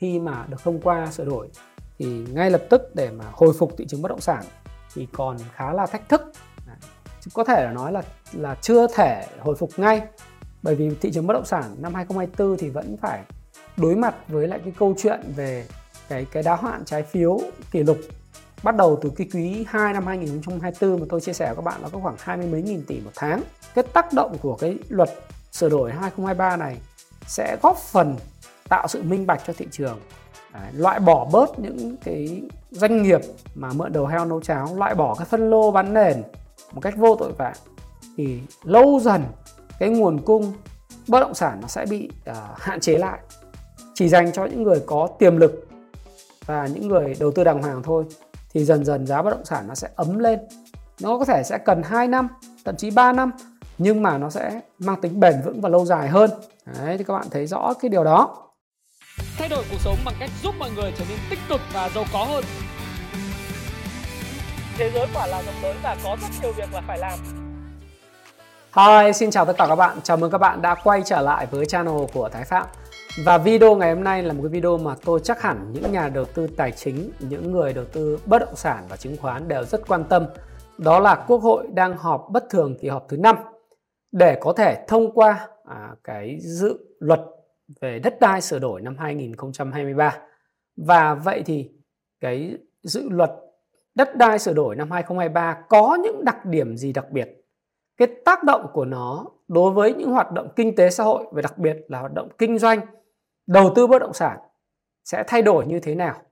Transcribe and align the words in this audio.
khi 0.00 0.20
mà 0.20 0.46
được 0.48 0.56
thông 0.64 0.80
qua 0.80 1.10
sửa 1.10 1.24
đổi, 1.24 1.48
thì 1.98 2.06
ngay 2.32 2.50
lập 2.50 2.62
tức 2.70 2.94
để 2.94 3.10
mà 3.10 3.24
hồi 3.32 3.54
phục 3.58 3.74
thị 3.78 3.86
trường 3.88 4.02
bất 4.02 4.08
động 4.08 4.20
sản 4.20 4.44
thì 4.94 5.06
còn 5.12 5.36
khá 5.54 5.72
là 5.72 5.86
thách 5.86 6.08
thức 6.08 6.32
chứ 7.20 7.30
có 7.34 7.44
thể 7.44 7.64
là 7.64 7.72
nói 7.72 7.92
là 7.92 8.02
là 8.32 8.54
chưa 8.54 8.86
thể 8.86 9.26
hồi 9.40 9.56
phục 9.56 9.70
ngay, 9.76 10.02
bởi 10.62 10.74
vì 10.74 10.90
thị 11.00 11.10
trường 11.12 11.26
bất 11.26 11.34
động 11.34 11.44
sản 11.44 11.76
năm 11.78 11.94
2024 11.94 12.58
thì 12.58 12.70
vẫn 12.70 12.96
phải 12.96 13.22
đối 13.76 13.96
mặt 13.96 14.14
với 14.28 14.48
lại 14.48 14.60
cái 14.64 14.72
câu 14.78 14.94
chuyện 14.98 15.20
về 15.36 15.66
cái 16.08 16.26
cái 16.32 16.42
đáo 16.42 16.56
hạn 16.56 16.84
trái 16.84 17.02
phiếu 17.02 17.40
kỷ 17.70 17.82
lục 17.82 17.98
bắt 18.62 18.76
đầu 18.76 18.98
từ 19.02 19.12
cái 19.16 19.28
quý 19.32 19.64
2 19.68 19.92
năm 19.92 20.06
2024 20.06 21.00
mà 21.00 21.06
tôi 21.08 21.20
chia 21.20 21.32
sẻ 21.32 21.46
với 21.46 21.56
các 21.56 21.62
bạn 21.62 21.82
là 21.82 21.88
có 21.88 22.00
khoảng 22.00 22.16
20 22.18 22.46
mấy 22.46 22.62
nghìn 22.62 22.84
tỷ 22.86 23.00
một 23.00 23.10
tháng. 23.14 23.42
Cái 23.74 23.84
tác 23.92 24.12
động 24.12 24.36
của 24.42 24.56
cái 24.56 24.78
luật 24.88 25.10
sửa 25.52 25.68
đổi 25.68 25.92
2023 25.92 26.56
này 26.56 26.76
sẽ 27.26 27.56
góp 27.62 27.78
phần 27.78 28.16
tạo 28.70 28.88
sự 28.88 29.02
minh 29.02 29.26
bạch 29.26 29.42
cho 29.46 29.52
thị 29.52 29.66
trường. 29.70 29.98
Đấy, 30.54 30.72
loại 30.72 31.00
bỏ 31.00 31.28
bớt 31.32 31.58
những 31.58 31.96
cái 32.04 32.42
doanh 32.70 33.02
nghiệp 33.02 33.20
mà 33.54 33.68
mượn 33.72 33.92
đầu 33.92 34.06
heo 34.06 34.24
nấu 34.24 34.40
cháo 34.40 34.76
loại 34.76 34.94
bỏ 34.94 35.14
cái 35.14 35.24
phân 35.24 35.50
lô 35.50 35.70
bán 35.70 35.94
nền 35.94 36.22
một 36.72 36.80
cách 36.80 36.96
vô 36.96 37.16
tội 37.16 37.32
vạ 37.32 37.52
thì 38.16 38.40
lâu 38.62 39.00
dần 39.02 39.22
cái 39.78 39.88
nguồn 39.88 40.20
cung 40.20 40.52
bất 41.08 41.20
động 41.20 41.34
sản 41.34 41.58
nó 41.62 41.68
sẽ 41.68 41.86
bị 41.90 42.10
uh, 42.30 42.36
hạn 42.58 42.80
chế 42.80 42.98
lại. 42.98 43.18
Chỉ 43.94 44.08
dành 44.08 44.32
cho 44.32 44.44
những 44.44 44.62
người 44.62 44.82
có 44.86 45.08
tiềm 45.18 45.36
lực 45.36 45.68
và 46.46 46.66
những 46.66 46.88
người 46.88 47.14
đầu 47.20 47.32
tư 47.32 47.44
đàng 47.44 47.62
hoàng 47.62 47.82
thôi 47.82 48.04
thì 48.52 48.64
dần 48.64 48.84
dần 48.84 49.06
giá 49.06 49.22
bất 49.22 49.30
động 49.30 49.44
sản 49.44 49.64
nó 49.68 49.74
sẽ 49.74 49.88
ấm 49.96 50.18
lên. 50.18 50.38
Nó 51.02 51.18
có 51.18 51.24
thể 51.24 51.42
sẽ 51.42 51.58
cần 51.58 51.82
2 51.82 52.08
năm 52.08 52.28
thậm 52.64 52.76
chí 52.76 52.90
3 52.90 53.12
năm 53.12 53.30
nhưng 53.78 54.02
mà 54.02 54.18
nó 54.18 54.30
sẽ 54.30 54.60
mang 54.78 55.00
tính 55.00 55.20
bền 55.20 55.34
vững 55.44 55.60
và 55.60 55.68
lâu 55.68 55.86
dài 55.86 56.08
hơn. 56.08 56.30
Đấy 56.78 56.98
thì 56.98 57.04
các 57.04 57.14
bạn 57.14 57.26
thấy 57.30 57.46
rõ 57.46 57.74
cái 57.74 57.88
điều 57.88 58.04
đó 58.04 58.49
thay 59.38 59.48
đổi 59.48 59.64
cuộc 59.70 59.76
sống 59.80 59.96
bằng 60.04 60.14
cách 60.20 60.30
giúp 60.42 60.54
mọi 60.58 60.70
người 60.70 60.92
trở 60.98 61.04
nên 61.08 61.18
tích 61.30 61.38
cực 61.48 61.60
và 61.72 61.88
giàu 61.88 62.04
có 62.12 62.24
hơn 62.24 62.44
thế 64.78 64.90
giới 64.94 65.06
quả 65.14 65.26
là 65.26 65.42
rộng 65.42 65.62
lớn 65.62 65.76
và 65.82 65.96
có 66.04 66.16
rất 66.20 66.28
nhiều 66.42 66.52
việc 66.52 66.72
là 66.72 66.82
phải 66.86 66.98
làm 66.98 67.18
Hi, 68.76 69.12
xin 69.12 69.30
chào 69.30 69.44
tất 69.44 69.52
cả 69.58 69.66
các 69.68 69.76
bạn. 69.76 69.98
Chào 70.02 70.16
mừng 70.16 70.30
các 70.30 70.38
bạn 70.38 70.62
đã 70.62 70.74
quay 70.84 71.02
trở 71.04 71.20
lại 71.20 71.46
với 71.50 71.66
channel 71.66 72.04
của 72.12 72.28
Thái 72.28 72.44
Phạm. 72.44 72.66
Và 73.24 73.38
video 73.38 73.76
ngày 73.76 73.94
hôm 73.94 74.04
nay 74.04 74.22
là 74.22 74.32
một 74.32 74.42
cái 74.42 74.48
video 74.48 74.78
mà 74.78 74.94
tôi 75.04 75.20
chắc 75.24 75.42
hẳn 75.42 75.72
những 75.72 75.92
nhà 75.92 76.08
đầu 76.08 76.24
tư 76.24 76.48
tài 76.56 76.72
chính, 76.72 77.10
những 77.18 77.52
người 77.52 77.72
đầu 77.72 77.84
tư 77.84 78.18
bất 78.26 78.38
động 78.38 78.56
sản 78.56 78.84
và 78.88 78.96
chứng 78.96 79.16
khoán 79.16 79.48
đều 79.48 79.64
rất 79.64 79.88
quan 79.88 80.04
tâm. 80.04 80.26
Đó 80.78 80.98
là 80.98 81.14
Quốc 81.14 81.42
hội 81.42 81.66
đang 81.74 81.96
họp 81.96 82.26
bất 82.30 82.44
thường 82.50 82.76
kỳ 82.80 82.88
họp 82.88 83.06
thứ 83.08 83.16
5 83.16 83.36
để 84.12 84.38
có 84.40 84.52
thể 84.52 84.84
thông 84.88 85.12
qua 85.12 85.48
à, 85.64 85.88
cái 86.04 86.38
dự 86.40 86.78
luật 86.98 87.20
về 87.80 87.98
đất 87.98 88.20
đai 88.20 88.40
sửa 88.40 88.58
đổi 88.58 88.80
năm 88.80 88.96
2023. 88.98 90.18
Và 90.76 91.14
vậy 91.14 91.42
thì 91.46 91.70
cái 92.20 92.58
dự 92.82 93.08
luật 93.08 93.30
đất 93.94 94.16
đai 94.16 94.38
sửa 94.38 94.52
đổi 94.52 94.76
năm 94.76 94.90
2023 94.90 95.62
có 95.68 95.98
những 96.02 96.24
đặc 96.24 96.44
điểm 96.44 96.76
gì 96.76 96.92
đặc 96.92 97.10
biệt? 97.10 97.28
Cái 97.96 98.08
tác 98.24 98.44
động 98.44 98.66
của 98.72 98.84
nó 98.84 99.26
đối 99.48 99.72
với 99.72 99.94
những 99.94 100.10
hoạt 100.10 100.32
động 100.32 100.48
kinh 100.56 100.76
tế 100.76 100.90
xã 100.90 101.04
hội 101.04 101.26
và 101.32 101.42
đặc 101.42 101.58
biệt 101.58 101.76
là 101.88 102.00
hoạt 102.00 102.12
động 102.12 102.28
kinh 102.38 102.58
doanh, 102.58 102.80
đầu 103.46 103.72
tư 103.74 103.86
bất 103.86 103.98
động 103.98 104.12
sản 104.12 104.38
sẽ 105.04 105.24
thay 105.26 105.42
đổi 105.42 105.66
như 105.66 105.80
thế 105.80 105.94
nào? 105.94 106.22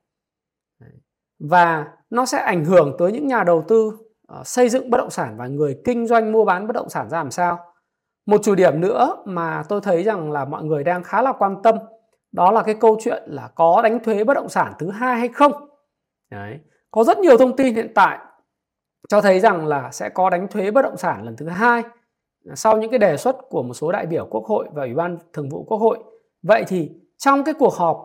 Và 1.38 1.86
nó 2.10 2.26
sẽ 2.26 2.38
ảnh 2.38 2.64
hưởng 2.64 2.96
tới 2.98 3.12
những 3.12 3.26
nhà 3.26 3.44
đầu 3.44 3.64
tư 3.68 3.92
ờ, 4.26 4.42
xây 4.44 4.68
dựng 4.68 4.90
bất 4.90 4.98
động 4.98 5.10
sản 5.10 5.36
và 5.36 5.46
người 5.46 5.80
kinh 5.84 6.06
doanh 6.06 6.32
mua 6.32 6.44
bán 6.44 6.66
bất 6.66 6.72
động 6.72 6.88
sản 6.88 7.10
ra 7.10 7.18
làm 7.18 7.30
sao? 7.30 7.67
Một 8.28 8.40
chủ 8.42 8.54
điểm 8.54 8.80
nữa 8.80 9.16
mà 9.24 9.62
tôi 9.68 9.80
thấy 9.80 10.02
rằng 10.02 10.32
là 10.32 10.44
mọi 10.44 10.64
người 10.64 10.84
đang 10.84 11.02
khá 11.02 11.22
là 11.22 11.32
quan 11.32 11.62
tâm 11.62 11.78
đó 12.32 12.50
là 12.50 12.62
cái 12.62 12.74
câu 12.74 12.98
chuyện 13.00 13.22
là 13.26 13.48
có 13.54 13.82
đánh 13.82 14.04
thuế 14.04 14.24
bất 14.24 14.34
động 14.34 14.48
sản 14.48 14.72
thứ 14.78 14.90
hai 14.90 15.18
hay 15.18 15.28
không. 15.28 15.52
Đấy. 16.30 16.58
Có 16.90 17.04
rất 17.04 17.18
nhiều 17.18 17.36
thông 17.36 17.56
tin 17.56 17.74
hiện 17.74 17.92
tại 17.94 18.18
cho 19.08 19.20
thấy 19.20 19.40
rằng 19.40 19.66
là 19.66 19.90
sẽ 19.90 20.08
có 20.08 20.30
đánh 20.30 20.48
thuế 20.48 20.70
bất 20.70 20.82
động 20.82 20.96
sản 20.96 21.22
lần 21.24 21.36
thứ 21.36 21.48
hai 21.48 21.82
sau 22.54 22.78
những 22.78 22.90
cái 22.90 22.98
đề 22.98 23.16
xuất 23.16 23.36
của 23.48 23.62
một 23.62 23.74
số 23.74 23.92
đại 23.92 24.06
biểu 24.06 24.26
quốc 24.30 24.44
hội 24.44 24.68
và 24.72 24.82
ủy 24.82 24.94
ban 24.94 25.18
thường 25.32 25.48
vụ 25.48 25.64
quốc 25.68 25.78
hội. 25.78 25.98
Vậy 26.42 26.64
thì 26.68 26.90
trong 27.16 27.44
cái 27.44 27.54
cuộc 27.58 27.74
họp 27.74 27.96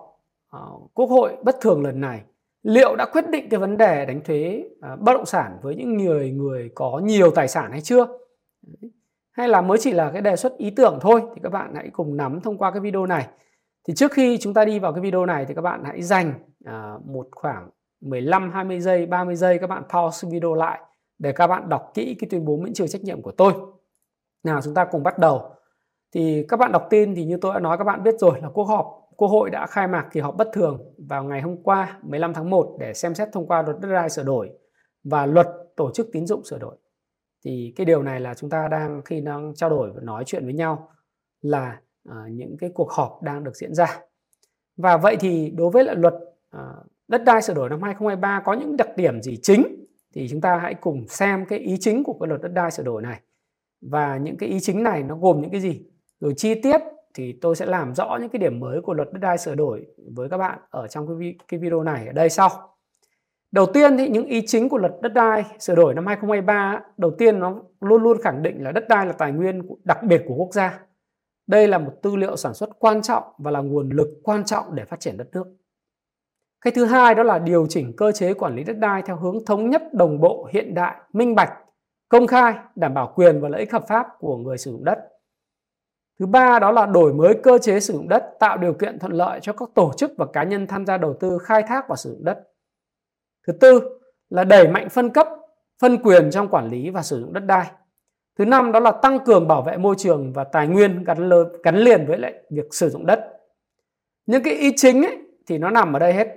uh, 0.56 0.92
quốc 0.94 1.09
hội 1.09 1.38
bất 1.44 1.62
thường 1.62 1.84
lần 1.84 2.02
này 2.02 2.22
liệu 2.64 2.96
đã 2.96 3.06
quyết 3.06 3.30
định 3.30 3.50
cái 3.50 3.59
vấn 3.59 3.78
đề 3.78 4.06
đánh 4.06 4.22
thuế 4.24 4.64
uh, 4.94 5.00
bất 5.00 5.14
động 5.14 5.26
sản 5.26 5.58
với 5.62 5.76
những 5.76 5.97
người 5.97 6.31
người 6.31 6.72
có 6.76 7.02
nhiều 7.03 7.31
tài 7.31 7.47
sản 7.47 7.72
hay 7.72 7.81
chưa? 7.81 8.08
Hay 9.34 9.48
là 9.48 9.62
mới 9.62 9.78
chỉ 9.78 9.92
là 9.92 10.12
cái 10.12 10.22
đề 10.22 10.36
xuất 10.36 10.58
ý 10.58 10.70
tưởng 10.70 11.00
thôi 11.02 11.22
thì 11.36 11.42
các 11.44 11.50
bạn 11.50 11.76
hãy 11.76 11.90
cùng 11.94 12.18
nắm 12.18 12.42
thông 12.42 12.58
qua 12.58 12.72
cái 12.72 12.80
video 12.80 13.06
này. 13.06 13.28
Thì 13.88 13.94
trước 13.96 14.12
khi 14.12 14.38
chúng 14.42 14.54
ta 14.54 14.66
đi 14.66 14.80
vào 14.80 14.94
cái 14.94 15.02
video 15.02 15.26
này 15.26 15.46
thì 15.46 15.54
các 15.54 15.62
bạn 15.62 15.84
hãy 15.86 16.02
dành 16.02 16.34
à, 16.66 16.94
một 17.06 17.28
khoảng 17.32 17.70
15 18.02 18.52
20 18.52 18.80
giây, 18.80 19.06
30 19.06 19.36
giây 19.36 19.58
các 19.58 19.68
bạn 19.68 19.84
pause 19.94 20.28
video 20.32 20.54
lại 20.54 20.80
để 21.20 21.32
các 21.32 21.48
bạn 21.48 21.70
đọc 21.70 21.92
kỹ 21.94 22.16
cái 22.20 22.28
tuyên 22.30 22.46
bố 22.46 22.58
miễn 22.58 22.74
trừ 22.74 22.88
trách 22.88 23.02
nhiệm 23.02 23.22
của 23.22 23.32
tôi. 23.32 23.54
Nào 24.44 24.62
chúng 24.62 24.74
ta 24.74 24.86
cùng 24.86 25.04
bắt 25.04 25.18
đầu. 25.18 25.50
Thì 26.14 26.46
các 26.50 26.58
bạn 26.58 26.72
đọc 26.72 26.88
tin 26.90 27.16
thì 27.16 27.26
như 27.26 27.38
tôi 27.42 27.54
đã 27.54 27.60
nói 27.60 27.78
các 27.78 27.84
bạn 27.84 28.04
biết 28.04 28.16
rồi 28.20 28.42
là 28.42 28.50
cuộc 28.54 28.64
họp 28.64 29.04
Quốc 29.18 29.28
hội 29.28 29.50
đã 29.50 29.68
khai 29.68 29.88
mạc 29.88 30.08
kỳ 30.12 30.20
họp 30.20 30.36
bất 30.36 30.50
thường 30.54 30.94
vào 31.08 31.24
ngày 31.24 31.42
hôm 31.42 31.64
qua 31.64 32.00
15 32.04 32.34
tháng 32.34 32.50
1 32.50 32.76
để 32.80 32.94
xem 32.94 33.16
xét 33.16 33.30
thông 33.32 33.48
qua 33.48 33.62
luật 33.62 33.80
đất 33.80 33.88
đai 33.94 34.10
sửa 34.10 34.24
đổi 34.24 34.50
và 35.04 35.26
luật 35.26 35.48
tổ 35.76 35.92
chức 35.92 36.10
tín 36.12 36.28
dụng 36.28 36.44
sửa 36.44 36.58
đổi 36.58 36.76
thì 37.46 37.74
cái 37.76 37.86
điều 37.86 38.04
này 38.04 38.20
là 38.20 38.34
chúng 38.34 38.50
ta 38.50 38.68
đang 38.68 39.02
khi 39.06 39.22
đang 39.22 39.56
trao 39.56 39.70
đổi 39.70 39.92
và 39.92 40.02
nói 40.02 40.24
chuyện 40.26 40.44
với 40.44 40.54
nhau 40.54 40.90
là 41.42 41.81
uh, 42.09 42.16
những 42.31 42.58
cái 42.58 42.72
cuộc 42.74 42.92
họp 42.92 43.24
đang 43.24 43.44
được 43.44 43.56
diễn 43.56 43.74
ra. 43.74 44.00
Và 44.78 44.98
vậy 44.98 45.18
thì 45.20 45.52
đối 45.56 45.70
với 45.70 45.84
lại 45.84 45.96
luật 45.96 46.14
uh, 46.58 46.62
đất 47.08 47.24
đai 47.26 47.42
sửa 47.42 47.53
đổi 47.53 47.70
năm 47.70 47.82
2023 47.82 48.42
có 48.46 48.53
những 48.53 48.78
đặc 48.78 48.98
điểm 48.98 49.22
gì 49.22 49.40
chính? 49.42 49.86
Thì 50.14 50.28
chúng 50.30 50.42
ta 50.42 50.58
hãy 50.58 50.74
cùng 50.74 51.08
xem 51.08 51.46
cái 51.46 51.59
ý 51.59 51.78
chính 51.80 52.03
của 52.03 52.18
cái 52.20 52.28
luật 52.28 52.42
đất 52.42 52.52
đai 52.53 52.72
sửa 52.72 52.84
đổi 52.84 53.02
này. 53.02 53.20
Và 53.82 54.18
những 54.18 54.38
cái 54.38 54.50
ý 54.50 54.59
chính 54.59 54.84
này 54.84 55.03
nó 55.03 55.18
gồm 55.18 55.42
những 55.42 55.52
cái 55.52 55.62
gì? 55.62 55.86
Rồi 56.20 56.34
chi 56.38 56.62
tiết 56.62 56.82
thì 57.14 57.38
tôi 57.42 57.56
sẽ 57.56 57.66
làm 57.66 57.96
rõ 57.96 58.18
những 58.22 58.30
cái 58.30 58.40
điểm 58.40 58.59
mới 58.59 58.82
của 58.82 58.94
luật 58.94 59.14
đất 59.14 59.20
đai 59.20 59.38
sửa 59.38 59.56
đổi 59.56 59.88
với 60.16 60.30
các 60.30 60.38
bạn 60.38 60.59
ở 60.70 60.88
trong 60.88 61.20
cái, 61.20 61.36
cái 61.48 61.59
video 61.59 61.84
này 61.84 62.08
ở 62.08 62.14
đây 62.14 62.30
sau. 62.30 62.72
Đầu 63.53 63.66
tiên 63.66 63.97
thì 63.97 64.09
những 64.09 64.25
ý 64.25 64.44
chính 64.47 64.69
của 64.69 64.78
luật 64.78 64.94
đất 65.02 65.14
đai 65.14 65.46
sửa 65.59 65.75
đổi 65.75 65.94
năm 65.94 66.08
2023 66.08 66.81
đầu 66.97 67.12
tiên 67.18 67.40
nó 67.40 67.62
luôn 67.81 68.03
luôn 68.03 68.18
khẳng 68.22 68.44
định 68.44 68.64
là 68.64 68.72
đất 68.72 68.88
đai 68.90 69.06
là 69.06 69.12
tài 69.12 69.31
nguyên 69.31 69.62
đặc 69.84 70.03
biệt 70.03 70.24
của 70.28 70.36
quốc 70.36 70.50
gia. 70.53 70.80
Đây 71.47 71.68
là 71.68 71.78
một 71.78 71.91
tư 72.02 72.16
liệu 72.16 72.36
sản 72.36 72.53
xuất 72.53 72.69
quan 72.80 73.02
trọng 73.02 73.24
và 73.38 73.52
là 73.52 73.59
nguồn 73.59 73.90
lực 73.90 74.08
quan 74.24 74.46
trọng 74.46 74.75
để 74.75 74.86
phát 74.86 75.00
triển 75.00 75.18
đất 75.18 75.28
nước. 75.34 75.44
Cái 76.62 76.74
thứ 76.75 76.86
hai 76.86 77.16
đó 77.16 77.24
là 77.24 77.40
điều 77.40 77.66
chỉnh 77.69 77.94
cơ 77.97 78.12
chế 78.12 78.34
quản 78.34 78.56
lý 78.56 78.64
đất 78.64 78.78
đai 78.78 79.02
theo 79.02 79.16
hướng 79.16 79.46
thống 79.46 79.70
nhất, 79.70 79.94
đồng 79.94 80.20
bộ, 80.20 80.50
hiện 80.52 80.74
đại, 80.74 80.96
minh 81.14 81.35
bạch, 81.35 81.53
công 82.09 82.28
khai, 82.28 82.53
đảm 82.75 82.94
bảo 82.94 83.14
quyền 83.16 83.41
và 83.41 83.50
lợi 83.50 83.59
ích 83.59 83.74
hợp 83.74 83.88
pháp 83.88 84.08
của 84.20 84.38
người 84.38 84.58
sử 84.58 84.72
dụng 84.72 84.84
đất. 84.84 85.00
Thứ 86.20 86.25
ba 86.25 86.59
đó 86.59 86.72
là 86.72 86.85
đổi 86.85 87.14
mới 87.14 87.40
cơ 87.44 87.58
chế 87.58 87.80
sử 87.80 87.94
dụng 87.94 88.09
đất, 88.09 88.24
tạo 88.40 88.58
điều 88.58 88.74
kiện 88.74 89.00
thuận 89.00 89.14
lợi 89.14 89.40
cho 89.41 89.53
các 89.53 89.70
tổ 89.75 89.91
chức 89.97 90.12
và 90.18 90.25
cá 90.34 90.44
nhân 90.44 90.68
tham 90.68 90.85
gia 90.85 90.97
đầu 90.97 91.14
tư 91.20 91.38
khai 91.38 91.64
thác 91.64 91.88
và 91.90 91.96
sử 91.96 92.09
dụng 92.09 92.24
đất. 92.24 92.53
Thứ 93.48 93.54
tư 93.54 94.00
là 94.30 94.44
đẩy 94.44 94.68
mạnh 94.68 94.90
phân 94.90 95.09
cấp, 95.09 95.28
phân 95.80 95.98
quyền 95.98 96.31
trong 96.31 96.48
quản 96.48 96.70
lý 96.70 96.90
và 96.90 97.02
sử 97.02 97.20
dụng 97.20 97.34
đất 97.34 97.46
đai. 97.46 97.72
Thứ 98.38 98.46
năm 98.46 98.72
đó 98.72 98.80
là 98.80 98.92
tăng 98.92 99.20
cường 99.20 99.48
bảo 99.48 99.62
vệ 99.62 99.78
môi 99.78 99.96
trường 99.98 100.34
và 100.34 100.44
tài 100.44 100.68
nguyên 100.68 101.04
gắn, 101.04 101.30
lơ, 101.30 101.44
gắn 101.64 101.76
liền 101.76 102.06
với 102.08 102.18
lại 102.18 102.34
việc 102.50 102.66
sử 102.72 102.90
dụng 102.90 103.06
đất. 103.06 103.42
Những 104.26 104.44
cái 104.44 104.53
ý 104.53 104.74
chính 104.76 105.03
ấy, 105.03 105.18
thì 105.48 105.58
nó 105.58 105.70
nằm 105.70 105.94
ở 105.94 106.00
đây 106.00 106.14
hết. 106.14 106.28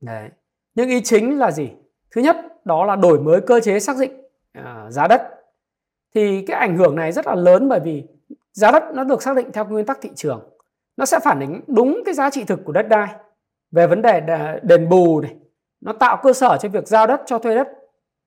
Đấy. 0.00 0.28
Những 0.74 0.88
ý 0.88 1.00
chính 1.04 1.38
là 1.38 1.50
gì? 1.50 1.70
Thứ 2.10 2.20
nhất 2.20 2.36
đó 2.64 2.84
là 2.84 2.96
đổi 2.96 3.20
mới 3.20 3.40
cơ 3.40 3.60
chế 3.60 3.80
xác 3.80 3.96
định 4.00 4.12
à, 4.52 4.86
giá 4.90 5.08
đất. 5.08 5.22
Thì 6.14 6.44
cái 6.46 6.60
ảnh 6.60 6.76
hưởng 6.76 6.96
này 6.96 7.12
rất 7.12 7.26
là 7.26 7.34
lớn 7.34 7.68
bởi 7.68 7.80
vì 7.80 8.04
giá 8.52 8.70
đất 8.70 8.84
nó 8.94 9.04
được 9.04 9.22
xác 9.22 9.36
định 9.36 9.52
theo 9.52 9.64
nguyên 9.64 9.86
tắc 9.86 9.98
thị 10.00 10.10
trường. 10.14 10.50
Nó 10.96 11.04
sẽ 11.04 11.20
phản 11.24 11.40
ánh 11.40 11.60
đúng 11.66 12.02
cái 12.04 12.14
giá 12.14 12.30
trị 12.30 12.44
thực 12.44 12.60
của 12.64 12.72
đất 12.72 12.88
đai 12.88 13.08
về 13.70 13.86
vấn 13.86 14.02
đề 14.02 14.20
đền 14.62 14.88
bù 14.88 15.20
này, 15.20 15.36
nó 15.80 15.92
tạo 15.92 16.18
cơ 16.22 16.32
sở 16.32 16.58
cho 16.60 16.68
việc 16.68 16.88
giao 16.88 17.06
đất 17.06 17.20
cho 17.26 17.38
thuê 17.38 17.54
đất 17.54 17.68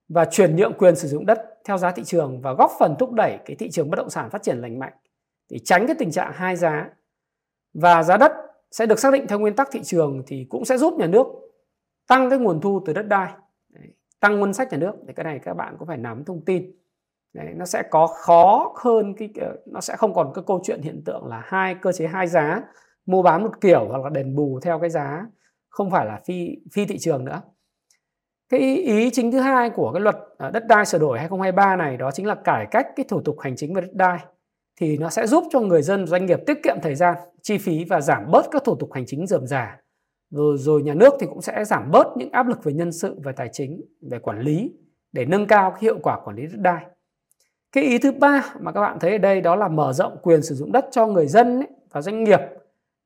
và 0.09 0.25
chuyển 0.25 0.55
nhượng 0.55 0.73
quyền 0.77 0.95
sử 0.95 1.07
dụng 1.07 1.25
đất 1.25 1.39
theo 1.65 1.77
giá 1.77 1.91
thị 1.91 2.03
trường 2.03 2.41
và 2.41 2.53
góp 2.53 2.71
phần 2.79 2.95
thúc 2.99 3.11
đẩy 3.11 3.37
cái 3.45 3.55
thị 3.55 3.69
trường 3.71 3.89
bất 3.89 3.97
động 3.97 4.09
sản 4.09 4.29
phát 4.29 4.43
triển 4.43 4.61
lành 4.61 4.79
mạnh 4.79 4.93
để 5.49 5.59
tránh 5.59 5.87
cái 5.87 5.95
tình 5.99 6.11
trạng 6.11 6.31
hai 6.35 6.55
giá. 6.55 6.89
Và 7.73 8.03
giá 8.03 8.17
đất 8.17 8.31
sẽ 8.71 8.85
được 8.85 8.99
xác 8.99 9.13
định 9.13 9.27
theo 9.27 9.39
nguyên 9.39 9.55
tắc 9.55 9.69
thị 9.71 9.81
trường 9.83 10.23
thì 10.27 10.45
cũng 10.49 10.65
sẽ 10.65 10.77
giúp 10.77 10.93
nhà 10.93 11.07
nước 11.07 11.27
tăng 12.07 12.29
cái 12.29 12.39
nguồn 12.39 12.61
thu 12.61 12.81
từ 12.85 12.93
đất 12.93 13.07
đai. 13.07 13.31
Tăng 14.19 14.39
ngân 14.39 14.53
sách 14.53 14.71
nhà 14.71 14.77
nước. 14.77 14.93
Thì 15.07 15.13
cái 15.13 15.23
này 15.23 15.39
các 15.43 15.53
bạn 15.53 15.75
cũng 15.79 15.87
phải 15.87 15.97
nắm 15.97 16.23
thông 16.23 16.45
tin. 16.45 16.71
Đấy, 17.33 17.47
nó 17.55 17.65
sẽ 17.65 17.83
có 17.89 18.07
khó 18.07 18.73
hơn 18.83 19.13
cái 19.17 19.29
nó 19.65 19.81
sẽ 19.81 19.95
không 19.95 20.13
còn 20.13 20.31
cái 20.35 20.43
câu 20.47 20.61
chuyện 20.63 20.81
hiện 20.81 21.01
tượng 21.05 21.25
là 21.25 21.41
hai 21.45 21.75
cơ 21.75 21.91
chế 21.91 22.07
hai 22.07 22.27
giá 22.27 22.61
mua 23.05 23.21
bán 23.21 23.43
một 23.43 23.61
kiểu 23.61 23.87
hoặc 23.89 24.03
là 24.03 24.09
đền 24.09 24.35
bù 24.35 24.59
theo 24.63 24.79
cái 24.79 24.89
giá 24.89 25.25
không 25.71 25.91
phải 25.91 26.05
là 26.05 26.19
phi 26.25 26.57
phi 26.73 26.85
thị 26.85 26.97
trường 26.99 27.25
nữa 27.25 27.41
cái 28.49 28.59
ý 28.77 29.09
chính 29.09 29.31
thứ 29.31 29.39
hai 29.39 29.69
của 29.69 29.91
cái 29.93 30.01
luật 30.01 30.15
à, 30.37 30.49
đất 30.49 30.67
đai 30.67 30.85
sửa 30.85 30.99
đổi 30.99 31.19
2023 31.19 31.75
này 31.75 31.97
đó 31.97 32.11
chính 32.11 32.25
là 32.25 32.35
cải 32.35 32.67
cách 32.71 32.87
cái 32.95 33.05
thủ 33.09 33.21
tục 33.21 33.39
hành 33.39 33.55
chính 33.55 33.73
về 33.73 33.81
đất 33.81 33.93
đai 33.93 34.19
thì 34.81 34.97
nó 34.97 35.09
sẽ 35.09 35.27
giúp 35.27 35.43
cho 35.49 35.59
người 35.59 35.81
dân 35.81 36.07
doanh 36.07 36.25
nghiệp 36.25 36.39
tiết 36.47 36.63
kiệm 36.63 36.75
thời 36.81 36.95
gian, 36.95 37.15
chi 37.41 37.57
phí 37.57 37.83
và 37.83 38.01
giảm 38.01 38.31
bớt 38.31 38.45
các 38.51 38.63
thủ 38.63 38.75
tục 38.75 38.93
hành 38.93 39.05
chính 39.07 39.27
rườm 39.27 39.47
rà. 39.47 39.77
Rồi 40.29 40.57
rồi 40.57 40.81
nhà 40.81 40.93
nước 40.93 41.13
thì 41.19 41.27
cũng 41.27 41.41
sẽ 41.41 41.65
giảm 41.65 41.91
bớt 41.91 42.07
những 42.17 42.31
áp 42.31 42.47
lực 42.47 42.63
về 42.63 42.73
nhân 42.73 42.91
sự 42.91 43.19
về 43.23 43.31
tài 43.31 43.49
chính, 43.51 43.81
về 44.01 44.19
quản 44.19 44.39
lý 44.39 44.73
để 45.11 45.25
nâng 45.25 45.47
cao 45.47 45.75
hiệu 45.79 45.99
quả 46.03 46.19
quản 46.25 46.35
lý 46.35 46.43
đất 46.43 46.59
đai. 46.59 46.85
Cái 47.71 47.83
ý 47.83 47.97
thứ 47.97 48.11
ba 48.11 48.53
mà 48.59 48.71
các 48.71 48.81
bạn 48.81 48.99
thấy 48.99 49.11
ở 49.11 49.17
đây 49.17 49.41
đó 49.41 49.55
là 49.55 49.67
mở 49.67 49.93
rộng 49.93 50.17
quyền 50.21 50.41
sử 50.41 50.55
dụng 50.55 50.71
đất 50.71 50.85
cho 50.91 51.07
người 51.07 51.27
dân 51.27 51.59
ấy, 51.59 51.67
và 51.91 52.01
doanh 52.01 52.23
nghiệp. 52.23 52.39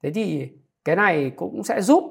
Thế 0.03 0.11
thì 0.11 0.49
cái 0.85 0.95
này 0.95 1.31
cũng 1.35 1.63
sẽ 1.63 1.81
giúp 1.81 2.03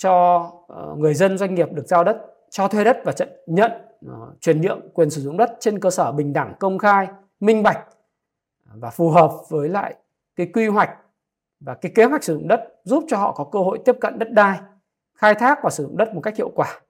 cho 0.00 0.46
ờ, 0.68 0.94
người 0.98 1.14
dân 1.14 1.38
doanh 1.38 1.54
nghiệp 1.54 1.72
được 1.72 1.86
giao 1.86 2.04
đất, 2.04 2.26
cho 2.50 2.68
thuê 2.68 2.84
đất 2.84 2.96
và 3.04 3.12
nhận 3.46 3.70
ờ, 4.06 4.32
chuyển 4.40 4.60
nhượng 4.60 4.80
quyền 4.94 5.10
sử 5.10 5.20
dụng 5.20 5.36
đất 5.36 5.56
trên 5.60 5.80
cơ 5.80 5.90
sở 5.90 6.12
bình 6.12 6.32
đẳng, 6.32 6.54
công 6.60 6.78
khai, 6.78 7.08
minh 7.40 7.62
bạch 7.62 7.86
và 8.64 8.90
phù 8.90 9.10
hợp 9.10 9.30
với 9.48 9.68
lại 9.68 9.94
cái 10.36 10.50
quy 10.52 10.66
hoạch 10.66 10.90
và 11.60 11.74
cái 11.74 11.92
kế 11.94 12.04
hoạch 12.04 12.24
sử 12.24 12.34
dụng 12.34 12.48
đất 12.48 12.60
giúp 12.84 13.04
cho 13.08 13.16
họ 13.16 13.32
có 13.32 13.44
cơ 13.44 13.58
hội 13.58 13.78
tiếp 13.84 13.96
cận 14.00 14.18
đất 14.18 14.30
đai, 14.32 14.60
khai 15.14 15.34
thác 15.34 15.58
và 15.62 15.70
sử 15.70 15.82
dụng 15.82 15.96
đất 15.96 16.14
một 16.14 16.20
cách 16.20 16.36
hiệu 16.36 16.50
quả. 16.54 16.80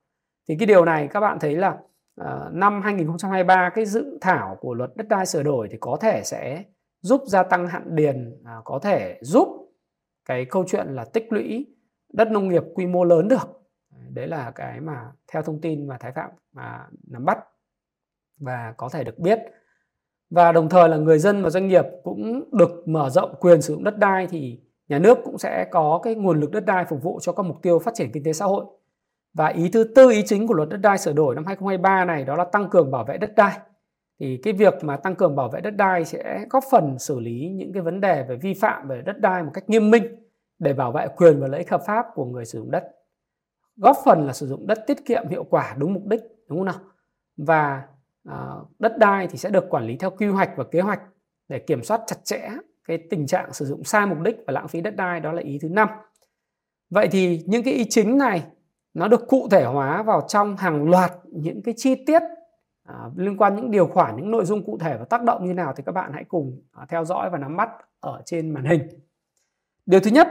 Thì 0.49 0.57
cái 0.59 0.67
điều 0.67 0.85
này 0.85 1.09
các 1.09 1.21
bạn 1.21 1.39
thấy 1.41 1.57
là 1.57 1.79
ờ, 2.17 2.51
năm 2.53 2.83
2023 2.83 3.71
cái 3.75 3.87
dự 3.87 4.19
thảo 4.21 4.57
của 4.61 4.75
luật 4.75 4.91
đất 4.97 5.09
đai 5.09 5.27
sửa 5.27 5.43
đổi 5.43 5.69
thì 5.71 5.79
có 5.81 5.97
thể 6.01 6.23
sẽ 6.25 6.65
giúp 7.01 7.23
gia 7.27 7.43
tăng 7.43 7.69
hạn 7.69 7.97
điền, 7.97 8.43
à, 8.45 8.57
có 8.65 8.79
thể 8.79 9.19
giúp 9.23 9.49
cái 10.25 10.45
câu 10.45 10.65
chuyện 10.69 10.87
là 10.87 11.05
tích 11.05 11.33
lũy 11.33 11.67
đất 12.13 12.31
nông 12.31 12.49
nghiệp 12.49 12.63
quy 12.75 12.87
mô 12.87 13.05
lớn 13.05 13.29
được. 13.29 13.63
Đấy 14.09 14.27
là 14.27 14.51
cái 14.51 14.81
mà 14.81 15.13
theo 15.33 15.43
thông 15.43 15.61
tin 15.61 15.87
mà 15.87 15.97
Thái 16.01 16.13
Phạm 16.13 16.31
mà 16.53 16.87
nắm 17.07 17.25
bắt 17.25 17.39
và 18.41 18.75
có 18.77 18.89
thể 18.89 19.05
được 19.05 19.19
biết 19.19 19.39
và 20.31 20.53
đồng 20.53 20.69
thời 20.69 20.89
là 20.89 20.97
người 20.97 21.19
dân 21.19 21.43
và 21.43 21.51
doanh 21.51 21.69
nghiệp 21.69 21.85
cũng 22.03 22.45
được 22.53 22.89
mở 22.89 23.11
rộng 23.11 23.35
quyền 23.41 23.63
sử 23.63 23.75
dụng 23.75 23.85
đất 23.85 23.99
đai 23.99 24.27
thì 24.27 24.61
nhà 24.89 24.99
nước 24.99 25.19
cũng 25.25 25.39
sẽ 25.39 25.67
có 25.71 26.01
cái 26.03 26.15
nguồn 26.15 26.41
lực 26.41 26.51
đất 26.51 26.67
đai 26.67 26.85
phục 26.85 27.03
vụ 27.03 27.19
cho 27.23 27.33
các 27.33 27.43
mục 27.43 27.63
tiêu 27.63 27.79
phát 27.79 27.95
triển 27.95 28.11
kinh 28.13 28.25
tế 28.25 28.33
xã 28.33 28.45
hội. 28.45 28.65
Và 29.35 29.47
ý 29.47 29.69
thứ 29.69 29.85
tư, 29.85 30.11
ý 30.11 30.23
chính 30.27 30.47
của 30.47 30.55
luật 30.55 30.69
đất 30.69 30.77
đai 30.77 30.99
sửa 30.99 31.13
đổi 31.13 31.35
năm 31.35 31.47
2023 31.47 32.05
này 32.05 32.25
đó 32.25 32.37
là 32.37 32.45
tăng 32.45 32.69
cường 32.71 32.91
bảo 32.91 33.05
vệ 33.05 33.17
đất 33.17 33.35
đai. 33.37 33.59
Thì 34.21 34.41
cái 34.43 34.53
việc 34.53 34.75
mà 34.83 34.97
tăng 34.97 35.15
cường 35.15 35.37
bảo 35.37 35.49
vệ 35.49 35.61
đất 35.61 35.71
đai 35.71 36.05
sẽ 36.05 36.47
góp 36.51 36.65
phần 36.71 36.99
xử 36.99 37.21
lý 37.21 37.49
những 37.55 37.73
cái 37.73 37.83
vấn 37.83 38.01
đề 38.01 38.25
về 38.29 38.37
vi 38.37 38.55
phạm 38.55 38.89
về 38.89 39.03
đất 39.07 39.21
đai 39.21 39.43
một 39.43 39.51
cách 39.55 39.69
nghiêm 39.69 39.91
minh 39.91 40.20
để 40.61 40.73
bảo 40.73 40.93
vệ 40.93 41.09
quyền 41.17 41.41
và 41.41 41.49
lợi 41.49 41.59
ích 41.59 41.71
hợp 41.71 41.83
pháp 41.87 42.07
của 42.15 42.25
người 42.25 42.45
sử 42.45 42.59
dụng 42.59 42.71
đất. 42.71 42.85
Góp 43.77 43.97
phần 44.05 44.27
là 44.27 44.33
sử 44.33 44.47
dụng 44.47 44.67
đất 44.67 44.79
tiết 44.87 45.05
kiệm 45.05 45.29
hiệu 45.29 45.45
quả 45.45 45.75
đúng 45.79 45.95
mục 45.95 46.07
đích, 46.07 46.21
đúng 46.49 46.59
không 46.59 46.65
nào? 46.65 46.81
Và 47.37 47.83
à, 48.25 48.55
đất 48.79 48.99
đai 48.99 49.27
thì 49.27 49.39
sẽ 49.39 49.51
được 49.51 49.71
quản 49.71 49.87
lý 49.87 49.97
theo 49.97 50.11
quy 50.11 50.27
hoạch 50.27 50.51
và 50.57 50.65
kế 50.65 50.81
hoạch 50.81 51.01
để 51.49 51.59
kiểm 51.59 51.85
soát 51.85 52.01
chặt 52.07 52.17
chẽ 52.25 52.51
cái 52.85 52.99
tình 53.11 53.27
trạng 53.27 53.53
sử 53.53 53.65
dụng 53.65 53.85
sai 53.85 54.07
mục 54.07 54.19
đích 54.21 54.37
và 54.47 54.53
lãng 54.53 54.69
phí 54.69 54.81
đất 54.81 54.97
đai 54.97 55.21
đó 55.21 55.33
là 55.33 55.43
ý 55.43 55.59
thứ 55.63 55.69
năm 55.69 55.89
vậy 56.91 57.09
thì 57.13 57.43
những 57.47 57.63
cái 57.63 57.75
ý 57.75 57.85
chính 57.89 58.19
này 58.19 58.47
nó 58.95 59.09
được 59.09 59.29
cụ 59.29 59.49
thể 59.51 59.65
hóa 59.65 60.03
vào 60.03 60.21
trong 60.29 60.57
hàng 60.57 60.91
loạt 60.91 61.13
những 61.25 61.63
cái 61.63 61.75
chi 61.77 62.05
tiết 62.07 62.23
à, 62.85 62.95
liên 63.17 63.37
quan 63.37 63.57
những 63.57 63.71
điều 63.71 63.87
khoản 63.87 64.17
những 64.17 64.31
nội 64.31 64.45
dung 64.45 64.65
cụ 64.65 64.79
thể 64.79 64.97
và 64.99 65.05
tác 65.05 65.23
động 65.23 65.45
như 65.45 65.55
nào 65.55 65.73
thì 65.77 65.83
các 65.87 65.93
bạn 65.93 66.13
hãy 66.13 66.25
cùng 66.25 66.63
à, 66.73 66.87
theo 66.89 67.05
dõi 67.05 67.31
và 67.31 67.39
nắm 67.39 67.57
bắt 67.57 67.71
ở 68.01 68.23
trên 68.25 68.51
màn 68.51 68.65
hình 68.65 68.89
điều 69.87 70.01
thứ 70.01 70.11
nhất 70.11 70.29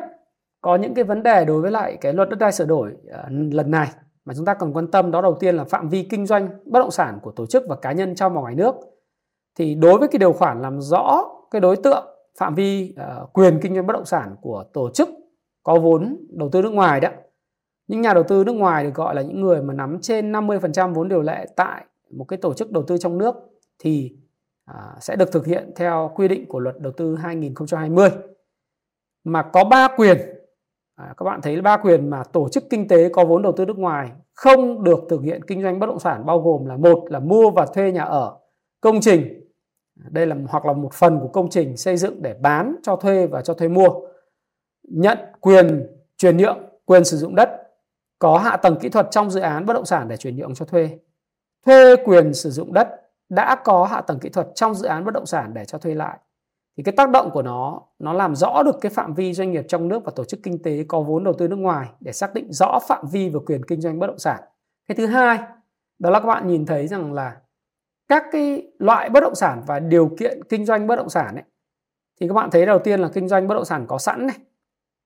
có 0.62 0.76
những 0.76 0.94
cái 0.94 1.04
vấn 1.04 1.24
đề 1.24 1.46
đối 1.46 1.62
với 1.62 1.72
lại 1.72 1.98
cái 2.02 2.14
luật 2.14 2.30
đất 2.30 2.40
đai 2.40 2.52
sửa 2.52 2.66
đổi 2.66 2.94
à, 3.12 3.26
lần 3.52 3.72
này 3.72 3.90
mà 4.26 4.34
chúng 4.34 4.46
ta 4.46 4.54
cần 4.54 4.74
quan 4.74 4.92
tâm 4.92 5.12
đó 5.12 5.22
đầu 5.22 5.38
tiên 5.40 5.56
là 5.56 5.64
phạm 5.64 5.90
vi 5.90 6.04
kinh 6.04 6.26
doanh 6.26 6.50
bất 6.66 6.80
động 6.80 6.92
sản 6.92 7.20
của 7.22 7.32
tổ 7.32 7.46
chức 7.46 7.64
và 7.70 7.76
cá 7.76 7.92
nhân 7.92 8.16
trong 8.16 8.34
và 8.34 8.42
ngoài 8.42 8.56
nước. 8.56 8.76
Thì 9.56 9.76
đối 9.76 10.00
với 10.00 10.08
cái 10.08 10.20
điều 10.20 10.34
khoản 10.34 10.62
làm 10.62 10.82
rõ 10.82 11.24
cái 11.52 11.62
đối 11.62 11.76
tượng 11.76 12.06
phạm 12.40 12.56
vi 12.56 12.96
uh, 13.22 13.34
quyền 13.34 13.60
kinh 13.62 13.76
doanh 13.76 13.88
bất 13.88 13.94
động 13.94 14.06
sản 14.06 14.36
của 14.42 14.66
tổ 14.74 14.90
chức 14.90 15.10
có 15.64 15.80
vốn 15.80 16.28
đầu 16.30 16.50
tư 16.50 16.62
nước 16.62 16.74
ngoài 16.74 17.00
đó 17.00 17.10
những 17.90 18.02
nhà 18.02 18.14
đầu 18.14 18.24
tư 18.24 18.44
nước 18.44 18.54
ngoài 18.54 18.84
được 18.84 18.94
gọi 18.94 19.16
là 19.16 19.22
những 19.22 19.42
người 19.42 19.62
mà 19.62 19.74
nắm 19.74 19.98
trên 20.02 20.32
50% 20.32 20.94
vốn 20.94 21.10
điều 21.10 21.22
lệ 21.22 21.46
tại 21.56 21.86
một 22.12 22.26
cái 22.26 22.38
tổ 22.38 22.54
chức 22.54 22.72
đầu 22.72 22.84
tư 22.84 22.98
trong 22.98 23.18
nước 23.18 23.36
thì 23.80 24.16
à, 24.66 24.96
sẽ 25.00 25.16
được 25.16 25.32
thực 25.32 25.46
hiện 25.46 25.72
theo 25.76 26.12
quy 26.16 26.28
định 26.28 26.46
của 26.46 26.60
luật 26.60 26.80
đầu 26.80 26.94
tư 26.98 27.16
2020 27.16 28.10
mà 29.24 29.42
có 29.42 29.64
ba 29.64 29.88
quyền 29.98 30.18
À, 31.00 31.14
các 31.18 31.24
bạn 31.24 31.42
thấy 31.42 31.62
ba 31.62 31.78
quyền 31.78 32.10
mà 32.10 32.24
tổ 32.24 32.50
chức 32.50 32.64
kinh 32.70 32.88
tế 32.88 33.10
có 33.10 33.26
vốn 33.26 33.42
đầu 33.42 33.52
tư 33.58 33.66
nước 33.66 33.78
ngoài 33.78 34.12
không 34.34 34.84
được 34.84 35.00
thực 35.10 35.22
hiện 35.22 35.44
kinh 35.48 35.64
doanh 35.64 35.80
bất 35.80 35.86
động 35.86 36.00
sản 36.00 36.26
bao 36.26 36.40
gồm 36.40 36.66
là 36.66 36.78
một 36.78 37.06
là 37.10 37.20
mua 37.20 37.52
và 37.52 37.66
thuê 37.66 37.92
nhà 37.92 38.04
ở, 38.04 38.38
công 38.82 39.02
trình. 39.02 39.46
Đây 39.96 40.26
là 40.26 40.36
hoặc 40.48 40.66
là 40.66 40.74
một 40.74 40.94
phần 40.94 41.20
của 41.20 41.28
công 41.28 41.50
trình 41.50 41.78
xây 41.78 41.98
dựng 41.98 42.22
để 42.22 42.34
bán 42.34 42.76
cho 42.84 42.96
thuê 42.96 43.28
và 43.28 43.42
cho 43.42 43.54
thuê 43.54 43.68
mua. 43.68 43.90
Nhận 44.84 45.18
quyền 45.40 45.88
chuyển 46.18 46.38
nhượng, 46.38 46.58
quyền 46.86 47.04
sử 47.04 47.18
dụng 47.18 47.36
đất 47.36 47.50
có 48.20 48.38
hạ 48.38 48.58
tầng 48.58 48.76
kỹ 48.82 48.90
thuật 48.90 49.08
trong 49.12 49.32
dự 49.32 49.40
án 49.40 49.66
bất 49.66 49.74
động 49.74 49.86
sản 49.86 50.08
để 50.08 50.18
chuyển 50.18 50.36
nhượng 50.36 50.56
cho 50.56 50.66
thuê. 50.66 50.90
Thuê 51.66 51.96
quyền 51.96 52.34
sử 52.34 52.50
dụng 52.50 52.74
đất 52.74 52.88
đã 53.30 53.56
có 53.64 53.86
hạ 53.86 54.02
tầng 54.02 54.20
kỹ 54.20 54.30
thuật 54.30 54.48
trong 54.56 54.76
dự 54.76 54.88
án 54.88 55.06
bất 55.06 55.14
động 55.14 55.26
sản 55.26 55.54
để 55.54 55.66
cho 55.66 55.78
thuê 55.78 55.96
lại 55.96 56.20
thì 56.80 56.84
cái 56.84 56.94
tác 56.98 57.10
động 57.10 57.30
của 57.32 57.42
nó 57.42 57.82
nó 58.00 58.14
làm 58.14 58.36
rõ 58.36 58.64
được 58.64 58.76
cái 58.82 58.90
phạm 58.90 59.14
vi 59.14 59.34
doanh 59.34 59.52
nghiệp 59.52 59.66
trong 59.68 59.88
nước 59.88 60.06
và 60.06 60.12
tổ 60.16 60.24
chức 60.24 60.40
kinh 60.44 60.64
tế 60.64 60.86
có 60.88 61.02
vốn 61.02 61.24
đầu 61.24 61.34
tư 61.34 61.48
nước 61.48 61.56
ngoài 61.56 61.90
để 62.00 62.12
xác 62.12 62.34
định 62.34 62.54
rõ 62.54 62.80
phạm 62.88 63.06
vi 63.12 63.30
và 63.30 63.40
quyền 63.46 63.66
kinh 63.66 63.82
doanh 63.82 64.00
bất 64.00 64.08
động 64.08 64.20
sản. 64.20 64.40
Cái 64.88 64.96
thứ 64.96 65.06
hai 65.06 65.40
đó 66.00 66.10
là 66.10 66.20
các 66.20 66.26
bạn 66.26 66.48
nhìn 66.48 66.66
thấy 66.66 66.88
rằng 66.88 67.14
là 67.14 67.38
các 68.08 68.24
cái 68.32 68.72
loại 68.78 69.10
bất 69.10 69.20
động 69.20 69.36
sản 69.36 69.64
và 69.68 69.80
điều 69.80 70.10
kiện 70.20 70.44
kinh 70.50 70.66
doanh 70.66 70.88
bất 70.88 70.96
động 70.96 71.10
sản 71.10 71.36
ấy 71.36 71.44
thì 72.22 72.28
các 72.28 72.34
bạn 72.34 72.50
thấy 72.52 72.66
đầu 72.66 72.80
tiên 72.80 73.00
là 73.00 73.10
kinh 73.14 73.28
doanh 73.28 73.48
bất 73.48 73.56
động 73.56 73.66
sản 73.66 73.86
có 73.88 73.98
sẵn 73.98 74.28
này. 74.28 74.38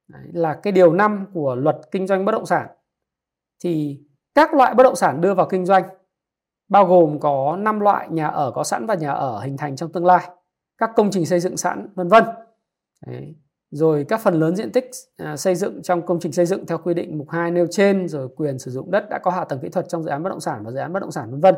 Đấy, 0.07 0.27
là 0.33 0.59
cái 0.63 0.73
điều 0.73 0.93
5 0.93 1.25
của 1.33 1.55
luật 1.55 1.77
kinh 1.91 2.07
doanh 2.07 2.25
bất 2.25 2.31
động 2.31 2.45
sản. 2.45 2.67
Thì 3.63 3.99
các 4.35 4.53
loại 4.53 4.73
bất 4.73 4.83
động 4.83 4.95
sản 4.95 5.21
đưa 5.21 5.33
vào 5.33 5.47
kinh 5.49 5.65
doanh 5.65 5.83
bao 6.69 6.85
gồm 6.85 7.19
có 7.19 7.57
5 7.59 7.79
loại 7.79 8.09
nhà 8.09 8.27
ở 8.27 8.51
có 8.51 8.63
sẵn 8.63 8.85
và 8.85 8.95
nhà 8.95 9.11
ở 9.11 9.39
hình 9.39 9.57
thành 9.57 9.75
trong 9.75 9.91
tương 9.91 10.05
lai 10.05 10.29
các 10.87 10.95
công 10.95 11.11
trình 11.11 11.25
xây 11.25 11.39
dựng 11.39 11.57
sẵn 11.57 11.87
vân 11.95 12.07
vân. 12.07 12.23
Rồi 13.71 14.05
các 14.09 14.21
phần 14.21 14.33
lớn 14.33 14.55
diện 14.55 14.71
tích 14.71 14.89
à, 15.17 15.37
xây 15.37 15.55
dựng 15.55 15.81
trong 15.81 16.05
công 16.05 16.19
trình 16.19 16.31
xây 16.31 16.45
dựng 16.45 16.65
theo 16.65 16.77
quy 16.77 16.93
định 16.93 17.17
mục 17.17 17.29
2 17.29 17.51
nêu 17.51 17.67
trên 17.71 18.07
rồi 18.07 18.27
quyền 18.35 18.59
sử 18.59 18.71
dụng 18.71 18.91
đất 18.91 19.09
đã 19.09 19.19
có 19.23 19.31
hạ 19.31 19.45
tầng 19.45 19.59
kỹ 19.59 19.69
thuật 19.69 19.85
trong 19.89 20.03
dự 20.03 20.09
án 20.09 20.23
bất 20.23 20.29
động 20.29 20.39
sản 20.39 20.61
và 20.65 20.71
dự 20.71 20.77
án 20.77 20.93
bất 20.93 20.99
động 20.99 21.11
sản 21.11 21.31
vân 21.31 21.39
vân. 21.39 21.55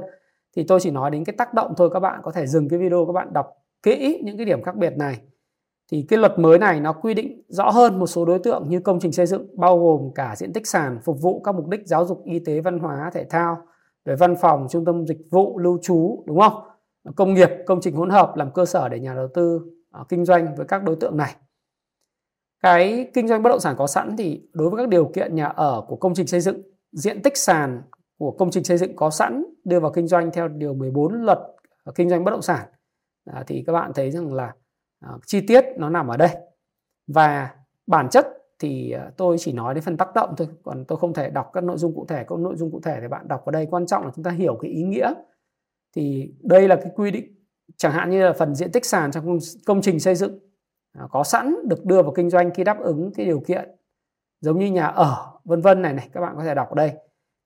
Thì 0.56 0.64
tôi 0.64 0.80
chỉ 0.80 0.92
nói 0.92 1.12
đến 1.12 1.26
cái 1.26 1.36
tác 1.38 1.54
động 1.54 1.74
thôi 1.78 1.90
các 1.94 2.00
bạn 2.00 2.20
có 2.24 2.32
thể 2.32 2.48
dừng 2.48 2.70
cái 2.70 2.80
video 2.80 3.06
các 3.06 3.14
bạn 3.14 3.34
đọc 3.34 3.48
kỹ 3.84 4.22
những 4.24 4.38
cái 4.38 4.46
điểm 4.46 4.64
khác 4.64 4.76
biệt 4.76 4.98
này. 4.98 5.22
Thì 5.92 6.06
cái 6.10 6.20
luật 6.20 6.40
mới 6.40 6.60
này 6.60 6.80
nó 6.80 6.94
quy 6.94 7.14
định 7.14 7.42
rõ 7.48 7.70
hơn 7.70 8.00
một 8.00 8.08
số 8.08 8.26
đối 8.26 8.40
tượng 8.40 8.70
như 8.70 8.80
công 8.80 9.00
trình 9.00 9.12
xây 9.12 9.26
dựng 9.26 9.48
bao 9.58 9.80
gồm 9.80 10.12
cả 10.16 10.36
diện 10.38 10.54
tích 10.54 10.68
sàn 10.68 11.00
phục 11.04 11.22
vụ 11.22 11.42
các 11.44 11.56
mục 11.56 11.68
đích 11.68 11.82
giáo 11.86 12.06
dục 12.06 12.22
y 12.26 12.40
tế 12.40 12.62
văn 12.62 12.80
hóa 12.80 13.12
thể 13.14 13.26
thao 13.30 13.58
về 14.06 14.16
văn 14.16 14.36
phòng 14.42 14.68
trung 14.70 14.86
tâm 14.86 15.06
dịch 15.06 15.28
vụ 15.32 15.60
lưu 15.60 15.80
trú 15.82 16.24
đúng 16.28 16.40
không? 16.40 16.54
Công 17.16 17.34
nghiệp, 17.34 17.50
công 17.66 17.82
trình 17.82 17.96
hỗn 17.96 18.10
hợp 18.10 18.34
làm 18.36 18.52
cơ 18.52 18.66
sở 18.66 18.90
để 18.90 19.00
nhà 19.00 19.14
đầu 19.14 19.28
tư 19.34 19.62
uh, 20.02 20.10
kinh 20.10 20.26
doanh 20.26 20.56
với 20.56 20.66
các 20.66 20.84
đối 20.84 20.96
tượng 20.96 21.18
này. 21.18 21.36
Cái 22.64 23.12
kinh 23.14 23.28
doanh 23.28 23.44
bất 23.44 23.50
động 23.50 23.60
sản 23.60 23.76
có 23.78 23.88
sẵn 23.88 24.18
thì 24.18 24.50
đối 24.54 24.70
với 24.70 24.84
các 24.84 24.90
điều 24.90 25.12
kiện 25.16 25.36
nhà 25.36 25.46
ở 25.46 25.86
của 25.88 25.96
công 25.96 26.14
trình 26.14 26.28
xây 26.28 26.42
dựng, 26.42 26.62
diện 26.92 27.22
tích 27.22 27.38
sàn 27.38 27.82
của 28.18 28.32
công 28.32 28.52
trình 28.52 28.64
xây 28.64 28.78
dựng 28.78 28.96
có 28.96 29.10
sẵn 29.10 29.46
đưa 29.64 29.80
vào 29.80 29.92
kinh 29.92 30.08
doanh 30.08 30.32
theo 30.32 30.48
điều 30.48 30.74
14 30.74 31.14
luật 31.14 31.40
kinh 31.96 32.10
doanh 32.10 32.24
bất 32.24 32.32
động 32.32 32.42
sản 32.42 32.68
à, 33.26 33.44
thì 33.48 33.64
các 33.68 33.74
bạn 33.74 33.92
thấy 33.96 34.12
rằng 34.12 34.34
là 34.34 34.54
à, 35.00 35.10
chi 35.26 35.42
tiết 35.48 35.66
nó 35.78 35.90
nằm 35.90 36.08
ở 36.08 36.18
đây 36.18 36.30
và 37.08 37.50
bản 37.88 38.10
chất 38.10 38.28
thì 38.60 38.92
à, 38.92 39.12
tôi 39.18 39.38
chỉ 39.40 39.54
nói 39.54 39.74
đến 39.74 39.84
phần 39.84 39.98
tác 39.98 40.14
động 40.16 40.34
thôi 40.38 40.48
còn 40.64 40.86
tôi 40.86 40.98
không 40.98 41.14
thể 41.14 41.30
đọc 41.30 41.50
các 41.54 41.64
nội 41.64 41.78
dung 41.78 41.96
cụ 41.96 42.06
thể 42.10 42.26
các 42.28 42.40
nội 42.40 42.56
dung 42.56 42.72
cụ 42.72 42.82
thể 42.84 42.98
thì 43.02 43.08
bạn 43.08 43.28
đọc 43.28 43.46
ở 43.46 43.52
đây 43.52 43.68
quan 43.72 43.86
trọng 43.86 44.06
là 44.06 44.12
chúng 44.16 44.24
ta 44.24 44.32
hiểu 44.32 44.58
cái 44.62 44.72
ý 44.72 44.84
nghĩa 44.84 45.14
thì 45.96 46.34
đây 46.42 46.68
là 46.68 46.76
cái 46.76 46.92
quy 46.96 47.12
định 47.12 47.36
chẳng 47.78 47.92
hạn 47.92 48.10
như 48.10 48.24
là 48.24 48.34
phần 48.34 48.56
diện 48.56 48.72
tích 48.72 48.86
sàn 48.86 49.12
trong 49.12 49.38
công 49.66 49.82
trình 49.82 50.00
xây 50.00 50.16
dựng 50.16 50.40
à, 50.92 51.08
có 51.12 51.24
sẵn 51.24 51.56
được 51.68 51.86
đưa 51.86 52.02
vào 52.02 52.14
kinh 52.16 52.30
doanh 52.30 52.52
khi 52.54 52.64
đáp 52.64 52.80
ứng 52.80 53.12
cái 53.16 53.26
điều 53.26 53.40
kiện 53.40 53.70
giống 54.42 54.60
như 54.60 54.72
nhà 54.72 54.86
ở 54.86 55.32
vân 55.44 55.62
vân 55.62 55.82
này 55.82 55.94
này 55.94 56.10
các 56.14 56.22
bạn 56.22 56.34
có 56.38 56.44
thể 56.44 56.56
đọc 56.56 56.70
ở 56.70 56.76
đây. 56.76 56.92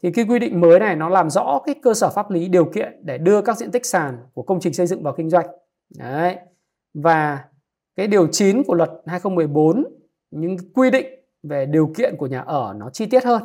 Thì 0.04 0.12
cái 0.12 0.26
quy 0.30 0.40
định 0.40 0.62
mới 0.62 0.80
này 0.80 0.96
nó 0.96 1.10
làm 1.10 1.30
rõ 1.30 1.60
cái 1.66 1.76
cơ 1.82 1.94
sở 1.94 2.10
pháp 2.10 2.32
lý 2.32 2.48
điều 2.48 2.66
kiện 2.66 3.02
để 3.06 3.18
đưa 3.18 3.42
các 3.42 3.58
diện 3.58 3.72
tích 3.72 3.86
sàn 3.86 4.18
của 4.34 4.44
công 4.44 4.60
trình 4.60 4.74
xây 4.74 4.88
dựng 4.88 5.04
vào 5.04 5.14
kinh 5.18 5.30
doanh. 5.30 5.46
Đấy. 5.98 6.38
Và 6.94 7.46
cái 7.96 8.08
điều 8.08 8.28
9 8.28 8.64
của 8.64 8.74
luật 8.74 8.92
2014 9.06 9.84
những 10.32 10.58
quy 10.74 10.92
định 10.92 11.06
về 11.44 11.66
điều 11.66 11.94
kiện 11.98 12.16
của 12.18 12.28
nhà 12.28 12.40
ở 12.40 12.74
nó 12.78 12.90
chi 12.90 13.06
tiết 13.06 13.26
hơn. 13.26 13.44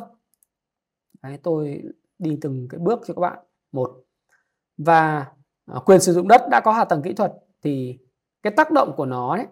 Đấy, 1.23 1.39
tôi 1.43 1.81
đi 2.19 2.37
từng 2.41 2.67
cái 2.69 2.79
bước 2.79 2.99
cho 3.07 3.13
các 3.13 3.19
bạn. 3.19 3.39
Một 3.71 4.04
và 4.77 5.25
à, 5.65 5.79
quyền 5.85 5.99
sử 5.99 6.13
dụng 6.13 6.27
đất 6.27 6.41
đã 6.49 6.59
có 6.59 6.71
hạ 6.71 6.85
tầng 6.85 7.01
kỹ 7.01 7.13
thuật 7.13 7.33
thì 7.63 7.97
cái 8.43 8.53
tác 8.57 8.71
động 8.71 8.93
của 8.97 9.05
nó 9.05 9.35
ấy 9.35 9.45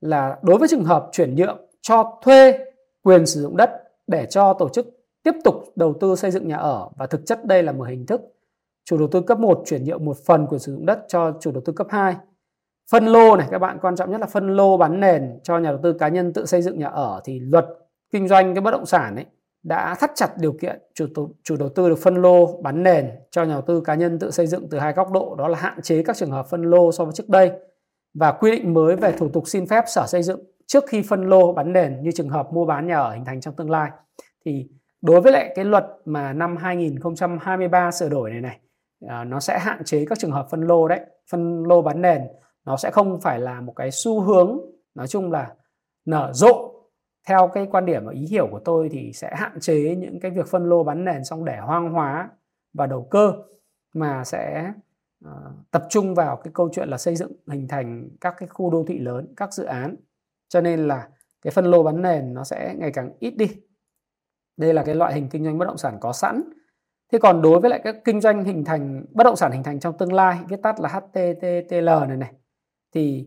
là 0.00 0.38
đối 0.42 0.58
với 0.58 0.68
trường 0.68 0.84
hợp 0.84 1.08
chuyển 1.12 1.34
nhượng 1.34 1.58
cho 1.82 2.18
thuê 2.22 2.58
quyền 3.02 3.26
sử 3.26 3.42
dụng 3.42 3.56
đất 3.56 3.70
để 4.06 4.26
cho 4.30 4.54
tổ 4.54 4.68
chức 4.68 4.86
tiếp 5.22 5.34
tục 5.44 5.54
đầu 5.76 5.94
tư 6.00 6.16
xây 6.16 6.30
dựng 6.30 6.48
nhà 6.48 6.56
ở 6.56 6.88
và 6.96 7.06
thực 7.06 7.26
chất 7.26 7.46
đây 7.46 7.62
là 7.62 7.72
một 7.72 7.84
hình 7.84 8.06
thức 8.06 8.20
chủ 8.84 8.98
đầu 8.98 9.08
tư 9.12 9.20
cấp 9.20 9.38
1 9.38 9.62
chuyển 9.66 9.84
nhượng 9.84 10.04
một 10.04 10.16
phần 10.26 10.46
quyền 10.46 10.58
sử 10.58 10.72
dụng 10.72 10.86
đất 10.86 11.04
cho 11.08 11.32
chủ 11.40 11.50
đầu 11.50 11.62
tư 11.64 11.72
cấp 11.72 11.86
2 11.90 12.16
phân 12.90 13.06
lô 13.06 13.36
này, 13.36 13.48
các 13.50 13.58
bạn 13.58 13.78
quan 13.82 13.96
trọng 13.96 14.10
nhất 14.10 14.20
là 14.20 14.26
phân 14.26 14.56
lô 14.56 14.76
bán 14.76 15.00
nền 15.00 15.40
cho 15.42 15.58
nhà 15.58 15.70
đầu 15.70 15.80
tư 15.82 15.92
cá 15.92 16.08
nhân 16.08 16.32
tự 16.32 16.46
xây 16.46 16.62
dựng 16.62 16.78
nhà 16.78 16.88
ở 16.88 17.20
thì 17.24 17.40
luật 17.40 17.66
kinh 18.12 18.28
doanh 18.28 18.54
cái 18.54 18.60
bất 18.60 18.70
động 18.70 18.86
sản 18.86 19.16
ấy 19.16 19.26
đã 19.62 19.94
thắt 19.94 20.10
chặt 20.14 20.30
điều 20.38 20.52
kiện 20.52 20.82
chủ, 20.94 21.06
chủ 21.42 21.56
đầu 21.56 21.68
tư 21.68 21.88
được 21.88 21.98
phân 21.98 22.14
lô 22.14 22.60
bán 22.62 22.82
nền 22.82 23.10
cho 23.30 23.44
nhà 23.44 23.52
đầu 23.52 23.62
tư 23.62 23.80
cá 23.80 23.94
nhân 23.94 24.18
tự 24.18 24.30
xây 24.30 24.46
dựng 24.46 24.68
từ 24.70 24.78
hai 24.78 24.92
góc 24.92 25.12
độ 25.12 25.34
đó 25.38 25.48
là 25.48 25.58
hạn 25.58 25.82
chế 25.82 26.02
các 26.02 26.16
trường 26.16 26.30
hợp 26.30 26.46
phân 26.46 26.62
lô 26.62 26.92
so 26.92 27.04
với 27.04 27.12
trước 27.12 27.28
đây 27.28 27.52
và 28.14 28.32
quy 28.32 28.50
định 28.50 28.74
mới 28.74 28.96
về 28.96 29.12
thủ 29.12 29.28
tục 29.28 29.44
xin 29.46 29.66
phép 29.66 29.84
sở 29.86 30.06
xây 30.06 30.22
dựng 30.22 30.40
trước 30.66 30.84
khi 30.88 31.02
phân 31.02 31.28
lô 31.28 31.52
bán 31.52 31.72
nền 31.72 32.02
như 32.02 32.10
trường 32.10 32.28
hợp 32.28 32.52
mua 32.52 32.66
bán 32.66 32.86
nhà 32.86 32.98
ở 32.98 33.12
hình 33.12 33.24
thành 33.24 33.40
trong 33.40 33.54
tương 33.56 33.70
lai. 33.70 33.90
Thì 34.44 34.68
đối 35.02 35.20
với 35.20 35.32
lại 35.32 35.52
cái 35.54 35.64
luật 35.64 35.86
mà 36.04 36.32
năm 36.32 36.56
2023 36.56 37.90
sửa 37.90 38.08
đổi 38.08 38.30
này 38.30 38.40
này 38.40 38.60
à, 39.08 39.24
nó 39.24 39.40
sẽ 39.40 39.58
hạn 39.58 39.84
chế 39.84 40.04
các 40.08 40.18
trường 40.18 40.30
hợp 40.30 40.46
phân 40.50 40.60
lô 40.60 40.88
đấy 40.88 41.00
phân 41.30 41.62
lô 41.62 41.82
bán 41.82 42.02
nền. 42.02 42.22
Nó 42.66 42.76
sẽ 42.76 42.90
không 42.90 43.20
phải 43.20 43.40
là 43.40 43.60
một 43.60 43.72
cái 43.76 43.90
xu 43.90 44.20
hướng 44.20 44.60
nói 44.94 45.08
chung 45.08 45.32
là 45.32 45.54
nở 46.04 46.30
rộ 46.32 46.69
theo 47.28 47.50
cái 47.54 47.66
quan 47.70 47.86
điểm 47.86 48.04
và 48.04 48.12
ý 48.12 48.26
hiểu 48.26 48.48
của 48.50 48.60
tôi 48.64 48.88
thì 48.92 49.12
sẽ 49.12 49.30
hạn 49.36 49.60
chế 49.60 49.96
những 49.96 50.20
cái 50.20 50.30
việc 50.30 50.46
phân 50.46 50.68
lô 50.68 50.84
bán 50.84 51.04
nền 51.04 51.24
xong 51.24 51.44
để 51.44 51.58
hoang 51.58 51.92
hóa 51.92 52.28
và 52.72 52.86
đầu 52.86 53.08
cơ 53.10 53.32
mà 53.94 54.24
sẽ 54.24 54.72
uh, 55.24 55.30
tập 55.70 55.86
trung 55.88 56.14
vào 56.14 56.36
cái 56.36 56.50
câu 56.54 56.68
chuyện 56.72 56.88
là 56.88 56.98
xây 56.98 57.16
dựng 57.16 57.32
hình 57.48 57.68
thành 57.68 58.08
các 58.20 58.34
cái 58.38 58.48
khu 58.48 58.70
đô 58.70 58.84
thị 58.88 58.98
lớn 58.98 59.34
các 59.36 59.52
dự 59.52 59.64
án. 59.64 59.96
Cho 60.48 60.60
nên 60.60 60.88
là 60.88 61.08
cái 61.42 61.50
phân 61.50 61.64
lô 61.64 61.82
bán 61.82 62.02
nền 62.02 62.34
nó 62.34 62.44
sẽ 62.44 62.74
ngày 62.78 62.90
càng 62.94 63.12
ít 63.18 63.30
đi. 63.30 63.50
Đây 64.56 64.74
là 64.74 64.84
cái 64.84 64.94
loại 64.94 65.14
hình 65.14 65.28
kinh 65.28 65.44
doanh 65.44 65.58
bất 65.58 65.64
động 65.64 65.78
sản 65.78 65.98
có 66.00 66.12
sẵn. 66.12 66.42
Thế 67.12 67.18
còn 67.18 67.42
đối 67.42 67.60
với 67.60 67.70
lại 67.70 67.80
các 67.84 67.96
kinh 68.04 68.20
doanh 68.20 68.44
hình 68.44 68.64
thành 68.64 69.04
bất 69.12 69.24
động 69.24 69.36
sản 69.36 69.52
hình 69.52 69.62
thành 69.62 69.80
trong 69.80 69.98
tương 69.98 70.12
lai 70.12 70.38
viết 70.48 70.62
tắt 70.62 70.80
là 70.80 70.88
HTTL 70.88 71.88
này 72.08 72.16
này 72.16 72.32
thì 72.94 73.26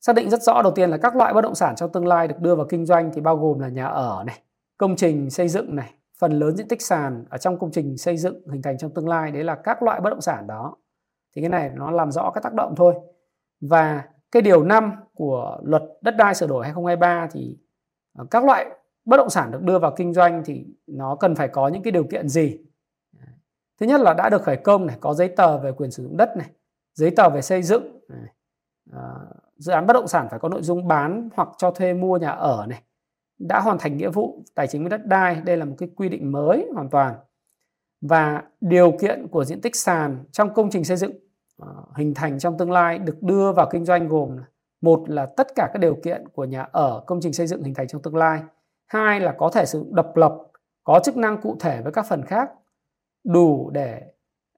xác 0.00 0.16
định 0.16 0.30
rất 0.30 0.42
rõ 0.42 0.62
đầu 0.62 0.72
tiên 0.72 0.90
là 0.90 0.96
các 0.96 1.16
loại 1.16 1.34
bất 1.34 1.40
động 1.40 1.54
sản 1.54 1.76
trong 1.76 1.92
tương 1.92 2.06
lai 2.06 2.28
được 2.28 2.40
đưa 2.40 2.54
vào 2.54 2.66
kinh 2.68 2.86
doanh 2.86 3.10
thì 3.14 3.20
bao 3.20 3.36
gồm 3.36 3.58
là 3.58 3.68
nhà 3.68 3.86
ở 3.86 4.24
này 4.26 4.42
công 4.78 4.96
trình 4.96 5.30
xây 5.30 5.48
dựng 5.48 5.76
này 5.76 5.92
phần 6.18 6.32
lớn 6.32 6.56
diện 6.56 6.68
tích 6.68 6.82
sàn 6.82 7.24
ở 7.30 7.38
trong 7.38 7.58
công 7.58 7.70
trình 7.70 7.96
xây 7.96 8.16
dựng 8.16 8.48
hình 8.52 8.62
thành 8.62 8.78
trong 8.78 8.94
tương 8.94 9.08
lai 9.08 9.30
đấy 9.30 9.44
là 9.44 9.54
các 9.54 9.82
loại 9.82 10.00
bất 10.00 10.10
động 10.10 10.20
sản 10.20 10.46
đó. 10.46 10.76
Thì 11.36 11.42
cái 11.42 11.48
này 11.48 11.70
nó 11.74 11.90
làm 11.90 12.12
rõ 12.12 12.30
các 12.30 12.40
tác 12.44 12.54
động 12.54 12.74
thôi. 12.76 12.94
Và 13.60 14.04
cái 14.32 14.42
điều 14.42 14.64
5 14.64 14.92
của 15.14 15.58
luật 15.62 15.82
đất 16.00 16.14
đai 16.18 16.34
sửa 16.34 16.46
đổi 16.46 16.64
2023 16.64 17.28
thì 17.32 17.58
ờ, 18.18 18.26
các 18.30 18.44
loại 18.44 18.66
bất 19.04 19.16
động 19.16 19.30
sản 19.30 19.50
được 19.50 19.62
đưa 19.62 19.78
vào 19.78 19.94
kinh 19.96 20.14
doanh 20.14 20.42
thì 20.44 20.64
nó 20.86 21.16
cần 21.20 21.34
phải 21.34 21.48
có 21.48 21.68
những 21.68 21.82
cái 21.82 21.92
điều 21.92 22.04
kiện 22.04 22.28
gì? 22.28 22.58
Thứ 23.80 23.86
nhất 23.86 24.00
là 24.00 24.14
đã 24.14 24.28
được 24.28 24.42
khởi 24.42 24.56
công 24.56 24.86
này 24.86 24.96
có 25.00 25.14
giấy 25.14 25.28
tờ 25.28 25.58
về 25.58 25.72
quyền 25.72 25.90
sử 25.90 26.02
dụng 26.02 26.16
đất 26.16 26.36
này 26.36 26.46
giấy 26.94 27.10
tờ 27.16 27.30
về 27.30 27.42
xây 27.42 27.62
dựng 27.62 28.00
này, 28.08 28.34
à, 28.92 29.00
dự 29.56 29.72
án 29.72 29.86
bất 29.86 29.92
động 29.92 30.08
sản 30.08 30.26
phải 30.30 30.38
có 30.38 30.48
nội 30.48 30.62
dung 30.62 30.88
bán 30.88 31.28
hoặc 31.34 31.48
cho 31.58 31.70
thuê 31.70 31.94
mua 31.94 32.18
nhà 32.18 32.30
ở 32.30 32.66
này 32.68 32.82
đã 33.38 33.60
hoàn 33.60 33.78
thành 33.78 33.96
nghĩa 33.96 34.10
vụ 34.10 34.44
tài 34.54 34.66
chính 34.66 34.82
với 34.82 34.90
đất 34.90 35.06
đai 35.06 35.34
đây 35.34 35.56
là 35.56 35.64
một 35.64 35.74
cái 35.78 35.88
quy 35.96 36.08
định 36.08 36.32
mới 36.32 36.66
hoàn 36.74 36.90
toàn. 36.90 37.14
Và 38.00 38.42
điều 38.60 38.92
kiện 39.00 39.28
của 39.28 39.44
diện 39.44 39.60
tích 39.60 39.76
sàn 39.76 40.24
trong 40.32 40.54
công 40.54 40.70
trình 40.70 40.84
xây 40.84 40.96
dựng 40.96 41.12
ờ, 41.58 41.84
hình 41.94 42.14
thành 42.14 42.38
trong 42.38 42.58
tương 42.58 42.70
lai 42.70 42.98
được 42.98 43.22
đưa 43.22 43.52
vào 43.52 43.68
kinh 43.70 43.84
doanh 43.84 44.08
gồm 44.08 44.36
một 44.80 45.10
là 45.10 45.26
tất 45.36 45.46
cả 45.54 45.70
các 45.72 45.78
điều 45.78 45.96
kiện 46.04 46.28
của 46.28 46.44
nhà 46.44 46.68
ở 46.72 47.02
công 47.06 47.20
trình 47.22 47.32
xây 47.32 47.46
dựng 47.46 47.62
hình 47.62 47.74
thành 47.74 47.88
trong 47.88 48.02
tương 48.02 48.16
lai 48.16 48.40
hai 48.86 49.20
là 49.20 49.34
có 49.38 49.50
thể 49.50 49.66
sử 49.66 49.78
dụng 49.78 49.94
độc 49.94 50.16
lập 50.16 50.38
có 50.84 51.00
chức 51.04 51.16
năng 51.16 51.40
cụ 51.40 51.56
thể 51.60 51.82
với 51.82 51.92
các 51.92 52.06
phần 52.08 52.22
khác 52.22 52.50
đủ 53.24 53.70
để 53.70 54.02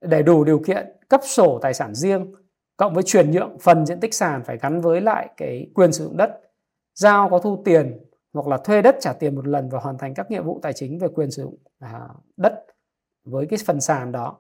để 0.01 0.23
đủ 0.23 0.45
điều 0.45 0.59
kiện 0.67 0.87
cấp 1.09 1.21
sổ 1.25 1.59
tài 1.63 1.75
sản 1.75 1.95
riêng 1.95 2.35
cộng 2.79 2.95
với 2.95 3.03
chuyển 3.03 3.31
nhượng, 3.31 3.59
phần 3.59 3.87
diện 3.87 4.01
tích 4.01 4.15
sàn 4.15 4.43
phải 4.45 4.59
gắn 4.59 4.81
với 4.81 5.01
lại 5.01 5.29
cái 5.37 5.71
quyền 5.75 5.93
sử 5.93 6.05
dụng 6.05 6.17
đất, 6.17 6.41
giao 6.95 7.31
có 7.31 7.39
thu 7.39 7.63
tiền 7.65 7.99
hoặc 8.33 8.47
là 8.47 8.57
thuê 8.57 8.83
đất 8.83 8.97
trả 9.01 9.13
tiền 9.13 9.35
một 9.35 9.47
lần 9.47 9.69
và 9.69 9.79
hoàn 9.79 9.99
thành 9.99 10.15
các 10.15 10.31
nhiệm 10.31 10.45
vụ 10.45 10.61
tài 10.63 10.73
chính 10.73 10.99
về 10.99 11.09
quyền 11.09 11.31
sử 11.31 11.43
dụng 11.43 11.57
à, 11.79 12.01
đất 12.37 12.65
với 13.25 13.47
cái 13.47 13.59
phần 13.67 13.81
sàn 13.81 14.13
đó. 14.13 14.37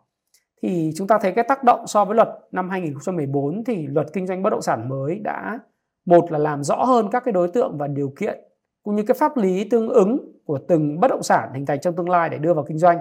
Thì 0.62 0.92
chúng 0.96 1.06
ta 1.06 1.18
thấy 1.22 1.32
cái 1.32 1.44
tác 1.48 1.64
động 1.64 1.86
so 1.86 2.04
với 2.04 2.14
luật 2.14 2.28
năm 2.52 2.70
2014 2.70 3.64
thì 3.64 3.86
luật 3.86 4.06
kinh 4.12 4.26
doanh 4.26 4.42
bất 4.42 4.50
động 4.50 4.62
sản 4.62 4.88
mới 4.88 5.18
đã, 5.18 5.58
một 6.06 6.32
là 6.32 6.38
làm 6.38 6.64
rõ 6.64 6.84
hơn 6.84 7.08
các 7.12 7.22
cái 7.24 7.32
đối 7.32 7.48
tượng 7.48 7.78
và 7.78 7.86
điều 7.86 8.12
kiện 8.20 8.38
cũng 8.82 8.96
như 8.96 9.02
cái 9.02 9.16
pháp 9.20 9.36
lý 9.36 9.68
tương 9.70 9.88
ứng 9.88 10.32
của 10.44 10.58
từng 10.68 11.00
bất 11.00 11.08
động 11.08 11.22
sản 11.22 11.50
hình 11.54 11.66
thành 11.66 11.80
trong 11.80 11.96
tương 11.96 12.10
lai 12.10 12.28
để 12.28 12.38
đưa 12.38 12.54
vào 12.54 12.64
kinh 12.68 12.78
doanh 12.78 12.98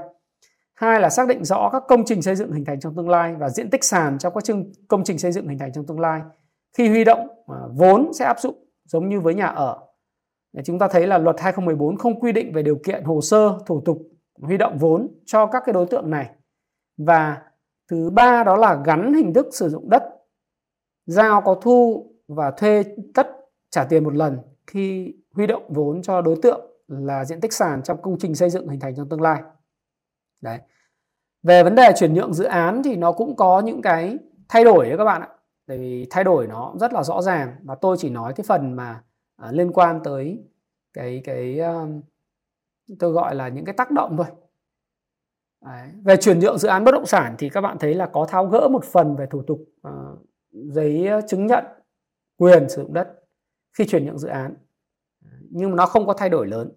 hai 0.78 1.02
là 1.02 1.10
xác 1.10 1.28
định 1.28 1.46
rõ 1.46 1.70
các 1.70 1.84
công 1.88 2.06
trình 2.06 2.22
xây 2.22 2.36
dựng 2.36 2.52
hình 2.52 2.66
thành 2.66 2.80
trong 2.80 2.96
tương 2.96 3.10
lai 3.10 3.36
và 3.36 3.50
diện 3.50 3.70
tích 3.70 3.84
sàn 3.84 4.18
trong 4.18 4.34
các 4.34 4.44
chương, 4.44 4.72
công 4.88 5.04
trình 5.04 5.18
xây 5.18 5.32
dựng 5.32 5.48
hình 5.48 5.58
thành 5.58 5.74
trong 5.74 5.86
tương 5.86 6.00
lai. 6.00 6.22
Khi 6.78 6.90
huy 6.90 7.04
động 7.04 7.28
à, 7.48 7.58
vốn 7.74 8.14
sẽ 8.14 8.26
áp 8.26 8.40
dụng 8.40 8.56
giống 8.86 9.10
như 9.10 9.20
với 9.20 9.34
nhà 9.36 9.46
ở. 9.46 9.78
Chúng 10.66 10.80
ta 10.80 10.88
thấy 10.88 11.08
là 11.08 11.18
luật 11.18 11.40
2014 11.40 11.98
không 11.98 12.20
quy 12.20 12.32
định 12.32 12.54
về 12.54 12.64
điều 12.64 12.80
kiện 12.86 13.04
hồ 13.04 13.22
sơ, 13.22 13.58
thủ 13.66 13.82
tục 13.86 13.98
huy 14.42 14.58
động 14.58 14.78
vốn 14.78 15.08
cho 15.26 15.46
các 15.46 15.64
cái 15.66 15.74
đối 15.74 15.86
tượng 15.86 16.10
này. 16.10 16.30
Và 16.98 17.42
thứ 17.92 18.10
ba 18.10 18.44
đó 18.44 18.56
là 18.56 18.82
gắn 18.86 19.14
hình 19.14 19.34
thức 19.34 19.48
sử 19.52 19.70
dụng 19.70 19.90
đất, 19.90 20.04
giao 21.06 21.42
có 21.42 21.56
thu 21.62 22.12
và 22.28 22.52
thuê 22.52 22.84
tất 23.14 23.28
trả 23.72 23.84
tiền 23.84 24.04
một 24.04 24.14
lần 24.14 24.38
khi 24.68 25.16
huy 25.32 25.48
động 25.48 25.64
vốn 25.70 26.02
cho 26.02 26.22
đối 26.22 26.36
tượng 26.42 26.72
là 26.88 27.26
diện 27.26 27.42
tích 27.42 27.54
sàn 27.54 27.84
trong 27.84 28.02
công 28.02 28.18
trình 28.20 28.36
xây 28.36 28.50
dựng 28.50 28.68
hình 28.68 28.80
thành 28.80 28.96
trong 28.96 29.10
tương 29.10 29.22
lai 29.22 29.42
đấy. 30.42 30.60
Về 31.44 31.64
vấn 31.64 31.76
đề 31.76 31.94
chuyển 31.98 32.14
nhượng 32.14 32.34
dự 32.34 32.44
án 32.44 32.82
thì 32.84 32.96
nó 32.96 33.12
cũng 33.12 33.36
có 33.36 33.60
những 33.60 33.82
cái 33.82 34.18
thay 34.50 34.64
đổi 34.64 34.90
đấy 34.90 34.98
các 34.98 35.04
bạn 35.04 35.22
ạ. 35.22 35.30
Tại 35.68 35.78
vì 35.78 36.08
thay 36.10 36.24
đổi 36.24 36.48
nó 36.48 36.74
rất 36.80 36.94
là 36.94 37.04
rõ 37.04 37.22
ràng 37.22 37.56
và 37.64 37.76
tôi 37.76 37.98
chỉ 38.00 38.10
nói 38.10 38.34
cái 38.34 38.44
phần 38.48 38.74
mà 38.76 39.04
à, 39.36 39.52
liên 39.52 39.72
quan 39.74 40.00
tới 40.04 40.40
cái 40.94 41.22
cái 41.24 41.60
uh, 41.62 42.04
tôi 43.00 43.12
gọi 43.12 43.36
là 43.36 43.48
những 43.48 43.66
cái 43.66 43.74
tác 43.74 43.92
động 43.92 44.18
thôi. 44.18 44.26
Đấy. 45.66 45.90
về 46.04 46.18
chuyển 46.18 46.40
nhượng 46.40 46.58
dự 46.58 46.68
án 46.68 46.84
bất 46.84 46.92
động 46.92 47.06
sản 47.06 47.36
thì 47.40 47.50
các 47.50 47.62
bạn 47.62 47.78
thấy 47.80 47.94
là 47.94 48.06
có 48.14 48.26
tháo 48.26 48.46
gỡ 48.46 48.68
một 48.72 48.86
phần 48.86 49.16
về 49.16 49.26
thủ 49.32 49.44
tục 49.48 49.60
uh, 49.88 50.20
giấy 50.52 51.08
ờ, 51.08 51.22
chứng 51.28 51.48
nhận 51.48 51.66
quyền 52.38 52.70
sử 52.70 52.82
dụng 52.82 52.94
đất 52.94 53.24
khi 53.78 53.86
chuyển 53.88 54.06
nhượng 54.06 54.18
dự 54.18 54.28
án. 54.28 54.54
Nhưng 55.50 55.70
mà 55.70 55.76
nó 55.76 55.86
không 55.86 56.08
có 56.08 56.14
thay 56.14 56.30
đổi 56.30 56.48
lớn. 56.48 56.72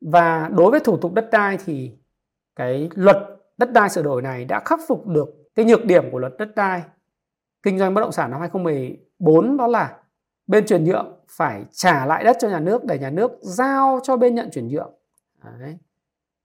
Và 0.00 0.48
đối 0.48 0.70
với 0.70 0.80
thủ 0.80 0.96
tục 0.96 1.12
đất 1.12 1.28
đai 1.32 1.58
thì 1.64 1.92
cái 2.56 2.88
luật 2.94 3.16
đất 3.58 3.72
đai 3.72 3.90
sửa 3.90 4.02
đổi 4.02 4.22
này 4.22 4.44
đã 4.44 4.60
khắc 4.64 4.80
phục 4.88 5.06
được 5.06 5.28
cái 5.54 5.64
nhược 5.64 5.84
điểm 5.84 6.10
của 6.10 6.18
luật 6.18 6.32
đất 6.38 6.54
đai 6.56 6.82
kinh 7.62 7.78
doanh 7.78 7.94
bất 7.94 8.00
động 8.00 8.12
sản 8.12 8.30
năm 8.30 8.40
2014 8.40 9.56
đó 9.56 9.66
là 9.66 9.96
bên 10.46 10.66
chuyển 10.66 10.84
nhượng 10.84 11.20
phải 11.28 11.64
trả 11.70 12.06
lại 12.06 12.24
đất 12.24 12.36
cho 12.40 12.48
nhà 12.48 12.60
nước 12.60 12.84
để 12.84 12.98
nhà 12.98 13.10
nước 13.10 13.32
giao 13.40 14.00
cho 14.02 14.16
bên 14.16 14.34
nhận 14.34 14.50
chuyển 14.50 14.68
nhượng. 14.68 14.94
Đấy. 15.60 15.78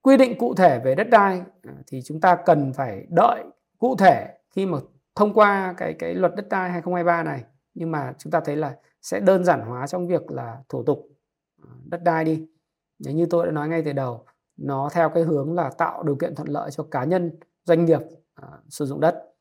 Quy 0.02 0.18
định 0.18 0.38
cụ 0.38 0.56
thể 0.56 0.80
về 0.80 0.96
đất 0.96 1.10
đai 1.10 1.42
à, 1.64 1.74
thì 1.88 2.02
chúng 2.06 2.22
ta 2.22 2.36
cần 2.36 2.74
phải 2.74 3.08
đợi 3.10 3.44
cụ 3.78 3.96
thể 3.96 4.38
khi 4.52 4.66
mà 4.66 4.78
thông 5.16 5.34
qua 5.34 5.74
cái 5.78 5.96
cái 6.00 6.14
luật 6.14 6.36
đất 6.36 6.50
đai 6.50 6.70
2023 6.70 7.24
này 7.24 7.44
nhưng 7.74 7.92
mà 7.92 8.14
chúng 8.18 8.32
ta 8.32 8.40
thấy 8.40 8.56
là 8.56 8.76
sẽ 9.02 9.20
đơn 9.20 9.44
giản 9.44 9.62
hóa 9.62 9.88
trong 9.88 10.08
việc 10.08 10.32
là 10.32 10.58
thủ 10.70 10.84
tục 10.84 11.08
à, 11.64 11.70
đất 11.86 12.04
đai 12.04 12.24
đi. 12.24 12.48
Đấy, 13.00 13.14
như 13.14 13.26
tôi 13.30 13.46
đã 13.46 13.52
nói 13.52 13.70
ngay 13.70 13.82
từ 13.86 13.94
đầu 13.94 14.26
nó 14.58 14.90
theo 14.94 15.10
cái 15.10 15.24
hướng 15.24 15.54
là 15.54 15.70
tạo 15.78 16.04
điều 16.04 16.16
kiện 16.16 16.36
thuận 16.36 16.48
lợi 16.48 16.72
cho 16.72 16.84
cá 16.92 17.04
nhân 17.04 17.32
doanh 17.64 17.86
nghiệp 17.86 18.02
à, 18.34 18.48
sử 18.70 18.86
dụng 18.86 19.00
đất 19.00 19.36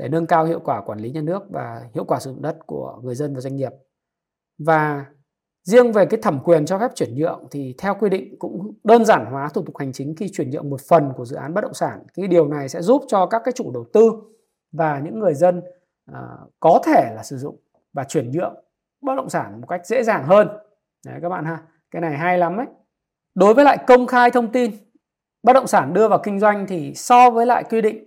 để 0.00 0.08
nâng 0.08 0.26
cao 0.26 0.44
hiệu 0.44 0.60
quả 0.64 0.82
quản 0.86 0.98
lý 0.98 1.10
nhà 1.10 1.20
nước 1.20 1.42
và 1.50 1.88
hiệu 1.94 2.04
quả 2.04 2.20
sử 2.20 2.30
dụng 2.30 2.42
đất 2.42 2.56
của 2.66 3.00
người 3.02 3.14
dân 3.14 3.34
và 3.34 3.40
doanh 3.40 3.56
nghiệp. 3.56 3.72
Và 4.58 5.06
riêng 5.64 5.92
về 5.92 6.06
cái 6.06 6.20
thẩm 6.22 6.40
quyền 6.44 6.66
cho 6.66 6.78
phép 6.78 6.90
chuyển 6.94 7.14
nhượng 7.14 7.46
thì 7.50 7.74
theo 7.78 7.94
quy 8.00 8.08
định 8.10 8.36
cũng 8.38 8.74
đơn 8.84 9.04
giản 9.04 9.26
hóa 9.30 9.48
thủ 9.48 9.62
tục 9.62 9.76
hành 9.76 9.92
chính 9.92 10.14
khi 10.16 10.28
chuyển 10.32 10.50
nhượng 10.50 10.70
một 10.70 10.80
phần 10.88 11.12
của 11.16 11.24
dự 11.24 11.36
án 11.36 11.54
bất 11.54 11.60
động 11.60 11.74
sản. 11.74 12.02
Cái 12.14 12.28
điều 12.28 12.48
này 12.48 12.68
sẽ 12.68 12.82
giúp 12.82 13.02
cho 13.08 13.26
các 13.26 13.42
cái 13.44 13.52
chủ 13.52 13.70
đầu 13.72 13.84
tư 13.92 14.12
và 14.72 14.98
những 14.98 15.18
người 15.18 15.34
dân 15.34 15.62
à, 16.12 16.20
có 16.60 16.80
thể 16.84 17.12
là 17.14 17.22
sử 17.22 17.36
dụng 17.36 17.60
và 17.92 18.04
chuyển 18.04 18.30
nhượng 18.30 18.54
bất 19.00 19.14
động 19.16 19.28
sản 19.28 19.60
một 19.60 19.66
cách 19.66 19.86
dễ 19.86 20.02
dàng 20.02 20.24
hơn. 20.26 20.48
Đấy 21.06 21.18
các 21.22 21.28
bạn 21.28 21.44
ha. 21.44 21.62
Cái 21.90 22.02
này 22.02 22.16
hay 22.16 22.38
lắm 22.38 22.56
đấy 22.56 22.66
Đối 23.34 23.54
với 23.54 23.64
lại 23.64 23.78
công 23.86 24.06
khai 24.06 24.30
thông 24.30 24.52
tin 24.52 24.70
bất 25.42 25.52
động 25.52 25.66
sản 25.66 25.94
đưa 25.94 26.08
vào 26.08 26.18
kinh 26.22 26.40
doanh 26.40 26.66
thì 26.66 26.94
so 26.94 27.30
với 27.30 27.46
lại 27.46 27.64
quy 27.64 27.80
định 27.80 28.04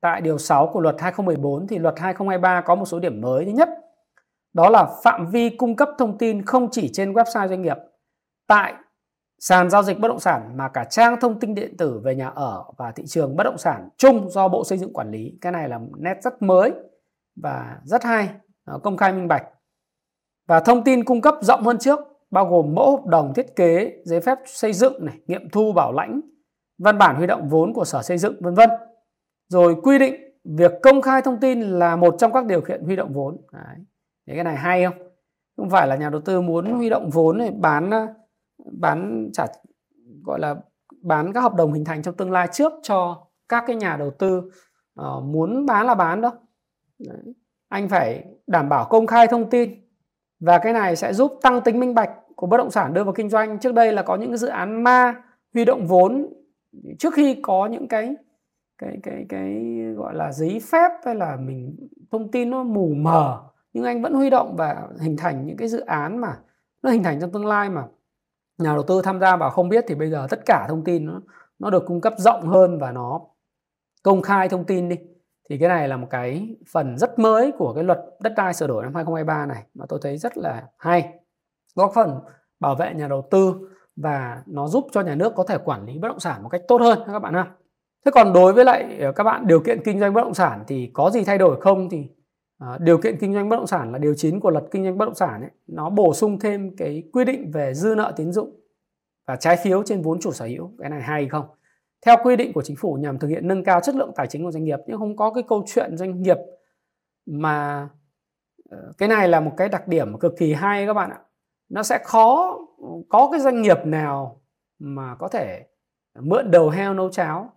tại 0.00 0.20
điều 0.20 0.38
6 0.38 0.66
của 0.72 0.80
luật 0.80 0.96
2014 0.98 1.66
thì 1.66 1.78
luật 1.78 1.94
2023 1.98 2.60
có 2.60 2.74
một 2.74 2.84
số 2.84 2.98
điểm 2.98 3.20
mới. 3.20 3.44
Thứ 3.44 3.50
nhất, 3.50 3.68
đó 4.52 4.70
là 4.70 4.86
phạm 5.04 5.26
vi 5.30 5.50
cung 5.50 5.76
cấp 5.76 5.88
thông 5.98 6.18
tin 6.18 6.44
không 6.44 6.68
chỉ 6.70 6.90
trên 6.92 7.12
website 7.12 7.48
doanh 7.48 7.62
nghiệp 7.62 7.76
tại 8.46 8.74
sàn 9.38 9.70
giao 9.70 9.82
dịch 9.82 9.98
bất 9.98 10.08
động 10.08 10.20
sản 10.20 10.56
mà 10.56 10.68
cả 10.68 10.84
trang 10.84 11.20
thông 11.20 11.40
tin 11.40 11.54
điện 11.54 11.76
tử 11.76 12.00
về 12.04 12.14
nhà 12.14 12.28
ở 12.28 12.64
và 12.76 12.92
thị 12.92 13.04
trường 13.06 13.36
bất 13.36 13.44
động 13.44 13.58
sản 13.58 13.88
chung 13.96 14.30
do 14.30 14.48
Bộ 14.48 14.64
Xây 14.64 14.78
dựng 14.78 14.92
quản 14.92 15.10
lý. 15.10 15.38
Cái 15.40 15.52
này 15.52 15.68
là 15.68 15.80
nét 15.98 16.14
rất 16.22 16.42
mới 16.42 16.72
và 17.42 17.78
rất 17.84 18.04
hay, 18.04 18.28
công 18.82 18.96
khai 18.96 19.12
minh 19.12 19.28
bạch. 19.28 19.44
Và 20.48 20.60
thông 20.60 20.84
tin 20.84 21.04
cung 21.04 21.20
cấp 21.20 21.34
rộng 21.40 21.62
hơn 21.62 21.78
trước 21.78 21.98
bao 22.30 22.46
gồm 22.46 22.74
mẫu 22.74 22.96
hợp 22.96 23.06
đồng 23.06 23.34
thiết 23.34 23.56
kế, 23.56 23.92
giấy 24.04 24.20
phép 24.20 24.38
xây 24.46 24.72
dựng 24.72 25.04
này, 25.04 25.18
nghiệm 25.26 25.50
thu 25.50 25.72
bảo 25.72 25.92
lãnh, 25.92 26.20
văn 26.78 26.98
bản 26.98 27.16
huy 27.16 27.26
động 27.26 27.48
vốn 27.48 27.72
của 27.72 27.84
Sở 27.84 28.02
Xây 28.02 28.18
dựng 28.18 28.36
vân 28.40 28.54
vân. 28.54 28.70
Rồi 29.48 29.76
quy 29.82 29.98
định 29.98 30.14
việc 30.44 30.72
công 30.82 31.02
khai 31.02 31.22
thông 31.22 31.40
tin 31.40 31.60
là 31.60 31.96
một 31.96 32.14
trong 32.18 32.32
các 32.32 32.46
điều 32.46 32.60
kiện 32.60 32.84
huy 32.84 32.96
động 32.96 33.12
vốn 33.12 33.36
Đấy. 33.52 33.76
Thế 34.26 34.34
cái 34.34 34.44
này 34.44 34.56
hay 34.56 34.84
không 34.84 35.10
không 35.56 35.70
phải 35.70 35.86
là 35.88 35.96
nhà 35.96 36.10
đầu 36.10 36.20
tư 36.20 36.40
muốn 36.40 36.72
huy 36.72 36.88
động 36.88 37.10
vốn 37.10 37.38
này 37.38 37.50
bán 37.50 37.90
bán 38.72 39.30
trả 39.32 39.46
gọi 40.24 40.40
là 40.40 40.56
bán 41.02 41.32
các 41.32 41.40
hợp 41.40 41.54
đồng 41.54 41.72
hình 41.72 41.84
thành 41.84 42.02
trong 42.02 42.16
tương 42.16 42.30
lai 42.30 42.48
trước 42.52 42.72
cho 42.82 43.26
các 43.48 43.64
cái 43.66 43.76
nhà 43.76 43.96
đầu 43.96 44.10
tư 44.18 44.50
uh, 45.00 45.24
muốn 45.24 45.66
bán 45.66 45.86
là 45.86 45.94
bán 45.94 46.20
đâu 46.20 46.32
Đấy. 46.98 47.34
anh 47.68 47.88
phải 47.88 48.24
đảm 48.46 48.68
bảo 48.68 48.86
công 48.90 49.06
khai 49.06 49.26
thông 49.26 49.50
tin 49.50 49.70
và 50.40 50.58
cái 50.58 50.72
này 50.72 50.96
sẽ 50.96 51.12
giúp 51.12 51.38
tăng 51.42 51.60
tính 51.60 51.80
minh 51.80 51.94
bạch 51.94 52.10
của 52.40 52.46
bất 52.46 52.56
động 52.56 52.70
sản, 52.70 52.94
đưa 52.94 53.04
vào 53.04 53.14
kinh 53.14 53.28
doanh. 53.28 53.58
Trước 53.58 53.74
đây 53.74 53.92
là 53.92 54.02
có 54.02 54.16
những 54.16 54.36
dự 54.36 54.48
án 54.48 54.84
ma, 54.84 55.22
huy 55.54 55.64
động 55.64 55.86
vốn. 55.86 56.32
Trước 56.98 57.14
khi 57.14 57.40
có 57.42 57.66
những 57.66 57.88
cái 57.88 58.14
cái 58.78 58.98
cái 59.02 59.26
cái 59.28 59.62
gọi 59.96 60.14
là 60.14 60.32
giấy 60.32 60.60
phép 60.72 60.90
hay 61.04 61.14
là 61.14 61.36
mình 61.36 61.76
thông 62.10 62.30
tin 62.30 62.50
nó 62.50 62.62
mù 62.62 62.92
mờ, 62.96 63.40
nhưng 63.72 63.84
anh 63.84 64.02
vẫn 64.02 64.14
huy 64.14 64.30
động 64.30 64.56
và 64.56 64.88
hình 65.00 65.16
thành 65.16 65.46
những 65.46 65.56
cái 65.56 65.68
dự 65.68 65.80
án 65.80 66.18
mà 66.18 66.38
nó 66.82 66.90
hình 66.90 67.02
thành 67.02 67.20
trong 67.20 67.32
tương 67.32 67.46
lai 67.46 67.70
mà 67.70 67.84
nhà 68.58 68.74
đầu 68.74 68.82
tư 68.82 69.02
tham 69.04 69.20
gia 69.20 69.36
vào 69.36 69.50
không 69.50 69.68
biết, 69.68 69.84
thì 69.88 69.94
bây 69.94 70.10
giờ 70.10 70.26
tất 70.30 70.40
cả 70.46 70.66
thông 70.68 70.84
tin 70.84 71.06
nó 71.06 71.20
nó 71.58 71.70
được 71.70 71.86
cung 71.86 72.00
cấp 72.00 72.14
rộng 72.18 72.46
hơn 72.46 72.78
và 72.78 72.92
nó 72.92 73.20
công 74.02 74.22
khai 74.22 74.48
thông 74.48 74.64
tin 74.64 74.88
đi. 74.88 74.96
Thì 75.50 75.58
cái 75.58 75.68
này 75.68 75.88
là 75.88 75.96
một 75.96 76.06
cái 76.10 76.56
phần 76.72 76.98
rất 76.98 77.18
mới 77.18 77.52
của 77.52 77.74
cái 77.74 77.84
luật 77.84 77.98
đất 78.20 78.32
đai 78.36 78.54
sửa 78.54 78.66
đổi 78.66 78.82
năm 78.82 78.94
2023 78.94 79.46
này, 79.46 79.66
mà 79.74 79.86
tôi 79.88 79.98
thấy 80.02 80.18
rất 80.18 80.38
là 80.38 80.62
hay 80.78 81.19
góp 81.74 81.92
phần 81.94 82.18
bảo 82.60 82.74
vệ 82.74 82.94
nhà 82.94 83.08
đầu 83.08 83.28
tư 83.30 83.54
và 83.96 84.42
nó 84.46 84.68
giúp 84.68 84.86
cho 84.92 85.00
nhà 85.00 85.14
nước 85.14 85.32
có 85.36 85.44
thể 85.44 85.58
quản 85.58 85.84
lý 85.84 85.98
bất 85.98 86.08
động 86.08 86.20
sản 86.20 86.42
một 86.42 86.48
cách 86.48 86.62
tốt 86.68 86.80
hơn 86.80 86.98
các 87.06 87.18
bạn 87.18 87.34
ha. 87.34 87.50
Thế 88.04 88.10
còn 88.14 88.32
đối 88.32 88.52
với 88.52 88.64
lại 88.64 88.98
ờ, 89.00 89.12
các 89.12 89.24
bạn 89.24 89.46
điều 89.46 89.60
kiện 89.60 89.80
kinh 89.84 90.00
doanh 90.00 90.14
bất 90.14 90.20
động 90.20 90.34
sản 90.34 90.64
thì 90.66 90.90
có 90.92 91.10
gì 91.10 91.24
thay 91.24 91.38
đổi 91.38 91.60
không? 91.60 91.88
Thì 91.90 92.08
à, 92.58 92.78
điều 92.80 92.98
kiện 92.98 93.16
kinh 93.20 93.34
doanh 93.34 93.48
bất 93.48 93.56
động 93.56 93.66
sản 93.66 93.92
là 93.92 93.98
điều 93.98 94.14
9 94.14 94.40
của 94.40 94.50
luật 94.50 94.64
kinh 94.70 94.84
doanh 94.84 94.98
bất 94.98 95.04
động 95.04 95.14
sản 95.14 95.40
ấy, 95.40 95.50
nó 95.66 95.90
bổ 95.90 96.14
sung 96.14 96.38
thêm 96.38 96.76
cái 96.76 97.02
quy 97.12 97.24
định 97.24 97.50
về 97.50 97.74
dư 97.74 97.94
nợ 97.96 98.12
tín 98.16 98.32
dụng 98.32 98.60
và 99.26 99.36
trái 99.36 99.56
phiếu 99.56 99.82
trên 99.82 100.02
vốn 100.02 100.20
chủ 100.20 100.32
sở 100.32 100.44
hữu. 100.44 100.70
Cái 100.78 100.90
này 100.90 101.02
hay 101.02 101.28
không? 101.28 101.46
Theo 102.06 102.16
quy 102.22 102.36
định 102.36 102.52
của 102.52 102.62
chính 102.62 102.76
phủ 102.76 102.94
nhằm 102.94 103.18
thực 103.18 103.28
hiện 103.28 103.48
nâng 103.48 103.64
cao 103.64 103.80
chất 103.80 103.94
lượng 103.94 104.12
tài 104.16 104.26
chính 104.26 104.44
của 104.44 104.50
doanh 104.50 104.64
nghiệp 104.64 104.78
nhưng 104.86 104.98
không 104.98 105.16
có 105.16 105.30
cái 105.30 105.42
câu 105.48 105.64
chuyện 105.66 105.96
doanh 105.96 106.22
nghiệp 106.22 106.36
mà 107.26 107.88
ờ, 108.70 108.92
cái 108.98 109.08
này 109.08 109.28
là 109.28 109.40
một 109.40 109.52
cái 109.56 109.68
đặc 109.68 109.88
điểm 109.88 110.18
cực 110.18 110.32
kỳ 110.38 110.52
hay 110.52 110.86
các 110.86 110.94
bạn 110.94 111.10
ạ 111.10 111.18
nó 111.70 111.82
sẽ 111.82 111.98
khó, 112.04 112.58
có 113.08 113.28
cái 113.32 113.40
doanh 113.40 113.62
nghiệp 113.62 113.78
nào 113.84 114.40
mà 114.78 115.14
có 115.14 115.28
thể 115.28 115.66
mượn 116.20 116.50
đầu 116.50 116.70
heo 116.70 116.94
nấu 116.94 117.10
cháo 117.10 117.52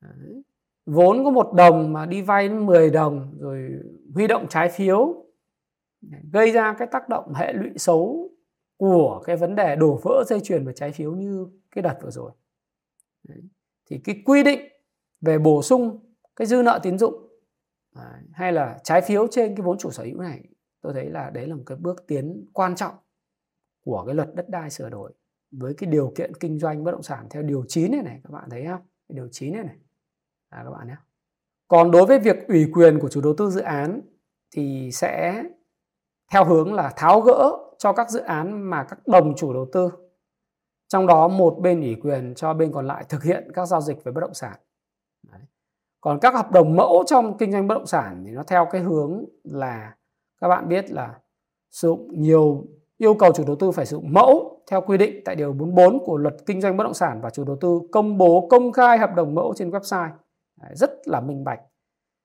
Đấy. 0.00 0.42
vốn 0.86 1.24
có 1.24 1.30
một 1.30 1.52
đồng 1.54 1.92
mà 1.92 2.06
đi 2.06 2.22
vay 2.22 2.48
10 2.48 2.90
đồng 2.90 3.38
rồi 3.38 3.70
huy 4.14 4.26
động 4.26 4.46
trái 4.48 4.68
phiếu 4.68 5.24
gây 6.32 6.52
ra 6.52 6.74
cái 6.78 6.88
tác 6.92 7.08
động 7.08 7.34
hệ 7.34 7.52
lụy 7.52 7.70
xấu 7.76 8.30
của 8.76 9.22
cái 9.24 9.36
vấn 9.36 9.54
đề 9.54 9.76
đổ 9.76 10.00
vỡ 10.02 10.24
dây 10.26 10.40
chuyền 10.40 10.66
và 10.66 10.72
trái 10.72 10.92
phiếu 10.92 11.12
như 11.12 11.46
cái 11.70 11.82
đợt 11.82 11.98
vừa 12.02 12.10
rồi 12.10 12.30
Đấy. 13.28 13.42
thì 13.90 13.98
cái 14.04 14.22
quy 14.24 14.42
định 14.42 14.60
về 15.20 15.38
bổ 15.38 15.62
sung 15.62 15.98
cái 16.36 16.46
dư 16.46 16.62
nợ 16.62 16.80
tín 16.82 16.98
dụng 16.98 17.28
hay 18.32 18.52
là 18.52 18.78
trái 18.84 19.00
phiếu 19.00 19.26
trên 19.26 19.56
cái 19.56 19.62
vốn 19.62 19.78
chủ 19.78 19.90
sở 19.90 20.04
hữu 20.04 20.20
này, 20.20 20.44
tôi 20.80 20.92
thấy 20.92 21.10
là 21.10 21.30
đấy 21.30 21.46
là 21.46 21.54
một 21.54 21.62
cái 21.66 21.78
bước 21.80 22.06
tiến 22.06 22.46
quan 22.52 22.76
trọng 22.76 22.94
của 23.88 24.04
cái 24.06 24.14
luật 24.14 24.34
đất 24.34 24.48
đai 24.48 24.70
sửa 24.70 24.88
đổi 24.88 25.12
với 25.50 25.74
cái 25.74 25.90
điều 25.90 26.12
kiện 26.16 26.34
kinh 26.34 26.58
doanh 26.58 26.84
bất 26.84 26.92
động 26.92 27.02
sản 27.02 27.26
theo 27.30 27.42
điều 27.42 27.64
9 27.68 27.92
này 27.92 28.02
này 28.02 28.20
các 28.24 28.30
bạn 28.30 28.50
thấy 28.50 28.66
không? 28.66 28.80
Điều 29.08 29.28
9 29.32 29.52
này 29.52 29.64
này. 29.64 29.76
À, 30.48 30.62
các 30.64 30.70
bạn 30.70 30.88
nhé. 30.88 30.96
Còn 31.68 31.90
đối 31.90 32.06
với 32.06 32.18
việc 32.18 32.48
ủy 32.48 32.70
quyền 32.72 32.98
của 32.98 33.08
chủ 33.08 33.20
đầu 33.20 33.34
tư 33.38 33.50
dự 33.50 33.60
án 33.60 34.00
thì 34.56 34.90
sẽ 34.92 35.44
theo 36.32 36.44
hướng 36.44 36.74
là 36.74 36.92
tháo 36.96 37.20
gỡ 37.20 37.52
cho 37.78 37.92
các 37.92 38.10
dự 38.10 38.20
án 38.20 38.70
mà 38.70 38.84
các 38.84 38.98
đồng 39.06 39.34
chủ 39.36 39.52
đầu 39.52 39.66
tư 39.72 39.90
trong 40.88 41.06
đó 41.06 41.28
một 41.28 41.58
bên 41.60 41.80
ủy 41.80 41.96
quyền 42.02 42.34
cho 42.34 42.54
bên 42.54 42.72
còn 42.72 42.86
lại 42.86 43.04
thực 43.08 43.22
hiện 43.22 43.48
các 43.54 43.66
giao 43.66 43.80
dịch 43.80 44.04
về 44.04 44.12
bất 44.12 44.20
động 44.20 44.34
sản. 44.34 44.56
Đấy. 45.32 45.40
Còn 46.00 46.18
các 46.20 46.34
hợp 46.34 46.52
đồng 46.52 46.76
mẫu 46.76 47.04
trong 47.06 47.38
kinh 47.38 47.52
doanh 47.52 47.68
bất 47.68 47.74
động 47.74 47.86
sản 47.86 48.24
thì 48.26 48.32
nó 48.32 48.42
theo 48.42 48.68
cái 48.70 48.80
hướng 48.80 49.24
là 49.44 49.96
các 50.40 50.48
bạn 50.48 50.68
biết 50.68 50.90
là 50.90 51.20
sử 51.70 51.88
dụng 51.88 52.20
nhiều 52.20 52.66
yêu 52.98 53.14
cầu 53.14 53.32
chủ 53.32 53.44
đầu 53.46 53.56
tư 53.56 53.70
phải 53.70 53.86
sử 53.86 53.96
dụng 53.96 54.12
mẫu 54.12 54.60
theo 54.70 54.80
quy 54.80 54.98
định 54.98 55.22
tại 55.24 55.36
điều 55.36 55.52
44 55.52 56.04
của 56.04 56.16
luật 56.16 56.34
kinh 56.46 56.60
doanh 56.60 56.76
bất 56.76 56.84
động 56.84 56.94
sản 56.94 57.20
và 57.22 57.30
chủ 57.30 57.44
đầu 57.44 57.56
tư 57.60 57.80
công 57.92 58.18
bố 58.18 58.46
công 58.50 58.72
khai 58.72 58.98
hợp 58.98 59.14
đồng 59.14 59.34
mẫu 59.34 59.54
trên 59.56 59.70
website. 59.70 60.10
Rất 60.72 60.90
là 61.04 61.20
minh 61.20 61.44
bạch. 61.44 61.60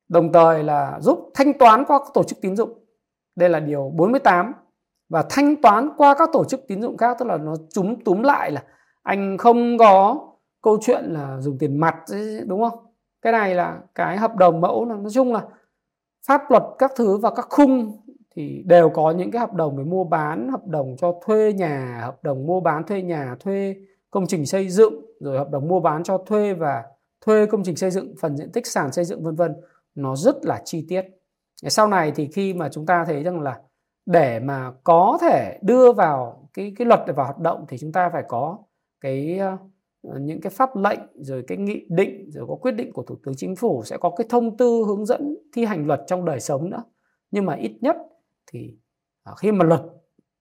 Đồng 0.10 0.34
thời 0.34 0.64
là 0.64 1.00
giúp 1.02 1.32
thanh 1.34 1.58
toán 1.58 1.86
qua 1.86 2.00
các 2.00 2.08
tổ 2.14 2.24
chức 2.24 2.42
tín 2.42 2.56
dụng. 2.56 2.86
Đây 3.36 3.50
là 3.50 3.60
điều 3.60 3.92
48 3.96 4.54
và 5.10 5.26
thanh 5.30 5.62
toán 5.62 5.90
qua 5.98 6.16
các 6.18 6.30
tổ 6.34 6.44
chức 6.44 6.62
tín 6.68 6.82
dụng 6.82 6.98
khác, 6.98 7.18
tức 7.20 7.26
là 7.26 7.38
nó 7.38 7.56
chúng 7.74 8.04
túm 8.04 8.22
lại 8.22 8.52
là 8.52 8.64
anh 9.04 9.38
không 9.38 9.78
có 9.78 10.16
câu 10.62 10.78
chuyện 10.82 11.04
là 11.06 11.38
dùng 11.40 11.58
tiền 11.58 11.80
mặt 11.80 11.96
đúng 12.46 12.62
không? 12.62 12.80
Cái 13.22 13.34
này 13.34 13.56
là 13.56 13.80
cái 13.96 14.18
hợp 14.18 14.36
đồng 14.36 14.62
mẫu 14.62 14.86
là 14.86 14.96
nói 14.96 15.12
chung 15.12 15.34
là 15.34 15.42
pháp 16.28 16.52
luật 16.52 16.64
các 16.78 16.92
thứ 16.96 17.18
và 17.18 17.30
các 17.36 17.48
khung 17.50 18.03
thì 18.36 18.64
đều 18.66 18.90
có 18.90 19.12
những 19.12 19.32
cái 19.32 19.40
hợp 19.40 19.54
đồng 19.54 19.78
về 19.78 19.84
mua 19.84 20.04
bán, 20.04 20.50
hợp 20.50 20.68
đồng 20.68 20.96
cho 20.98 21.20
thuê 21.26 21.54
nhà, 21.54 22.02
hợp 22.06 22.24
đồng 22.24 22.46
mua 22.46 22.60
bán 22.60 22.84
thuê 22.84 23.02
nhà, 23.02 23.36
thuê 23.40 23.76
công 24.12 24.28
trình 24.28 24.46
xây 24.46 24.70
dựng, 24.70 24.94
rồi 25.20 25.38
hợp 25.38 25.50
đồng 25.52 25.68
mua 25.68 25.80
bán 25.80 26.04
cho 26.04 26.18
thuê 26.18 26.54
và 26.54 26.84
thuê 27.26 27.46
công 27.46 27.64
trình 27.64 27.76
xây 27.76 27.92
dựng, 27.92 28.16
phần 28.22 28.38
diện 28.38 28.52
tích 28.52 28.68
sàn 28.68 28.92
xây 28.92 29.06
dựng, 29.06 29.24
vân 29.24 29.36
vân. 29.36 29.54
Nó 29.96 30.16
rất 30.16 30.46
là 30.46 30.62
chi 30.66 30.86
tiết. 30.90 31.06
Sau 31.68 31.88
này 31.88 32.12
thì 32.16 32.28
khi 32.28 32.54
mà 32.54 32.70
chúng 32.70 32.86
ta 32.86 33.06
thấy 33.06 33.24
rằng 33.24 33.42
là 33.42 33.60
để 34.06 34.40
mà 34.40 34.72
có 34.84 35.18
thể 35.22 35.60
đưa 35.62 35.92
vào 35.92 36.50
cái 36.54 36.74
cái 36.78 36.88
luật 36.88 37.00
vào 37.16 37.26
hoạt 37.26 37.40
động 37.40 37.66
thì 37.70 37.78
chúng 37.78 37.92
ta 37.92 38.10
phải 38.14 38.24
có 38.28 38.58
cái 39.02 39.38
ờ, 39.38 39.58
những 40.20 40.42
cái 40.42 40.50
pháp 40.50 40.76
lệnh, 40.76 41.00
rồi 41.16 41.44
cái 41.48 41.58
nghị 41.58 41.86
định, 41.90 42.30
rồi 42.32 42.46
có 42.48 42.56
quyết 42.56 42.72
định 42.72 42.94
của 42.94 43.04
thủ 43.04 43.16
tướng 43.24 43.34
chính 43.38 43.56
phủ, 43.56 43.84
sẽ 43.84 43.98
có 43.98 44.10
cái 44.10 44.28
thông 44.30 44.58
tư 44.58 44.84
hướng 44.88 45.06
dẫn 45.06 45.38
thi 45.54 45.66
hành 45.66 45.88
luật 45.88 46.02
trong 46.08 46.26
đời 46.26 46.40
sống 46.40 46.70
nữa. 46.70 46.84
Nhưng 47.32 47.46
mà 47.46 47.56
ít 47.56 47.78
nhất 47.82 47.98
thì 48.54 48.78
à, 49.24 49.34
khi 49.38 49.52
mà 49.52 49.66
luật 49.66 49.82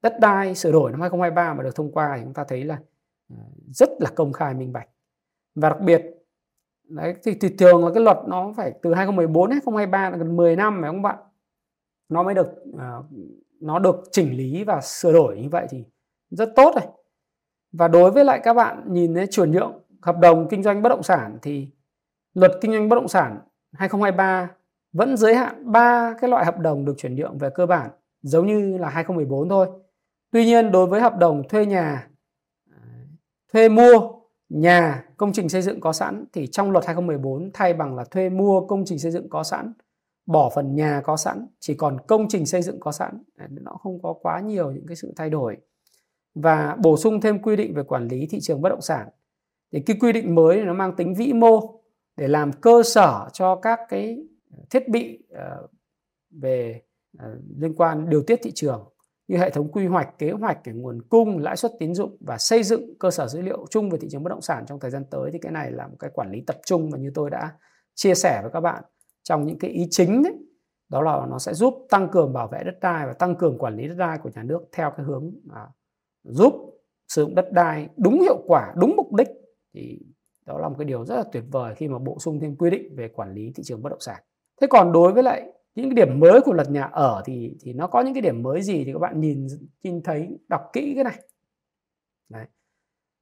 đất 0.02 0.20
đai 0.20 0.54
sửa 0.54 0.72
đổi 0.72 0.90
năm 0.90 1.00
2023 1.00 1.54
mà 1.54 1.62
được 1.62 1.74
thông 1.74 1.92
qua 1.92 2.14
thì 2.16 2.22
chúng 2.24 2.34
ta 2.34 2.44
thấy 2.44 2.64
là 2.64 2.78
à, 3.28 3.36
rất 3.70 3.88
là 4.00 4.10
công 4.16 4.32
khai 4.32 4.54
minh 4.54 4.72
bạch. 4.72 4.88
Và 5.54 5.68
đặc 5.68 5.80
biệt 5.80 6.02
đấy 6.88 7.14
thì, 7.22 7.34
thì 7.34 7.48
thường 7.48 7.84
là 7.84 7.90
cái 7.94 8.02
luật 8.02 8.18
nó 8.26 8.52
phải 8.56 8.72
từ 8.82 8.94
2014 8.94 9.50
đến 9.50 9.54
2023 9.54 10.10
là 10.10 10.16
gần 10.16 10.36
10 10.36 10.56
năm 10.56 10.78
phải 10.80 10.90
không 10.90 11.02
bạn? 11.02 11.18
Nó 12.08 12.22
mới 12.22 12.34
được 12.34 12.48
à, 12.78 12.96
nó 13.60 13.78
được 13.78 14.04
chỉnh 14.12 14.36
lý 14.36 14.64
và 14.64 14.80
sửa 14.80 15.12
đổi 15.12 15.40
như 15.40 15.48
vậy 15.48 15.66
thì 15.70 15.84
rất 16.30 16.52
tốt 16.56 16.72
rồi 16.74 16.92
và 17.72 17.88
đối 17.88 18.10
với 18.10 18.24
lại 18.24 18.40
các 18.44 18.54
bạn 18.54 18.84
nhìn 18.92 19.14
thấy 19.14 19.26
chuyển 19.26 19.50
nhượng 19.50 19.72
hợp 20.02 20.18
đồng 20.18 20.48
kinh 20.48 20.62
doanh 20.62 20.82
bất 20.82 20.88
động 20.88 21.02
sản 21.02 21.38
thì 21.42 21.68
luật 22.34 22.52
kinh 22.60 22.72
doanh 22.72 22.88
bất 22.88 22.96
động 22.96 23.08
sản 23.08 23.38
2023 23.72 24.50
vẫn 24.92 25.16
giới 25.16 25.34
hạn 25.34 25.72
ba 25.72 26.14
cái 26.20 26.30
loại 26.30 26.44
hợp 26.44 26.58
đồng 26.58 26.84
được 26.84 26.94
chuyển 26.96 27.14
nhượng 27.14 27.38
về 27.38 27.50
cơ 27.54 27.66
bản 27.66 27.90
giống 28.22 28.46
như 28.46 28.78
là 28.78 28.88
2014 28.88 29.48
thôi. 29.48 29.68
Tuy 30.30 30.44
nhiên 30.44 30.72
đối 30.72 30.86
với 30.86 31.00
hợp 31.00 31.18
đồng 31.18 31.48
thuê 31.48 31.66
nhà, 31.66 32.08
thuê 33.52 33.68
mua 33.68 34.12
nhà 34.48 35.04
công 35.16 35.32
trình 35.32 35.48
xây 35.48 35.62
dựng 35.62 35.80
có 35.80 35.92
sẵn 35.92 36.24
thì 36.32 36.46
trong 36.46 36.70
luật 36.70 36.86
2014 36.86 37.50
thay 37.54 37.74
bằng 37.74 37.94
là 37.94 38.04
thuê 38.04 38.28
mua 38.28 38.66
công 38.66 38.84
trình 38.84 38.98
xây 38.98 39.12
dựng 39.12 39.28
có 39.28 39.42
sẵn 39.42 39.72
bỏ 40.26 40.50
phần 40.54 40.74
nhà 40.74 41.00
có 41.04 41.16
sẵn 41.16 41.46
chỉ 41.60 41.74
còn 41.74 41.96
công 42.06 42.28
trình 42.28 42.46
xây 42.46 42.62
dựng 42.62 42.80
có 42.80 42.92
sẵn. 42.92 43.22
Nó 43.50 43.72
không 43.72 44.02
có 44.02 44.12
quá 44.12 44.40
nhiều 44.40 44.72
những 44.72 44.86
cái 44.86 44.96
sự 44.96 45.12
thay 45.16 45.30
đổi. 45.30 45.56
Và 46.34 46.76
bổ 46.82 46.96
sung 46.96 47.20
thêm 47.20 47.42
quy 47.42 47.56
định 47.56 47.74
về 47.74 47.82
quản 47.82 48.08
lý 48.08 48.26
thị 48.26 48.40
trường 48.40 48.62
bất 48.62 48.68
động 48.68 48.80
sản. 48.80 49.08
Thì 49.72 49.80
cái 49.80 49.96
quy 50.00 50.12
định 50.12 50.34
mới 50.34 50.56
này 50.56 50.64
nó 50.64 50.74
mang 50.74 50.96
tính 50.96 51.14
vĩ 51.14 51.32
mô 51.32 51.80
để 52.16 52.28
làm 52.28 52.52
cơ 52.52 52.82
sở 52.82 53.28
cho 53.32 53.56
các 53.56 53.80
cái 53.88 54.26
thiết 54.70 54.88
bị 54.88 55.18
ờ, 55.30 55.66
về 56.30 56.82
Ờ, 57.18 57.38
liên 57.58 57.74
quan 57.74 58.08
điều 58.08 58.22
tiết 58.22 58.40
thị 58.42 58.52
trường 58.54 58.88
như 59.28 59.36
hệ 59.36 59.50
thống 59.50 59.72
quy 59.72 59.86
hoạch, 59.86 60.18
kế 60.18 60.30
hoạch, 60.30 60.58
về 60.64 60.72
nguồn 60.72 61.02
cung, 61.02 61.38
lãi 61.38 61.56
suất 61.56 61.72
tín 61.78 61.94
dụng 61.94 62.16
và 62.20 62.38
xây 62.38 62.62
dựng 62.62 62.98
cơ 62.98 63.10
sở 63.10 63.28
dữ 63.28 63.42
liệu 63.42 63.66
chung 63.70 63.90
về 63.90 63.98
thị 64.00 64.08
trường 64.10 64.22
bất 64.22 64.30
động 64.30 64.40
sản 64.40 64.64
trong 64.66 64.80
thời 64.80 64.90
gian 64.90 65.04
tới 65.10 65.30
thì 65.32 65.38
cái 65.38 65.52
này 65.52 65.72
là 65.72 65.86
một 65.86 65.96
cái 65.98 66.10
quản 66.14 66.30
lý 66.30 66.40
tập 66.46 66.56
trung 66.66 66.90
mà 66.90 66.98
như 66.98 67.10
tôi 67.14 67.30
đã 67.30 67.52
chia 67.94 68.14
sẻ 68.14 68.40
với 68.42 68.50
các 68.52 68.60
bạn 68.60 68.84
trong 69.22 69.46
những 69.46 69.58
cái 69.58 69.70
ý 69.70 69.86
chính 69.90 70.22
đấy. 70.22 70.34
Đó 70.88 71.02
là 71.02 71.26
nó 71.30 71.38
sẽ 71.38 71.54
giúp 71.54 71.86
tăng 71.90 72.08
cường 72.08 72.32
bảo 72.32 72.48
vệ 72.48 72.62
đất 72.64 72.80
đai 72.80 73.06
và 73.06 73.12
tăng 73.12 73.36
cường 73.36 73.58
quản 73.58 73.76
lý 73.76 73.88
đất 73.88 73.94
đai 73.94 74.18
của 74.18 74.30
nhà 74.34 74.42
nước 74.42 74.62
theo 74.72 74.92
cái 74.96 75.06
hướng 75.06 75.30
à, 75.54 75.66
giúp 76.24 76.54
sử 77.08 77.22
dụng 77.22 77.34
đất 77.34 77.52
đai 77.52 77.88
đúng 77.96 78.20
hiệu 78.20 78.38
quả 78.46 78.72
đúng 78.76 78.96
mục 78.96 79.14
đích. 79.14 79.28
Thì 79.74 79.98
đó 80.46 80.58
là 80.58 80.68
một 80.68 80.74
cái 80.78 80.84
điều 80.84 81.04
rất 81.04 81.16
là 81.16 81.24
tuyệt 81.32 81.44
vời 81.50 81.74
khi 81.74 81.88
mà 81.88 81.98
bổ 81.98 82.18
sung 82.18 82.40
thêm 82.40 82.56
quy 82.56 82.70
định 82.70 82.96
về 82.96 83.08
quản 83.08 83.34
lý 83.34 83.52
thị 83.54 83.62
trường 83.62 83.82
bất 83.82 83.90
động 83.90 84.00
sản. 84.00 84.22
Thế 84.60 84.66
còn 84.70 84.92
đối 84.92 85.12
với 85.12 85.22
lại 85.22 85.52
những 85.74 85.94
cái 85.94 86.06
điểm 86.06 86.20
mới 86.20 86.40
của 86.40 86.52
luật 86.52 86.70
nhà 86.70 86.82
ở 86.82 87.22
thì 87.24 87.56
thì 87.60 87.72
nó 87.72 87.86
có 87.86 88.00
những 88.00 88.14
cái 88.14 88.20
điểm 88.20 88.42
mới 88.42 88.62
gì 88.62 88.84
thì 88.84 88.92
các 88.92 88.98
bạn 88.98 89.20
nhìn 89.20 89.46
nhìn 89.82 90.02
thấy 90.02 90.38
đọc 90.48 90.70
kỹ 90.72 90.92
cái 90.94 91.04
này. 91.04 91.18
Đấy. 92.28 92.46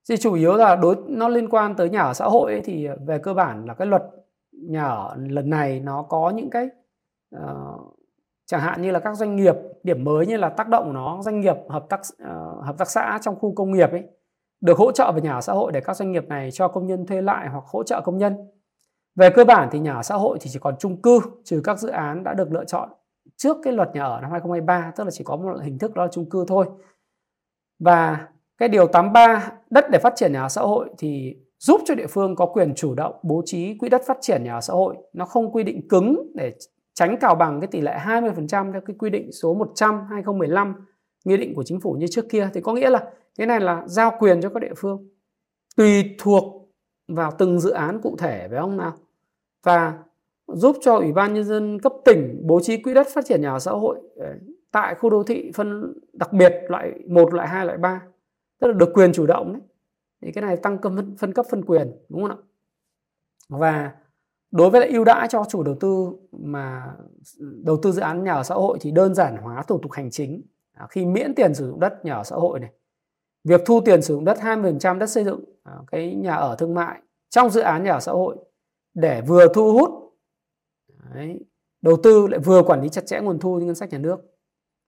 Thì 0.08 0.16
chủ 0.16 0.34
yếu 0.34 0.56
là 0.56 0.76
đối 0.76 0.96
nó 1.08 1.28
liên 1.28 1.48
quan 1.48 1.74
tới 1.76 1.90
nhà 1.90 2.00
ở 2.00 2.14
xã 2.14 2.24
hội 2.24 2.52
ấy, 2.52 2.60
thì 2.64 2.88
về 3.06 3.18
cơ 3.18 3.34
bản 3.34 3.64
là 3.64 3.74
cái 3.74 3.86
luật 3.86 4.02
nhà 4.52 4.84
ở 4.84 5.16
lần 5.16 5.50
này 5.50 5.80
nó 5.80 6.02
có 6.02 6.30
những 6.30 6.50
cái 6.50 6.68
uh, 7.36 7.96
chẳng 8.46 8.60
hạn 8.60 8.82
như 8.82 8.90
là 8.90 9.00
các 9.00 9.16
doanh 9.16 9.36
nghiệp 9.36 9.54
điểm 9.82 10.04
mới 10.04 10.26
như 10.26 10.36
là 10.36 10.48
tác 10.48 10.68
động 10.68 10.84
của 10.86 10.92
nó 10.92 11.22
doanh 11.22 11.40
nghiệp 11.40 11.56
hợp 11.68 11.86
tác 11.88 12.00
uh, 12.00 12.64
hợp 12.64 12.78
tác 12.78 12.90
xã 12.90 13.18
trong 13.22 13.36
khu 13.36 13.54
công 13.54 13.72
nghiệp 13.72 13.90
ấy 13.90 14.02
được 14.60 14.78
hỗ 14.78 14.92
trợ 14.92 15.12
về 15.12 15.20
nhà 15.20 15.32
ở 15.32 15.40
xã 15.40 15.52
hội 15.52 15.72
để 15.72 15.80
các 15.80 15.96
doanh 15.96 16.12
nghiệp 16.12 16.28
này 16.28 16.50
cho 16.50 16.68
công 16.68 16.86
nhân 16.86 17.06
thuê 17.06 17.22
lại 17.22 17.48
hoặc 17.48 17.64
hỗ 17.66 17.82
trợ 17.82 18.00
công 18.04 18.18
nhân 18.18 18.36
về 19.16 19.30
cơ 19.30 19.44
bản 19.44 19.68
thì 19.72 19.78
nhà 19.78 19.94
ở 19.94 20.02
xã 20.02 20.14
hội 20.14 20.38
thì 20.40 20.50
chỉ 20.52 20.58
còn 20.58 20.74
chung 20.78 21.02
cư, 21.02 21.20
trừ 21.44 21.60
các 21.64 21.78
dự 21.78 21.88
án 21.88 22.24
đã 22.24 22.34
được 22.34 22.52
lựa 22.52 22.64
chọn 22.64 22.88
trước 23.36 23.56
cái 23.62 23.72
luật 23.72 23.88
nhà 23.94 24.04
ở 24.04 24.20
năm 24.20 24.30
2023 24.30 24.92
tức 24.96 25.04
là 25.04 25.10
chỉ 25.10 25.24
có 25.24 25.36
một 25.36 25.56
hình 25.62 25.78
thức 25.78 25.94
đó 25.94 26.02
là 26.02 26.08
chung 26.12 26.30
cư 26.30 26.44
thôi. 26.48 26.66
Và 27.78 28.28
cái 28.58 28.68
điều 28.68 28.86
83 28.86 29.52
đất 29.70 29.84
để 29.90 29.98
phát 29.98 30.12
triển 30.16 30.32
nhà 30.32 30.42
ở 30.42 30.48
xã 30.48 30.60
hội 30.60 30.90
thì 30.98 31.36
giúp 31.58 31.80
cho 31.84 31.94
địa 31.94 32.06
phương 32.06 32.36
có 32.36 32.46
quyền 32.46 32.74
chủ 32.74 32.94
động 32.94 33.14
bố 33.22 33.42
trí 33.44 33.78
quỹ 33.78 33.88
đất 33.88 34.02
phát 34.06 34.18
triển 34.20 34.44
nhà 34.44 34.54
ở 34.54 34.60
xã 34.60 34.74
hội. 34.74 34.96
Nó 35.12 35.24
không 35.24 35.52
quy 35.52 35.62
định 35.62 35.88
cứng 35.88 36.32
để 36.34 36.52
tránh 36.94 37.16
cào 37.20 37.34
bằng 37.34 37.60
cái 37.60 37.68
tỷ 37.68 37.80
lệ 37.80 37.98
20% 38.04 38.72
theo 38.72 38.80
cái 38.86 38.96
quy 38.98 39.10
định 39.10 39.32
số 39.32 39.54
100 39.54 40.06
2015 40.10 40.74
nghị 41.24 41.36
định 41.36 41.54
của 41.54 41.62
chính 41.62 41.80
phủ 41.80 41.92
như 41.92 42.06
trước 42.10 42.24
kia. 42.30 42.48
Thì 42.54 42.60
có 42.60 42.72
nghĩa 42.72 42.90
là 42.90 43.04
cái 43.38 43.46
này 43.46 43.60
là 43.60 43.82
giao 43.86 44.12
quyền 44.18 44.40
cho 44.42 44.48
các 44.48 44.60
địa 44.60 44.74
phương. 44.76 45.08
Tùy 45.76 46.04
thuộc 46.18 46.59
vào 47.14 47.32
từng 47.38 47.60
dự 47.60 47.70
án 47.70 48.00
cụ 48.00 48.16
thể 48.18 48.48
phải 48.50 48.60
không 48.60 48.76
nào 48.76 48.92
và 49.62 49.98
giúp 50.46 50.76
cho 50.80 50.96
ủy 50.96 51.12
ban 51.12 51.34
nhân 51.34 51.44
dân 51.44 51.80
cấp 51.80 51.92
tỉnh 52.04 52.42
bố 52.46 52.60
trí 52.60 52.76
quỹ 52.76 52.94
đất 52.94 53.06
phát 53.14 53.24
triển 53.24 53.40
nhà 53.40 53.50
ở 53.50 53.58
xã 53.58 53.70
hội 53.70 53.98
ờ, 54.16 54.34
tại 54.72 54.94
khu 54.94 55.10
đô 55.10 55.22
thị 55.22 55.52
phân 55.54 55.94
đặc 56.12 56.32
biệt 56.32 56.52
loại 56.68 56.92
1, 57.08 57.34
loại 57.34 57.48
2, 57.48 57.66
loại 57.66 57.78
3 57.78 58.02
tức 58.60 58.68
là 58.68 58.74
được 58.74 58.90
quyền 58.94 59.12
chủ 59.12 59.26
động 59.26 59.52
đấy. 59.52 59.62
Thì 60.22 60.32
cái 60.32 60.42
này 60.42 60.56
tăng 60.56 60.78
phân, 60.82 61.16
phân 61.16 61.32
cấp 61.32 61.46
phân 61.50 61.64
quyền 61.64 61.92
đúng 62.08 62.22
không 62.22 62.30
ạ? 62.30 62.36
Và 63.48 63.92
đối 64.50 64.70
với 64.70 64.80
lại 64.80 64.90
ưu 64.90 65.04
đãi 65.04 65.28
cho 65.28 65.44
chủ 65.48 65.62
đầu 65.62 65.76
tư 65.80 66.12
mà 66.32 66.94
đầu 67.40 67.78
tư 67.82 67.92
dự 67.92 68.00
án 68.00 68.24
nhà 68.24 68.32
ở 68.32 68.42
xã 68.42 68.54
hội 68.54 68.78
thì 68.80 68.90
đơn 68.90 69.14
giản 69.14 69.36
hóa 69.36 69.62
thủ 69.62 69.78
tục 69.82 69.92
hành 69.92 70.10
chính. 70.10 70.42
À, 70.72 70.86
khi 70.90 71.06
miễn 71.06 71.34
tiền 71.34 71.54
sử 71.54 71.66
dụng 71.66 71.80
đất 71.80 72.04
nhà 72.04 72.14
ở 72.14 72.24
xã 72.24 72.36
hội 72.36 72.60
này 72.60 72.70
việc 73.44 73.60
thu 73.66 73.80
tiền 73.84 74.02
sử 74.02 74.14
dụng 74.14 74.24
đất 74.24 74.38
20% 74.40 74.98
đất 74.98 75.06
xây 75.06 75.24
dựng 75.24 75.44
à, 75.62 75.72
cái 75.90 76.14
nhà 76.14 76.34
ở 76.34 76.56
thương 76.58 76.74
mại 76.74 77.00
trong 77.30 77.50
dự 77.50 77.60
án 77.60 77.84
nhà 77.84 77.92
ở 77.92 78.00
xã 78.00 78.12
hội 78.12 78.36
để 78.94 79.22
vừa 79.26 79.54
thu 79.54 79.72
hút 79.72 79.90
đấy, 81.14 81.40
đầu 81.82 81.96
tư 82.02 82.26
lại 82.26 82.40
vừa 82.40 82.62
quản 82.62 82.82
lý 82.82 82.88
chặt 82.88 83.06
chẽ 83.06 83.20
nguồn 83.20 83.38
thu 83.38 83.58
ngân 83.58 83.74
sách 83.74 83.90
nhà 83.90 83.98
nước 83.98 84.20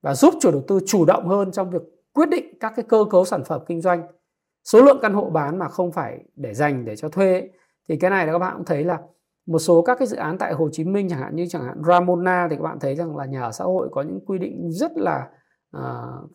và 0.03 0.15
giúp 0.15 0.35
chủ 0.41 0.51
đầu 0.51 0.63
tư 0.69 0.81
chủ 0.87 1.05
động 1.05 1.29
hơn 1.29 1.53
trong 1.53 1.71
việc 1.71 1.83
quyết 2.13 2.29
định 2.29 2.59
các 2.61 2.73
cái 2.77 2.85
cơ 2.89 3.05
cấu 3.11 3.25
sản 3.25 3.45
phẩm 3.45 3.63
kinh 3.67 3.81
doanh. 3.81 4.07
Số 4.65 4.83
lượng 4.83 4.99
căn 5.03 5.15
hộ 5.15 5.31
bán 5.31 5.59
mà 5.59 5.69
không 5.69 5.93
phải 5.93 6.25
để 6.37 6.55
dành 6.55 6.85
để 6.85 6.97
cho 6.97 7.09
thuê 7.09 7.49
thì 7.89 7.97
cái 7.97 8.11
này 8.11 8.27
là 8.27 8.33
các 8.33 8.39
bạn 8.39 8.57
cũng 8.57 8.65
thấy 8.65 8.85
là 8.85 8.99
một 9.47 9.59
số 9.59 9.83
các 9.83 9.99
cái 9.99 10.09
dự 10.09 10.17
án 10.17 10.39
tại 10.39 10.53
Hồ 10.53 10.69
Chí 10.73 10.85
Minh 10.85 11.09
chẳng 11.09 11.19
hạn 11.19 11.37
như 11.37 11.47
chẳng 11.49 11.65
hạn 11.65 11.83
Ramona 11.87 12.47
thì 12.51 12.57
các 12.57 12.63
bạn 12.63 12.79
thấy 12.81 12.95
rằng 12.95 13.17
là 13.17 13.25
nhà 13.25 13.43
ở 13.43 13.53
xã 13.53 13.65
hội 13.65 13.89
có 13.93 14.03
những 14.03 14.21
quy 14.27 14.39
định 14.39 14.71
rất 14.71 14.93
là 14.97 15.29
uh, 15.77 16.31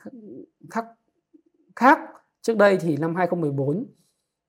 khắc 0.71 0.85
khác. 1.77 1.99
Trước 2.41 2.57
đây 2.57 2.77
thì 2.77 2.97
năm 2.97 3.15
2014 3.15 3.85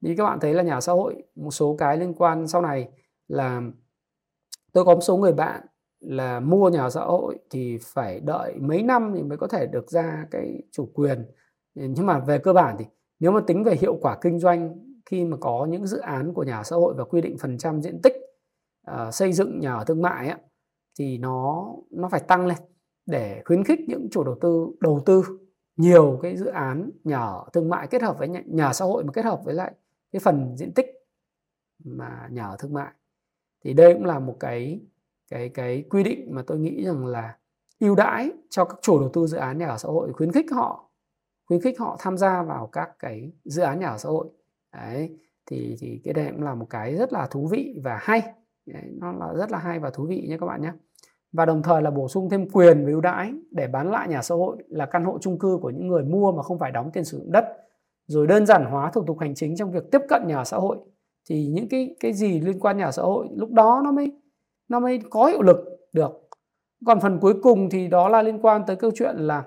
như 0.01 0.15
các 0.19 0.25
bạn 0.25 0.41
thấy 0.41 0.55
là 0.55 0.63
nhà 0.63 0.75
ở 0.75 0.81
xã 0.81 0.93
hội 0.93 1.23
một 1.35 1.51
số 1.51 1.77
cái 1.79 1.97
liên 1.97 2.15
quan 2.15 2.49
sau 2.49 2.63
này 2.63 2.89
là 3.29 3.63
tôi 4.73 4.85
có 4.85 4.95
một 4.95 5.01
số 5.01 5.17
người 5.17 5.33
bạn 5.33 5.67
là 6.01 6.41
mua 6.41 6.69
nhà 6.71 6.83
ở 6.83 6.91
xã 6.91 7.01
hội 7.01 7.39
thì 7.51 7.79
phải 7.83 8.21
đợi 8.21 8.55
mấy 8.61 8.83
năm 8.83 9.13
thì 9.17 9.23
mới 9.23 9.39
có 9.39 9.47
thể 9.47 9.67
được 9.67 9.91
ra 9.91 10.27
cái 10.31 10.63
chủ 10.73 10.91
quyền. 10.95 11.27
Nhưng 11.75 12.07
mà 12.07 12.19
về 12.19 12.39
cơ 12.39 12.53
bản 12.53 12.77
thì 12.79 12.85
nếu 13.21 13.33
mà 13.33 13.41
tính 13.47 13.65
về 13.65 13.77
hiệu 13.81 13.99
quả 14.01 14.19
kinh 14.21 14.39
doanh 14.39 14.75
khi 15.07 15.25
mà 15.25 15.37
có 15.41 15.67
những 15.71 15.87
dự 15.87 15.99
án 15.99 16.35
của 16.35 16.43
nhà 16.43 16.57
ở 16.57 16.63
xã 16.63 16.77
hội 16.77 16.95
và 16.99 17.05
quy 17.05 17.21
định 17.21 17.37
phần 17.39 17.59
trăm 17.59 17.83
diện 17.83 18.03
tích 18.03 18.15
uh, 18.91 19.15
xây 19.15 19.33
dựng 19.33 19.61
nhà 19.61 19.75
ở 19.75 19.85
thương 19.85 20.03
mại 20.03 20.29
á, 20.29 20.39
thì 20.99 21.19
nó 21.19 21.67
nó 21.91 22.09
phải 22.09 22.21
tăng 22.21 22.47
lên 22.47 22.59
để 23.07 23.43
khuyến 23.45 23.65
khích 23.65 23.81
những 23.89 24.09
chủ 24.11 24.25
đầu 24.25 24.39
tư 24.41 24.67
đầu 24.81 25.03
tư 25.07 25.23
nhiều 25.79 26.19
cái 26.23 26.37
dự 26.37 26.47
án 26.47 26.91
nhà 27.05 27.19
ở 27.19 27.45
thương 27.53 27.69
mại 27.69 27.87
kết 27.87 28.03
hợp 28.03 28.19
với 28.19 28.29
nhà, 28.29 28.43
nhà 28.47 28.73
xã 28.73 28.85
hội 28.85 29.05
mà 29.05 29.13
kết 29.13 29.25
hợp 29.25 29.41
với 29.45 29.55
lại 29.55 29.73
cái 30.13 30.21
phần 30.21 30.57
diện 30.57 30.73
tích 30.75 30.87
mà 31.85 32.29
nhà 32.31 32.45
ở 32.45 32.57
thương 32.59 32.73
mại. 32.73 32.93
Thì 33.65 33.73
đây 33.73 33.95
cũng 33.95 34.05
là 34.05 34.19
một 34.19 34.37
cái 34.41 34.81
cái 35.29 35.49
cái 35.49 35.85
quy 35.91 36.03
định 36.03 36.35
mà 36.35 36.43
tôi 36.47 36.59
nghĩ 36.59 36.85
rằng 36.85 37.07
là 37.07 37.37
ưu 37.81 37.95
đãi 37.95 38.31
cho 38.51 38.65
các 38.65 38.79
chủ 38.83 39.01
đầu 39.01 39.11
tư 39.13 39.27
dự 39.27 39.37
án 39.37 39.59
nhà 39.59 39.67
ở 39.67 39.79
xã 39.79 39.89
hội 39.89 40.13
khuyến 40.13 40.33
khích 40.33 40.47
họ 40.53 40.91
khuyến 41.47 41.61
khích 41.61 41.79
họ 41.79 41.97
tham 42.01 42.19
gia 42.19 42.43
vào 42.43 42.67
các 42.67 42.91
cái 42.99 43.33
dự 43.45 43.63
án 43.63 43.81
nhà 43.81 43.89
ở 43.89 43.99
xã 43.99 44.09
hội. 44.09 44.27
Đấy 44.73 45.19
thì 45.47 45.77
thì 45.81 46.01
cái 46.05 46.15
đây 46.15 46.29
cũng 46.31 46.43
là 46.43 46.55
một 46.55 46.67
cái 46.71 46.97
rất 46.97 47.13
là 47.13 47.27
thú 47.27 47.47
vị 47.47 47.81
và 47.85 47.99
hay. 48.03 48.23
Đấy, 48.67 48.83
nó 49.01 49.13
là 49.13 49.35
rất 49.35 49.51
là 49.51 49.59
hay 49.59 49.79
và 49.79 49.91
thú 49.91 50.07
vị 50.07 50.27
nhé 50.29 50.37
các 50.41 50.47
bạn 50.47 50.63
nhé 50.63 50.73
và 51.33 51.47
đồng 51.47 51.63
thời 51.63 51.83
là 51.83 51.91
bổ 51.91 52.09
sung 52.09 52.31
thêm 52.31 52.49
quyền 52.51 52.85
và 52.85 52.91
ưu 52.91 53.01
đãi 53.01 53.33
để 53.51 53.67
bán 53.67 53.91
lại 53.91 54.09
nhà 54.09 54.23
xã 54.23 54.35
hội 54.35 54.57
là 54.69 54.87
căn 54.87 55.05
hộ 55.05 55.19
chung 55.21 55.39
cư 55.39 55.59
của 55.63 55.71
những 55.71 55.89
người 55.89 56.05
mua 56.05 56.33
mà 56.33 56.43
không 56.43 56.59
phải 56.59 56.73
đóng 56.73 56.91
tiền 56.93 57.05
sử 57.05 57.19
dụng 57.19 57.33
đất. 57.33 57.45
Rồi 58.07 58.27
đơn 58.27 58.47
giản 58.47 58.65
hóa 58.65 58.91
thủ 58.91 59.05
tục 59.07 59.19
hành 59.21 59.35
chính 59.35 59.57
trong 59.57 59.73
việc 59.73 59.91
tiếp 59.93 60.01
cận 60.09 60.23
nhà 60.27 60.45
xã 60.45 60.57
hội. 60.57 60.79
Thì 61.29 61.47
những 61.47 61.69
cái 61.69 61.97
cái 62.01 62.13
gì 62.13 62.41
liên 62.41 62.61
quan 62.61 62.77
nhà 62.77 62.93
xã 62.93 63.03
hội 63.03 63.29
lúc 63.37 63.51
đó 63.51 63.81
nó 63.85 63.93
mới 63.93 64.13
nó 64.69 64.81
mới 64.81 65.01
có 65.11 65.27
hiệu 65.27 65.43
lực 65.43 65.59
được. 65.93 66.11
Còn 66.87 67.01
phần 67.01 67.19
cuối 67.21 67.35
cùng 67.43 67.71
thì 67.71 67.89
đó 67.89 68.09
là 68.09 68.23
liên 68.23 68.39
quan 68.43 68.63
tới 68.67 68.77
câu 68.77 68.91
chuyện 68.95 69.17
là 69.17 69.45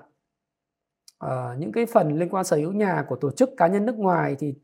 uh, 1.24 1.58
những 1.58 1.72
cái 1.72 1.86
phần 1.86 2.18
liên 2.18 2.28
quan 2.28 2.44
sở 2.44 2.56
hữu 2.56 2.72
nhà 2.72 3.04
của 3.08 3.16
tổ 3.16 3.30
chức 3.30 3.50
cá 3.56 3.66
nhân 3.66 3.86
nước 3.86 3.96
ngoài 3.96 4.36
thì 4.38 4.54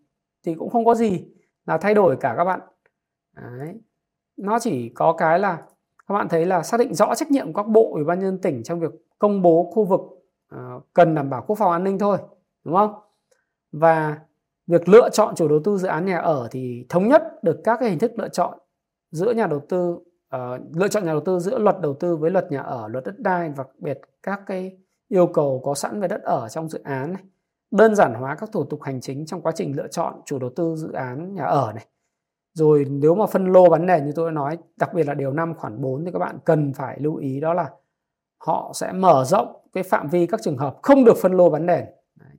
thì 0.47 0.55
cũng 0.55 0.71
không 0.71 0.85
có 0.85 0.95
gì 0.95 1.29
là 1.67 1.79
thay 1.79 1.95
đổi 1.95 2.17
cả 2.17 2.35
các 2.37 2.45
bạn. 2.45 2.61
Đấy. 3.37 3.75
nó 4.37 4.59
chỉ 4.59 4.89
có 4.89 5.13
cái 5.13 5.39
là 5.39 5.63
các 6.09 6.15
bạn 6.15 6.29
thấy 6.29 6.47
là 6.47 6.63
xác 6.63 6.77
định 6.81 6.95
rõ 6.95 7.15
trách 7.15 7.31
nhiệm 7.31 7.53
của 7.53 7.63
các 7.63 7.69
bộ 7.69 7.91
ủy 7.93 8.05
ban 8.05 8.19
nhân 8.19 8.39
tỉnh 8.39 8.63
trong 8.63 8.81
việc 8.81 8.91
công 9.19 9.43
bố 9.43 9.71
khu 9.75 9.85
vực 9.85 10.01
uh, 10.55 10.85
cần 10.95 11.15
đảm 11.15 11.31
bảo 11.31 11.45
quốc 11.47 11.57
phòng 11.57 11.73
an 11.73 11.85
ninh 11.85 11.99
thôi 11.99 12.19
đúng 12.65 12.75
không? 12.75 12.95
Và 13.73 14.19
việc 14.67 14.89
lựa 14.89 15.09
chọn 15.11 15.35
chủ 15.35 15.49
đầu 15.49 15.61
tư 15.65 15.77
dự 15.77 15.89
án 15.89 16.07
nhà 16.07 16.19
ở 16.19 16.49
thì 16.51 16.87
thống 16.89 17.09
nhất 17.09 17.23
được 17.45 17.61
các 17.65 17.77
cái 17.81 17.89
hình 17.91 17.99
thức 17.99 18.13
lựa 18.17 18.29
chọn 18.29 18.59
giữa 19.11 19.33
nhà 19.33 19.47
đầu 19.47 19.61
tư 19.69 19.91
uh, 19.91 20.77
lựa 20.77 20.89
chọn 20.89 21.05
nhà 21.05 21.13
đầu 21.13 21.21
tư 21.21 21.39
giữa 21.39 21.59
luật 21.59 21.81
đầu 21.81 21.95
tư 21.95 22.17
với 22.17 22.31
luật 22.31 22.53
nhà 22.53 22.61
ở 22.61 22.89
luật 22.89 23.05
đất 23.05 23.19
đai 23.19 23.49
và 23.49 23.65
đặc 23.65 23.73
biệt 23.79 24.01
các 24.23 24.41
cái 24.47 24.79
yêu 25.09 25.27
cầu 25.27 25.61
có 25.65 25.75
sẵn 25.75 26.01
về 26.01 26.09
đất 26.09 26.23
ở 26.23 26.49
trong 26.49 26.69
dự 26.69 26.81
án 26.85 27.13
này. 27.13 27.23
Đơn 27.71 27.95
giản 27.95 28.15
hóa 28.15 28.37
các 28.41 28.49
thủ 28.53 28.65
tục 28.65 28.83
hành 28.83 29.01
chính 29.01 29.27
trong 29.27 29.43
quá 29.43 29.53
trình 29.55 29.77
lựa 29.77 29.89
chọn 29.89 30.15
chủ 30.25 30.39
đầu 30.39 30.51
tư 30.57 30.75
dự 30.77 30.93
án 30.93 31.35
nhà 31.35 31.45
ở 31.45 31.73
này 31.75 31.87
rồi 32.59 32.87
nếu 32.89 33.15
mà 33.15 33.27
phân 33.27 33.53
lô 33.53 33.69
bán 33.71 33.87
nền 33.87 34.07
như 34.07 34.13
tôi 34.15 34.31
đã 34.31 34.35
nói 34.35 34.59
đặc 34.77 34.95
biệt 34.95 35.07
là 35.07 35.15
điều 35.15 35.33
5 35.33 35.55
khoản 35.55 35.81
4 35.81 36.05
thì 36.05 36.11
các 36.13 36.19
bạn 36.19 36.39
cần 36.45 36.73
phải 36.73 36.99
lưu 37.01 37.17
ý 37.17 37.41
đó 37.41 37.55
là 37.55 37.71
họ 38.39 38.73
sẽ 38.75 38.93
mở 38.93 39.25
rộng 39.25 39.49
cái 39.73 39.83
phạm 39.83 40.09
vi 40.09 40.27
các 40.27 40.41
trường 40.43 40.59
hợp 40.59 40.79
không 40.83 41.05
được 41.05 41.17
phân 41.17 41.33
lô 41.33 41.51
bán 41.51 41.67
nền 41.67 41.85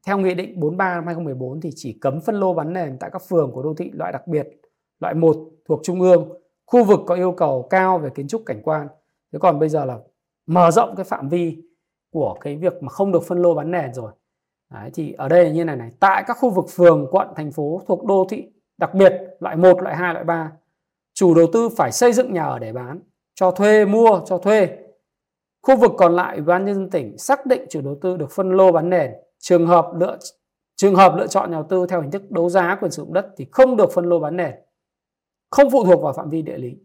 theo 0.05 0.17
Nghị 0.17 0.33
định 0.33 0.59
43 0.59 0.95
năm 0.95 1.05
2014 1.05 1.61
thì 1.61 1.69
chỉ 1.75 1.97
cấm 2.01 2.21
phân 2.21 2.35
lô 2.35 2.53
bán 2.53 2.73
nền 2.73 2.97
tại 2.99 3.09
các 3.13 3.21
phường 3.29 3.51
của 3.51 3.63
đô 3.63 3.73
thị 3.73 3.91
loại 3.93 4.11
đặc 4.11 4.27
biệt, 4.27 4.47
loại 4.99 5.13
1 5.13 5.35
thuộc 5.67 5.79
trung 5.83 6.01
ương, 6.01 6.29
khu 6.65 6.83
vực 6.83 6.99
có 7.07 7.15
yêu 7.15 7.31
cầu 7.31 7.67
cao 7.69 7.97
về 7.97 8.09
kiến 8.15 8.27
trúc 8.27 8.43
cảnh 8.45 8.61
quan. 8.63 8.87
Thế 9.33 9.39
còn 9.39 9.59
bây 9.59 9.69
giờ 9.69 9.85
là 9.85 9.99
mở 10.47 10.71
rộng 10.71 10.95
cái 10.95 11.03
phạm 11.03 11.29
vi 11.29 11.63
của 12.11 12.37
cái 12.41 12.55
việc 12.55 12.83
mà 12.83 12.89
không 12.89 13.11
được 13.11 13.23
phân 13.23 13.41
lô 13.41 13.53
bán 13.53 13.71
nền 13.71 13.93
rồi. 13.93 14.11
Đấy, 14.73 14.89
thì 14.93 15.13
ở 15.13 15.29
đây 15.29 15.45
là 15.45 15.51
như 15.51 15.65
này 15.65 15.75
này, 15.75 15.91
tại 15.99 16.23
các 16.27 16.37
khu 16.39 16.49
vực 16.49 16.65
phường, 16.69 17.07
quận, 17.11 17.27
thành 17.35 17.51
phố 17.51 17.81
thuộc 17.87 18.05
đô 18.05 18.27
thị 18.29 18.47
đặc 18.79 18.93
biệt 18.93 19.13
loại 19.39 19.55
1, 19.55 19.81
loại 19.81 19.95
2, 19.95 20.13
loại 20.13 20.25
3, 20.25 20.51
chủ 21.13 21.35
đầu 21.35 21.47
tư 21.53 21.69
phải 21.77 21.91
xây 21.91 22.13
dựng 22.13 22.33
nhà 22.33 22.43
ở 22.43 22.59
để 22.59 22.73
bán, 22.73 22.99
cho 23.35 23.51
thuê, 23.51 23.85
mua, 23.85 24.21
cho 24.25 24.37
thuê. 24.37 24.69
Khu 25.61 25.77
vực 25.77 25.91
còn 25.97 26.15
lại 26.15 26.35
Ủy 26.35 26.45
ban 26.45 26.65
nhân 26.65 26.75
dân 26.75 26.89
tỉnh 26.89 27.17
xác 27.17 27.45
định 27.45 27.65
chủ 27.69 27.81
đầu 27.81 27.97
tư 28.01 28.17
được 28.17 28.31
phân 28.31 28.51
lô 28.51 28.71
bán 28.71 28.89
nền. 28.89 29.11
Trường 29.39 29.67
hợp 29.67 29.91
lựa 29.95 30.17
trường 30.75 30.95
hợp 30.95 31.13
lựa 31.17 31.27
chọn 31.27 31.51
nhà 31.51 31.55
đầu 31.55 31.65
tư 31.69 31.85
theo 31.89 32.01
hình 32.01 32.11
thức 32.11 32.31
đấu 32.31 32.49
giá 32.49 32.77
quyền 32.81 32.91
sử 32.91 33.03
dụng 33.03 33.13
đất 33.13 33.27
thì 33.37 33.47
không 33.51 33.77
được 33.77 33.91
phân 33.91 34.05
lô 34.05 34.19
bán 34.19 34.37
nền. 34.37 34.55
Không 35.51 35.69
phụ 35.71 35.83
thuộc 35.85 36.03
vào 36.03 36.13
phạm 36.13 36.29
vi 36.29 36.41
địa 36.41 36.57
lý 36.57 36.77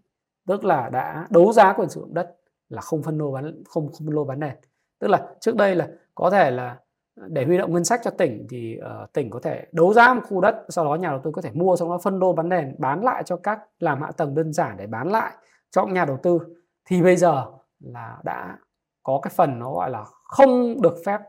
tức 0.49 0.65
là 0.65 0.89
đã 0.89 1.27
đấu 1.31 1.53
giá 1.53 1.73
quyền 1.73 1.89
sử 1.89 2.01
dụng 2.01 2.15
đất 2.15 2.37
là 2.69 2.81
không 2.81 3.03
phân 3.03 3.19
lô 3.19 3.33
bán 3.33 3.65
không, 3.69 3.93
không 3.93 4.07
phân 4.07 4.15
lô 4.15 4.25
bán 4.25 4.41
nền. 4.41 4.55
Tức 4.99 5.09
là 5.09 5.29
trước 5.41 5.57
đây 5.57 5.75
là 5.75 5.89
có 6.15 6.31
thể 6.31 6.51
là 6.51 6.79
để 7.17 7.45
huy 7.45 7.59
động 7.59 7.73
ngân 7.73 7.85
sách 7.85 8.01
cho 8.05 8.11
tỉnh 8.11 8.47
thì 8.51 8.79
uh, 9.03 9.13
tỉnh 9.13 9.31
có 9.31 9.41
thể 9.43 9.67
đấu 9.73 9.95
giá 9.95 10.15
một 10.15 10.21
khu 10.29 10.41
đất 10.41 10.65
sau 10.69 10.85
đó 10.85 10.95
nhà 10.95 11.11
đầu 11.11 11.21
tư 11.25 11.31
có 11.31 11.43
thể 11.43 11.51
mua 11.53 11.77
xong 11.77 11.89
đó 11.89 11.99
phân 12.03 12.19
lô 12.19 12.33
bán 12.33 12.49
nền 12.49 12.75
bán 12.79 13.05
lại 13.05 13.23
cho 13.27 13.37
các 13.37 13.61
làm 13.79 14.03
hạ 14.03 14.11
tầng 14.17 14.35
đơn 14.35 14.53
giản 14.53 14.77
để 14.77 14.87
bán 14.87 15.09
lại 15.09 15.33
cho 15.71 15.87
nhà 15.87 16.05
đầu 16.05 16.19
tư. 16.23 16.39
Thì 16.85 17.03
bây 17.03 17.17
giờ 17.17 17.47
là 17.81 18.19
đã 18.25 18.59
có 19.03 19.21
cái 19.23 19.33
phần 19.37 19.59
nó 19.59 19.73
gọi 19.73 19.91
là 19.91 20.05
không 20.25 20.83
được 20.83 20.95
phép 21.07 21.21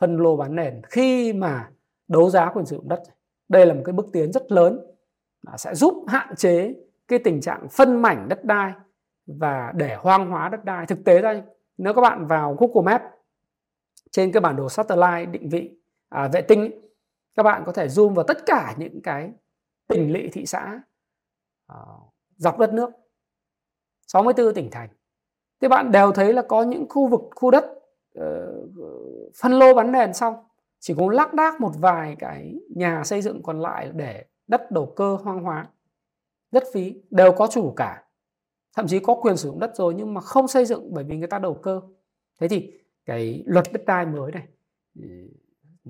phân 0.00 0.16
lô 0.16 0.36
bán 0.36 0.54
nền 0.54 0.82
khi 0.90 1.32
mà 1.32 1.70
đấu 2.08 2.30
giá 2.30 2.50
quyền 2.54 2.66
sử 2.66 2.76
dụng 2.76 2.88
đất. 2.88 3.02
Đây 3.48 3.66
là 3.66 3.74
một 3.74 3.82
cái 3.84 3.92
bước 3.92 4.06
tiến 4.12 4.32
rất 4.32 4.52
lớn 4.52 4.80
sẽ 5.56 5.74
giúp 5.74 6.04
hạn 6.08 6.36
chế 6.36 6.74
cái 7.08 7.18
tình 7.18 7.40
trạng 7.40 7.68
phân 7.68 8.02
mảnh 8.02 8.28
đất 8.28 8.44
đai 8.44 8.72
và 9.26 9.72
để 9.76 9.96
hoang 9.98 10.30
hóa 10.30 10.48
đất 10.48 10.64
đai. 10.64 10.86
Thực 10.86 11.04
tế 11.04 11.20
ra 11.22 11.42
nếu 11.78 11.94
các 11.94 12.00
bạn 12.00 12.26
vào 12.26 12.56
Google 12.58 12.92
Maps 12.92 13.15
trên 14.16 14.32
cái 14.32 14.40
bản 14.40 14.56
đồ 14.56 14.68
satellite 14.68 15.26
định 15.26 15.48
vị 15.48 15.70
à, 16.08 16.28
vệ 16.32 16.42
tinh 16.42 16.60
ấy, 16.60 16.80
các 17.34 17.42
bạn 17.42 17.62
có 17.66 17.72
thể 17.72 17.86
zoom 17.86 18.08
vào 18.08 18.24
tất 18.24 18.46
cả 18.46 18.74
những 18.78 19.02
cái 19.02 19.32
tỉnh 19.88 20.12
lỵ 20.12 20.28
thị 20.32 20.46
xã 20.46 20.80
à, 21.66 21.76
dọc 22.36 22.58
đất 22.58 22.72
nước. 22.72 22.90
64 24.06 24.54
tỉnh 24.54 24.70
thành. 24.70 24.88
Thì 25.60 25.68
bạn 25.68 25.92
đều 25.92 26.12
thấy 26.12 26.32
là 26.32 26.42
có 26.42 26.62
những 26.62 26.86
khu 26.88 27.08
vực 27.08 27.20
khu 27.34 27.50
đất 27.50 27.64
uh, 28.18 28.24
phân 29.40 29.52
lô 29.52 29.74
bán 29.74 29.92
nền 29.92 30.14
xong. 30.14 30.34
Chỉ 30.80 30.94
có 30.98 31.12
lác 31.12 31.34
đác 31.34 31.60
một 31.60 31.72
vài 31.78 32.16
cái 32.18 32.54
nhà 32.76 33.04
xây 33.04 33.22
dựng 33.22 33.42
còn 33.42 33.60
lại 33.60 33.90
để 33.94 34.24
đất 34.46 34.70
đầu 34.70 34.92
cơ 34.96 35.16
hoang 35.22 35.42
hóa 35.42 35.66
đất 36.50 36.64
phí 36.72 37.02
đều 37.10 37.32
có 37.32 37.46
chủ 37.46 37.72
cả. 37.76 38.04
Thậm 38.76 38.86
chí 38.86 38.98
có 38.98 39.14
quyền 39.14 39.36
sử 39.36 39.48
dụng 39.48 39.60
đất 39.60 39.76
rồi 39.76 39.94
nhưng 39.94 40.14
mà 40.14 40.20
không 40.20 40.48
xây 40.48 40.64
dựng 40.64 40.94
bởi 40.94 41.04
vì 41.04 41.16
người 41.16 41.28
ta 41.28 41.38
đầu 41.38 41.54
cơ. 41.54 41.80
Thế 42.40 42.48
thì 42.48 42.72
cái 43.06 43.42
luật 43.46 43.64
đất 43.72 43.84
đai 43.86 44.06
mới 44.06 44.32
này 44.32 44.48
ừ, 45.00 45.06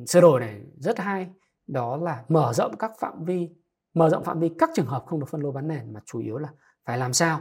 sửa 0.06 0.20
đổi 0.20 0.40
này 0.40 0.60
rất 0.76 0.98
hay. 0.98 1.30
Đó 1.66 1.96
là 1.96 2.24
mở 2.28 2.52
rộng 2.52 2.76
các 2.78 2.92
phạm 2.98 3.24
vi 3.24 3.50
mở 3.94 4.10
rộng 4.10 4.24
phạm 4.24 4.40
vi 4.40 4.50
các 4.58 4.70
trường 4.74 4.86
hợp 4.86 5.04
không 5.06 5.20
được 5.20 5.26
phân 5.30 5.40
lô 5.40 5.52
bán 5.52 5.68
nền 5.68 5.92
mà 5.92 6.00
chủ 6.04 6.20
yếu 6.20 6.38
là 6.38 6.48
phải 6.84 6.98
làm 6.98 7.12
sao 7.12 7.40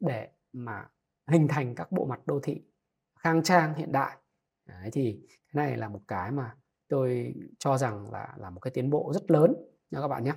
để 0.00 0.28
mà 0.52 0.88
hình 1.28 1.48
thành 1.48 1.74
các 1.74 1.92
bộ 1.92 2.04
mặt 2.04 2.20
đô 2.26 2.40
thị 2.42 2.62
khang 3.18 3.42
trang 3.42 3.74
hiện 3.74 3.92
đại. 3.92 4.16
Đấy, 4.68 4.90
thì 4.92 5.20
cái 5.28 5.66
này 5.66 5.76
là 5.76 5.88
một 5.88 6.00
cái 6.08 6.30
mà 6.30 6.54
tôi 6.88 7.34
cho 7.58 7.78
rằng 7.78 8.12
là 8.12 8.34
là 8.36 8.50
một 8.50 8.60
cái 8.60 8.70
tiến 8.70 8.90
bộ 8.90 9.12
rất 9.14 9.30
lớn 9.30 9.54
nha 9.90 10.00
các 10.00 10.08
bạn 10.08 10.24
nhé. 10.24 10.32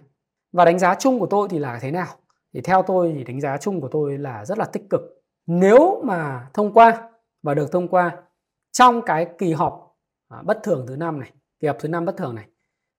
Và 0.51 0.65
đánh 0.65 0.79
giá 0.79 0.95
chung 0.95 1.19
của 1.19 1.27
tôi 1.29 1.47
thì 1.49 1.59
là 1.59 1.79
thế 1.81 1.91
nào? 1.91 2.15
Thì 2.53 2.61
theo 2.61 2.83
tôi 2.87 3.13
thì 3.17 3.23
đánh 3.23 3.41
giá 3.41 3.57
chung 3.57 3.81
của 3.81 3.89
tôi 3.91 4.17
là 4.17 4.45
rất 4.45 4.57
là 4.57 4.65
tích 4.65 4.83
cực. 4.89 5.01
Nếu 5.45 6.01
mà 6.05 6.49
thông 6.53 6.73
qua 6.73 7.09
và 7.43 7.53
được 7.53 7.71
thông 7.71 7.87
qua 7.87 8.23
trong 8.71 9.01
cái 9.05 9.27
kỳ 9.37 9.53
họp 9.53 9.97
à, 10.27 10.41
bất 10.41 10.59
thường 10.63 10.85
thứ 10.87 10.95
năm 10.95 11.19
này 11.19 11.31
kỳ 11.59 11.67
họp 11.67 11.77
thứ 11.79 11.89
năm 11.89 12.05
bất 12.05 12.17
thường 12.17 12.35
này 12.35 12.47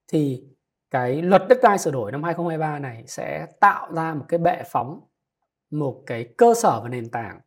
thì 0.09 0.45
cái 0.91 1.23
luật 1.23 1.43
đất 1.49 1.59
đai 1.63 1.79
sửa 1.79 1.91
đổi 1.91 2.13
năm 2.13 2.23
2023 2.23 2.79
này 2.79 3.05
sẽ 3.07 3.47
tạo 3.61 3.93
ra 3.93 4.15
một 4.15 4.25
cái 4.29 4.39
bệ 4.39 4.63
phóng 4.71 5.01
một 5.71 6.03
cái 6.07 6.35
cơ 6.39 6.55
sở 6.55 6.81
và 6.83 6.89
nền 6.89 7.11
tảng 7.11 7.41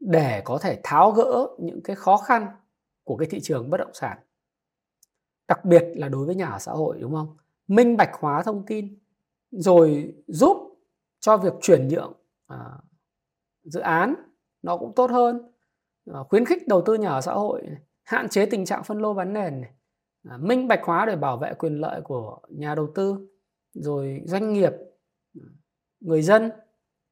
để 0.00 0.42
có 0.44 0.58
thể 0.58 0.80
tháo 0.82 1.10
gỡ 1.10 1.48
những 1.58 1.82
cái 1.82 1.96
khó 1.96 2.16
khăn 2.16 2.46
của 3.04 3.16
cái 3.16 3.28
thị 3.30 3.40
trường 3.40 3.70
bất 3.70 3.76
động 3.76 3.94
sản. 3.94 4.18
Đặc 5.48 5.64
biệt 5.64 5.84
là 5.94 6.08
đối 6.08 6.26
với 6.26 6.34
nhà 6.34 6.46
ở 6.46 6.58
xã 6.58 6.72
hội 6.72 6.98
đúng 7.00 7.14
không? 7.14 7.36
Minh 7.68 7.96
bạch 7.96 8.10
hóa 8.12 8.42
thông 8.42 8.66
tin 8.66 8.98
rồi 9.50 10.14
giúp 10.26 10.56
cho 11.20 11.36
việc 11.36 11.52
chuyển 11.60 11.88
nhượng 11.88 12.12
à, 12.46 12.58
dự 13.62 13.80
án 13.80 14.14
nó 14.62 14.76
cũng 14.76 14.92
tốt 14.96 15.10
hơn 15.10 15.52
Ờ, 16.06 16.24
khuyến 16.24 16.44
khích 16.44 16.68
đầu 16.68 16.82
tư 16.86 16.94
nhà 16.94 17.08
ở 17.08 17.20
xã 17.20 17.32
hội 17.32 17.62
hạn 18.02 18.28
chế 18.28 18.46
tình 18.46 18.64
trạng 18.64 18.84
phân 18.84 18.98
lô 18.98 19.14
bán 19.14 19.32
nền 19.32 19.60
này, 19.60 19.70
à, 20.28 20.36
minh 20.40 20.68
bạch 20.68 20.80
hóa 20.84 21.06
để 21.06 21.16
bảo 21.16 21.36
vệ 21.36 21.54
quyền 21.54 21.74
lợi 21.74 22.00
của 22.00 22.38
nhà 22.48 22.74
đầu 22.74 22.88
tư 22.94 23.28
rồi 23.72 24.20
doanh 24.24 24.52
nghiệp 24.52 24.72
ừ, 25.34 25.40
người 26.00 26.22
dân 26.22 26.50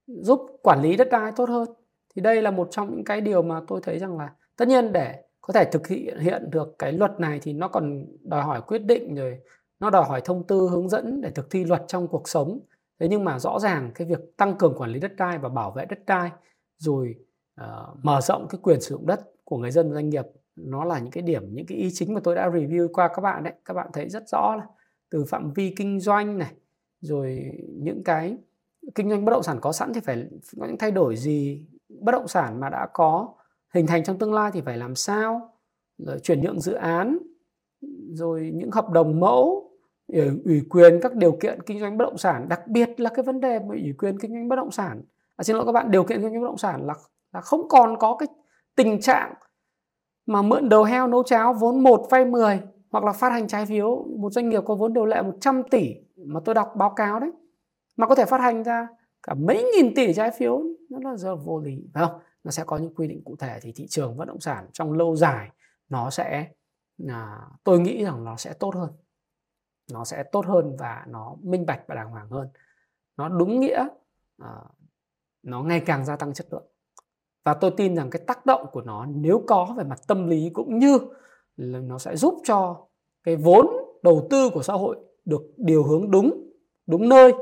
giúp 0.07 0.41
quản 0.63 0.83
lý 0.83 0.97
đất 0.97 1.09
đai 1.11 1.33
tốt 1.37 1.49
hơn. 1.49 1.69
Thì 2.17 2.23
đây 2.23 2.43
là 2.43 2.51
một 2.51 2.69
trong 2.71 2.91
những 2.91 3.05
cái 3.05 3.21
điều 3.21 3.43
mà 3.43 3.61
tôi 3.69 3.81
thấy 3.83 3.99
rằng 3.99 4.19
là 4.19 4.35
tất 4.57 4.69
nhiên 4.69 4.93
để 4.93 5.23
có 5.41 5.53
thể 5.53 5.65
thực 5.73 5.89
hiện 5.89 6.19
hiện 6.19 6.51
được 6.51 6.75
cái 6.79 6.93
luật 6.93 7.21
này 7.21 7.41
thì 7.43 7.53
nó 7.53 7.69
còn 7.69 8.07
đòi 8.23 8.43
hỏi 8.43 8.63
quyết 8.67 8.79
định 8.79 9.15
rồi 9.15 9.39
nó 9.81 9.91
đòi 9.91 10.05
hỏi 10.05 10.21
thông 10.25 10.47
tư 10.47 10.69
hướng 10.71 10.89
dẫn 10.89 11.21
để 11.21 11.31
thực 11.31 11.51
thi 11.51 11.65
luật 11.65 11.83
trong 11.89 12.09
cuộc 12.09 12.29
sống. 12.29 12.61
Thế 13.01 13.09
nhưng 13.09 13.25
mà 13.25 13.39
rõ 13.39 13.59
ràng 13.59 13.91
cái 13.95 14.07
việc 14.07 14.37
tăng 14.37 14.55
cường 14.59 14.75
quản 14.79 14.91
lý 14.91 15.01
đất 15.01 15.17
đai 15.17 15.39
và 15.39 15.49
bảo 15.49 15.71
vệ 15.71 15.85
đất 15.85 15.99
đai 16.07 16.31
rồi 16.79 17.15
uh, 17.65 18.05
mở 18.05 18.21
rộng 18.21 18.47
cái 18.51 18.59
quyền 18.63 18.81
sử 18.81 18.95
dụng 18.95 19.07
đất 19.07 19.21
của 19.45 19.59
người 19.59 19.71
dân 19.71 19.89
và 19.89 19.95
doanh 19.95 20.09
nghiệp 20.09 20.25
nó 20.57 20.85
là 20.85 20.99
những 20.99 21.11
cái 21.11 21.23
điểm 21.23 21.55
những 21.55 21.67
cái 21.67 21.79
ý 21.79 21.91
chính 21.93 22.15
mà 22.15 22.21
tôi 22.25 22.35
đã 22.35 22.51
review 22.51 22.89
qua 22.93 23.09
các 23.09 23.23
bạn 23.23 23.43
đấy. 23.43 23.53
Các 23.65 23.75
bạn 23.75 23.87
thấy 23.93 24.09
rất 24.09 24.29
rõ 24.29 24.57
là 24.57 24.67
từ 25.11 25.25
phạm 25.25 25.53
vi 25.53 25.75
kinh 25.77 26.01
doanh 26.01 26.39
này 26.39 26.53
rồi 27.01 27.53
những 27.69 28.05
cái 28.05 28.39
kinh 28.95 29.11
doanh 29.11 29.25
bất 29.25 29.31
động 29.31 29.43
sản 29.43 29.59
có 29.61 29.73
sẵn 29.73 29.93
thì 29.93 30.01
phải 30.01 30.27
có 30.61 30.67
những 30.67 30.79
thay 30.79 30.91
đổi 30.91 31.17
gì 31.17 31.67
bất 31.89 32.13
động 32.13 32.29
sản 32.29 32.61
mà 32.61 32.69
đã 32.69 32.89
có 32.93 33.35
hình 33.75 33.87
thành 33.87 34.05
trong 34.05 34.19
tương 34.19 34.35
lai 34.35 34.51
thì 34.55 34.61
phải 34.61 34.77
làm 34.77 34.95
sao? 34.95 35.53
Rồi 35.99 36.19
chuyển 36.19 36.41
nhượng 36.41 36.61
dự 36.61 36.73
án 36.73 37.19
rồi 38.11 38.51
những 38.55 38.71
hợp 38.71 38.91
đồng 38.91 39.21
mẫu 39.21 39.71
ừ, 40.07 40.41
ủy 40.45 40.63
quyền 40.71 41.01
các 41.03 41.15
điều 41.15 41.33
kiện 41.33 41.63
kinh 41.63 41.81
doanh 41.81 41.99
bất 41.99 42.05
động 42.05 42.19
sản. 42.19 42.49
Đặc 42.49 42.69
biệt 42.69 43.01
là 43.01 43.11
cái 43.15 43.23
vấn 43.23 43.41
đề 43.41 43.59
mà 43.59 43.69
ủy 43.69 43.95
quyền 43.99 44.19
kinh 44.19 44.31
doanh 44.31 44.49
bất 44.49 44.57
động 44.57 44.71
sản. 44.71 45.03
À, 45.37 45.43
xin 45.43 45.57
lỗi 45.57 45.67
các 45.67 45.73
bạn 45.73 45.91
điều 45.91 46.05
kiện 46.05 46.23
kinh 46.23 46.31
doanh 46.31 46.43
bất 46.43 46.49
động 46.49 46.59
sản 46.59 46.87
là 46.87 46.95
là 47.33 47.41
không 47.41 47.69
còn 47.69 47.99
có 47.99 48.17
cái 48.17 48.29
tình 48.77 49.01
trạng 49.01 49.35
mà 50.27 50.43
mượn 50.43 50.69
đầu 50.69 50.85
heo 50.85 51.07
nấu 51.07 51.23
cháo 51.23 51.55
vốn 51.55 51.83
1 51.83 52.07
vay 52.11 52.25
10 52.25 52.61
hoặc 52.91 53.05
là 53.05 53.13
phát 53.13 53.33
hành 53.33 53.49
trái 53.49 53.67
phiếu. 53.67 54.05
Một 54.19 54.33
doanh 54.33 54.49
nghiệp 54.49 54.63
có 54.67 54.75
vốn 54.75 54.93
điều 54.93 55.07
lệ 55.07 55.23
100 55.23 55.63
tỷ 55.71 55.95
mà 56.17 56.41
tôi 56.45 56.55
đọc 56.55 56.73
báo 56.77 56.91
cáo 56.91 57.21
đấy 57.21 57.31
mà 57.97 58.07
có 58.07 58.15
thể 58.15 58.25
phát 58.25 58.41
hành 58.41 58.63
ra 58.63 58.89
cả 59.23 59.35
mấy 59.35 59.71
nghìn 59.77 59.95
tỷ 59.95 60.15
trái 60.15 60.31
phiếu 60.31 60.63
nó 60.91 61.11
là 61.11 61.17
giờ 61.17 61.37
vô 61.37 61.61
lý. 61.61 61.85
Phải 61.95 62.07
không? 62.07 62.21
Nó 62.45 62.51
sẽ 62.51 62.65
có 62.67 62.77
những 62.77 62.95
quy 62.95 63.09
định 63.09 63.23
cụ 63.25 63.37
thể 63.39 63.59
thì 63.63 63.73
thị 63.73 63.87
trường 63.89 64.17
bất 64.17 64.25
động 64.29 64.41
sản 64.41 64.67
trong 64.73 64.93
lâu 64.93 65.17
dài 65.17 65.51
nó 65.89 66.11
sẽ 66.11 66.49
à, 67.09 67.41
tôi 67.65 67.81
nghĩ 67.81 68.05
rằng 68.05 68.25
nó 68.25 68.37
sẽ 68.37 68.53
tốt 68.53 68.75
hơn. 68.75 68.93
Nó 69.93 70.05
sẽ 70.05 70.23
tốt 70.33 70.47
hơn 70.47 70.77
và 70.79 71.05
nó 71.09 71.37
minh 71.43 71.67
bạch 71.67 71.81
và 71.89 71.95
đàng 71.95 72.11
hoàng 72.11 72.29
hơn. 72.31 72.49
Nó 73.17 73.29
đúng 73.29 73.61
nghĩa 73.61 73.89
à, 74.39 74.55
nó 75.43 75.63
ngày 75.63 75.83
càng 75.87 76.05
gia 76.05 76.17
tăng 76.17 76.33
chất 76.33 76.47
lượng 76.51 76.67
và 77.49 77.55
tôi 77.55 77.71
tin 77.71 77.97
rằng 77.97 78.11
cái 78.11 78.23
tác 78.27 78.47
động 78.47 78.67
của 78.73 78.81
nó 78.81 79.07
nếu 79.07 79.43
có 79.47 79.75
về 79.79 79.85
mặt 79.85 80.01
tâm 80.07 80.27
lý 80.27 80.51
cũng 80.51 80.79
như 80.79 80.99
là 81.57 81.79
nó 81.79 81.99
sẽ 81.99 82.17
giúp 82.17 82.35
cho 82.45 82.87
cái 83.25 83.37
vốn 83.37 83.67
đầu 84.03 84.27
tư 84.31 84.51
của 84.51 84.63
xã 84.63 84.73
hội 84.73 84.97
được 85.25 85.43
điều 85.57 85.83
hướng 85.83 86.11
đúng 86.11 86.51
đúng 86.87 87.09
nơi 87.09 87.33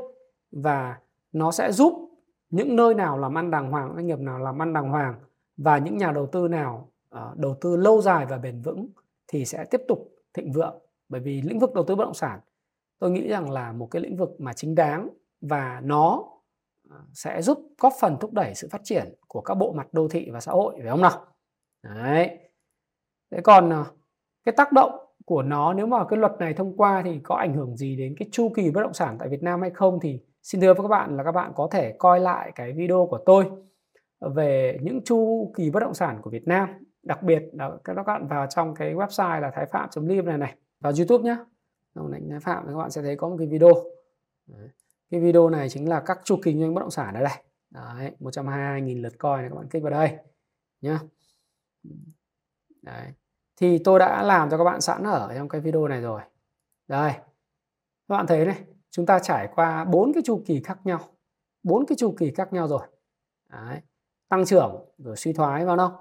và 0.51 0.97
nó 1.31 1.51
sẽ 1.51 1.71
giúp 1.71 2.09
những 2.49 2.75
nơi 2.75 2.93
nào 2.93 3.17
làm 3.17 3.37
ăn 3.37 3.51
đàng 3.51 3.71
hoàng 3.71 3.91
doanh 3.95 4.07
nghiệp 4.07 4.19
nào 4.19 4.39
làm 4.39 4.61
ăn 4.61 4.73
đàng 4.73 4.89
hoàng 4.89 5.15
và 5.57 5.77
những 5.77 5.97
nhà 5.97 6.11
đầu 6.11 6.27
tư 6.27 6.47
nào 6.47 6.89
uh, 7.15 7.37
đầu 7.37 7.55
tư 7.61 7.75
lâu 7.75 8.01
dài 8.01 8.25
và 8.25 8.37
bền 8.37 8.61
vững 8.61 8.87
thì 9.27 9.45
sẽ 9.45 9.65
tiếp 9.71 9.81
tục 9.87 10.15
thịnh 10.33 10.51
vượng. 10.51 10.75
Bởi 11.09 11.21
vì 11.21 11.41
lĩnh 11.41 11.59
vực 11.59 11.73
đầu 11.73 11.83
tư 11.83 11.95
bất 11.95 12.03
động 12.03 12.13
sản 12.13 12.39
tôi 12.99 13.11
nghĩ 13.11 13.27
rằng 13.27 13.51
là 13.51 13.71
một 13.71 13.87
cái 13.91 14.01
lĩnh 14.01 14.17
vực 14.17 14.35
mà 14.39 14.53
chính 14.53 14.75
đáng 14.75 15.09
và 15.41 15.81
nó 15.83 16.23
sẽ 17.13 17.41
giúp 17.41 17.69
góp 17.77 17.93
phần 18.01 18.17
thúc 18.19 18.33
đẩy 18.33 18.55
sự 18.55 18.67
phát 18.71 18.81
triển 18.83 19.13
của 19.27 19.41
các 19.41 19.55
bộ 19.55 19.71
mặt 19.71 19.87
đô 19.91 20.07
thị 20.07 20.29
và 20.33 20.39
xã 20.39 20.51
hội, 20.51 20.75
phải 20.81 20.89
không 20.89 21.01
nào? 21.01 21.25
Đấy. 21.83 22.37
Thế 23.31 23.41
còn 23.43 23.69
ờ, 23.69 23.85
cái 24.45 24.53
tác 24.57 24.71
động 24.71 24.91
của 25.25 25.41
nó, 25.41 25.73
nếu 25.73 25.87
mà 25.87 26.05
cái 26.09 26.19
luật 26.19 26.31
này 26.39 26.53
thông 26.53 26.77
qua 26.77 27.01
thì 27.05 27.19
có 27.23 27.35
ảnh 27.35 27.53
hưởng 27.53 27.75
gì 27.77 27.95
đến 27.95 28.15
cái 28.19 28.29
chu 28.31 28.51
kỳ 28.55 28.71
bất 28.71 28.81
động 28.81 28.93
sản 28.93 29.15
tại 29.19 29.29
Việt 29.29 29.43
Nam 29.43 29.61
hay 29.61 29.69
không 29.69 29.99
thì 29.99 30.19
xin 30.43 30.61
thưa 30.61 30.73
với 30.73 30.83
các 30.83 30.87
bạn 30.87 31.17
là 31.17 31.23
các 31.23 31.31
bạn 31.31 31.51
có 31.55 31.67
thể 31.71 31.95
coi 31.97 32.19
lại 32.19 32.51
cái 32.55 32.73
video 32.73 33.07
của 33.09 33.19
tôi 33.25 33.45
về 34.19 34.77
những 34.81 35.03
chu 35.03 35.51
kỳ 35.57 35.69
bất 35.69 35.79
động 35.79 35.93
sản 35.93 36.21
của 36.21 36.29
Việt 36.29 36.47
Nam. 36.47 36.69
Đặc 37.03 37.23
biệt 37.23 37.43
là 37.53 37.71
các 37.83 38.03
bạn 38.07 38.27
vào 38.27 38.47
trong 38.47 38.75
cái 38.75 38.93
website 38.93 39.39
là 39.39 39.51
thái 39.55 39.65
phạm.live 39.65 40.21
này 40.21 40.37
này. 40.37 40.55
Vào 40.79 40.93
YouTube 40.97 41.23
nhé 41.23 41.37
trong 41.95 42.11
lệnh 42.11 42.29
thái 42.29 42.39
phạm 42.39 42.63
thì 42.67 42.73
các 42.73 42.77
bạn 42.77 42.91
sẽ 42.91 43.01
thấy 43.01 43.15
có 43.15 43.29
một 43.29 43.35
cái 43.39 43.47
video. 43.47 43.73
Đấy 44.47 44.69
cái 45.11 45.19
video 45.19 45.49
này 45.49 45.69
chính 45.69 45.89
là 45.89 45.99
các 45.99 46.19
chu 46.23 46.35
kỳ 46.35 46.51
kinh 46.51 46.61
doanh 46.61 46.73
bất 46.73 46.81
động 46.81 46.91
sản 46.91 47.13
ở 47.13 47.21
đây 47.21 47.43
Đấy, 47.69 48.11
122.000 48.19 49.01
lượt 49.01 49.13
coi 49.17 49.41
này 49.41 49.49
các 49.49 49.55
bạn 49.55 49.67
kích 49.69 49.83
vào 49.83 49.91
đây 49.91 50.17
nhá 50.81 50.99
Đấy. 52.81 53.13
thì 53.55 53.77
tôi 53.83 53.99
đã 53.99 54.23
làm 54.23 54.49
cho 54.49 54.57
các 54.57 54.63
bạn 54.63 54.81
sẵn 54.81 55.03
ở 55.03 55.33
trong 55.35 55.49
cái 55.49 55.61
video 55.61 55.87
này 55.87 56.01
rồi 56.01 56.21
đây 56.87 57.11
các 58.07 58.15
bạn 58.15 58.27
thấy 58.27 58.45
này 58.45 58.63
chúng 58.89 59.05
ta 59.05 59.19
trải 59.19 59.49
qua 59.55 59.85
bốn 59.85 60.13
cái 60.13 60.23
chu 60.25 60.43
kỳ 60.45 60.61
khác 60.63 60.79
nhau 60.83 60.99
bốn 61.63 61.85
cái 61.85 61.95
chu 61.95 62.15
kỳ 62.19 62.31
khác 62.31 62.53
nhau 62.53 62.67
rồi 62.67 62.87
Đấy. 63.49 63.81
tăng 64.29 64.45
trưởng 64.45 64.85
rồi 64.97 65.15
suy 65.15 65.33
thoái 65.33 65.65
vào 65.65 65.77
không 65.77 65.93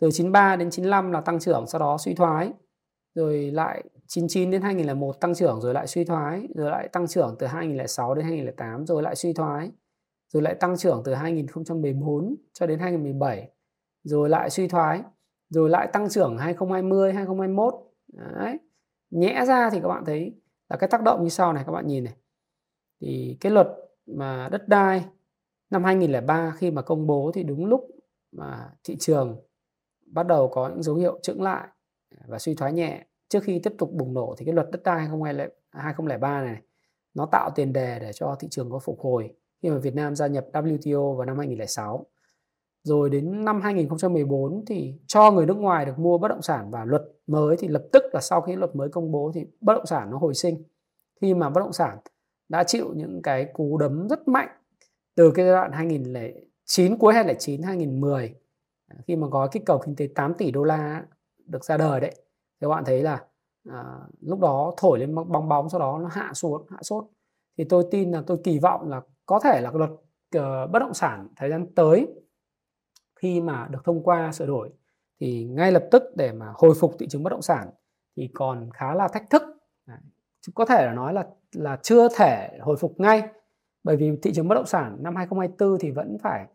từ 0.00 0.10
93 0.12 0.56
đến 0.56 0.70
95 0.70 1.12
là 1.12 1.20
tăng 1.20 1.40
trưởng 1.40 1.66
sau 1.66 1.78
đó 1.78 1.96
suy 1.98 2.14
thoái 2.14 2.52
rồi 3.14 3.50
lại 3.50 3.84
99 4.08 4.50
đến 4.50 4.62
2001 4.62 5.20
tăng 5.20 5.34
trưởng 5.34 5.60
rồi 5.60 5.74
lại 5.74 5.86
suy 5.86 6.04
thoái, 6.04 6.48
rồi 6.54 6.70
lại 6.70 6.88
tăng 6.88 7.06
trưởng 7.06 7.36
từ 7.38 7.46
2006 7.46 8.14
đến 8.14 8.24
2008 8.24 8.86
rồi 8.86 9.02
lại 9.02 9.16
suy 9.16 9.32
thoái, 9.32 9.70
rồi 10.28 10.42
lại 10.42 10.54
tăng 10.54 10.76
trưởng 10.76 11.02
từ 11.04 11.14
2014 11.14 12.36
cho 12.52 12.66
đến 12.66 12.78
2017 12.78 13.50
rồi 14.02 14.28
lại 14.28 14.50
suy 14.50 14.68
thoái, 14.68 15.02
rồi 15.48 15.70
lại 15.70 15.88
tăng 15.92 16.08
trưởng 16.08 16.38
2020 16.38 17.12
2021 17.12 17.74
Đấy. 18.12 18.58
nhẽ 19.10 19.44
ra 19.46 19.70
thì 19.70 19.80
các 19.80 19.88
bạn 19.88 20.04
thấy 20.04 20.34
là 20.68 20.76
cái 20.76 20.88
tác 20.88 21.02
động 21.02 21.22
như 21.22 21.28
sau 21.28 21.52
này, 21.52 21.64
các 21.66 21.72
bạn 21.72 21.86
nhìn 21.86 22.04
này. 22.04 22.14
Thì 23.00 23.36
cái 23.40 23.52
luật 23.52 23.68
mà 24.06 24.48
đất 24.52 24.68
đai 24.68 25.04
năm 25.70 25.84
2003 25.84 26.54
khi 26.56 26.70
mà 26.70 26.82
công 26.82 27.06
bố 27.06 27.30
thì 27.34 27.42
đúng 27.42 27.66
lúc 27.66 27.86
mà 28.32 28.70
thị 28.84 28.96
trường 29.00 29.36
bắt 30.06 30.26
đầu 30.26 30.48
có 30.48 30.68
những 30.68 30.82
dấu 30.82 30.96
hiệu 30.96 31.18
chững 31.22 31.42
lại 31.42 31.68
và 32.26 32.38
suy 32.38 32.54
thoái 32.54 32.72
nhẹ 32.72 33.06
trước 33.28 33.42
khi 33.42 33.60
tiếp 33.62 33.72
tục 33.78 33.92
bùng 33.92 34.14
nổ 34.14 34.34
thì 34.38 34.44
cái 34.44 34.54
luật 34.54 34.70
đất 34.70 34.82
đai 34.84 35.06
2003 35.70 36.28
à, 36.28 36.42
này, 36.42 36.62
nó 37.14 37.26
tạo 37.32 37.50
tiền 37.54 37.72
đề 37.72 37.98
để 37.98 38.12
cho 38.12 38.36
thị 38.40 38.48
trường 38.50 38.70
có 38.70 38.78
phục 38.78 39.00
hồi 39.00 39.34
khi 39.62 39.70
mà 39.70 39.78
Việt 39.78 39.94
Nam 39.94 40.16
gia 40.16 40.26
nhập 40.26 40.46
WTO 40.52 41.14
vào 41.14 41.26
năm 41.26 41.38
2006 41.38 42.06
rồi 42.82 43.10
đến 43.10 43.44
năm 43.44 43.60
2014 43.60 44.64
thì 44.66 44.94
cho 45.06 45.30
người 45.30 45.46
nước 45.46 45.56
ngoài 45.56 45.84
được 45.84 45.98
mua 45.98 46.18
bất 46.18 46.28
động 46.28 46.42
sản 46.42 46.70
và 46.70 46.84
luật 46.84 47.02
mới 47.26 47.56
thì 47.56 47.68
lập 47.68 47.84
tức 47.92 48.02
là 48.12 48.20
sau 48.20 48.40
khi 48.40 48.56
luật 48.56 48.76
mới 48.76 48.88
công 48.88 49.12
bố 49.12 49.30
thì 49.34 49.46
bất 49.60 49.74
động 49.74 49.86
sản 49.86 50.10
nó 50.10 50.18
hồi 50.18 50.34
sinh. 50.34 50.62
Khi 51.20 51.34
mà 51.34 51.50
bất 51.50 51.60
động 51.60 51.72
sản 51.72 51.98
đã 52.48 52.64
chịu 52.64 52.92
những 52.94 53.22
cái 53.22 53.44
cú 53.52 53.78
đấm 53.78 54.08
rất 54.08 54.28
mạnh 54.28 54.48
từ 55.14 55.30
cái 55.30 55.46
giai 55.46 55.54
đoạn 55.54 55.72
2009 55.72 56.98
cuối 56.98 57.14
2009 57.14 57.62
2010 57.62 58.34
à, 58.88 58.96
khi 59.06 59.16
mà 59.16 59.26
gói 59.26 59.48
kích 59.52 59.62
cầu 59.66 59.82
kinh 59.86 59.96
tế 59.96 60.08
8 60.14 60.34
tỷ 60.34 60.50
đô 60.50 60.64
la 60.64 61.04
được 61.46 61.64
ra 61.64 61.76
đời 61.76 62.00
đấy 62.00 62.14
các 62.60 62.68
bạn 62.68 62.84
thấy 62.84 63.02
là 63.02 63.24
à, 63.70 63.84
lúc 64.20 64.40
đó 64.40 64.74
thổi 64.76 64.98
lên 64.98 65.14
bong 65.14 65.48
bóng 65.48 65.68
sau 65.68 65.80
đó 65.80 65.98
nó 66.02 66.08
hạ 66.08 66.30
xuống 66.34 66.66
hạ 66.70 66.78
sốt. 66.82 67.04
Thì 67.58 67.64
tôi 67.64 67.84
tin 67.90 68.10
là 68.10 68.22
tôi 68.26 68.38
kỳ 68.44 68.58
vọng 68.58 68.88
là 68.88 69.00
có 69.26 69.40
thể 69.44 69.60
là 69.60 69.70
luật 69.74 69.90
uh, 69.90 70.70
bất 70.70 70.78
động 70.78 70.94
sản 70.94 71.28
thời 71.36 71.50
gian 71.50 71.66
tới 71.74 72.08
khi 73.20 73.40
mà 73.40 73.68
được 73.70 73.84
thông 73.84 74.02
qua 74.02 74.32
sửa 74.32 74.46
đổi 74.46 74.70
thì 75.20 75.44
ngay 75.44 75.72
lập 75.72 75.84
tức 75.90 76.02
để 76.16 76.32
mà 76.32 76.52
hồi 76.54 76.74
phục 76.80 76.94
thị 76.98 77.06
trường 77.10 77.22
bất 77.22 77.30
động 77.30 77.42
sản 77.42 77.70
thì 78.16 78.28
còn 78.34 78.70
khá 78.74 78.94
là 78.94 79.08
thách 79.08 79.30
thức. 79.30 79.42
Có 80.54 80.64
thể 80.64 80.86
là 80.86 80.92
nói 80.92 81.14
là 81.14 81.26
là 81.52 81.78
chưa 81.82 82.08
thể 82.16 82.58
hồi 82.60 82.76
phục 82.76 83.00
ngay 83.00 83.22
bởi 83.84 83.96
vì 83.96 84.18
thị 84.22 84.32
trường 84.34 84.48
bất 84.48 84.54
động 84.54 84.66
sản 84.66 84.96
năm 85.00 85.16
2024 85.16 85.78
thì 85.80 85.90
vẫn 85.90 86.16
phải 86.22 86.46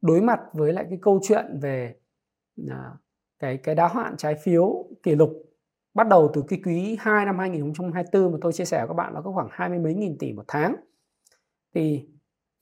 đối 0.00 0.20
mặt 0.20 0.40
với 0.52 0.72
lại 0.72 0.86
cái 0.88 0.98
câu 1.02 1.20
chuyện 1.22 1.58
về 1.60 1.94
à, 2.70 2.92
cái 3.38 3.56
cái 3.56 3.74
đáo 3.74 3.88
hạn 3.88 4.16
trái 4.16 4.34
phiếu 4.34 4.84
kỷ 5.02 5.14
lục 5.14 5.51
bắt 5.94 6.08
đầu 6.08 6.30
từ 6.34 6.44
cái 6.48 6.60
quý 6.64 6.96
2 7.00 7.24
năm 7.24 7.38
2024 7.38 8.32
mà 8.32 8.38
tôi 8.40 8.52
chia 8.52 8.64
sẻ 8.64 8.78
với 8.78 8.88
các 8.88 8.94
bạn 8.94 9.14
là 9.14 9.20
có 9.20 9.32
khoảng 9.32 9.48
hai 9.50 9.68
mươi 9.68 9.78
mấy 9.78 9.94
nghìn 9.94 10.18
tỷ 10.18 10.32
một 10.32 10.44
tháng. 10.48 10.76
Thì 11.74 12.06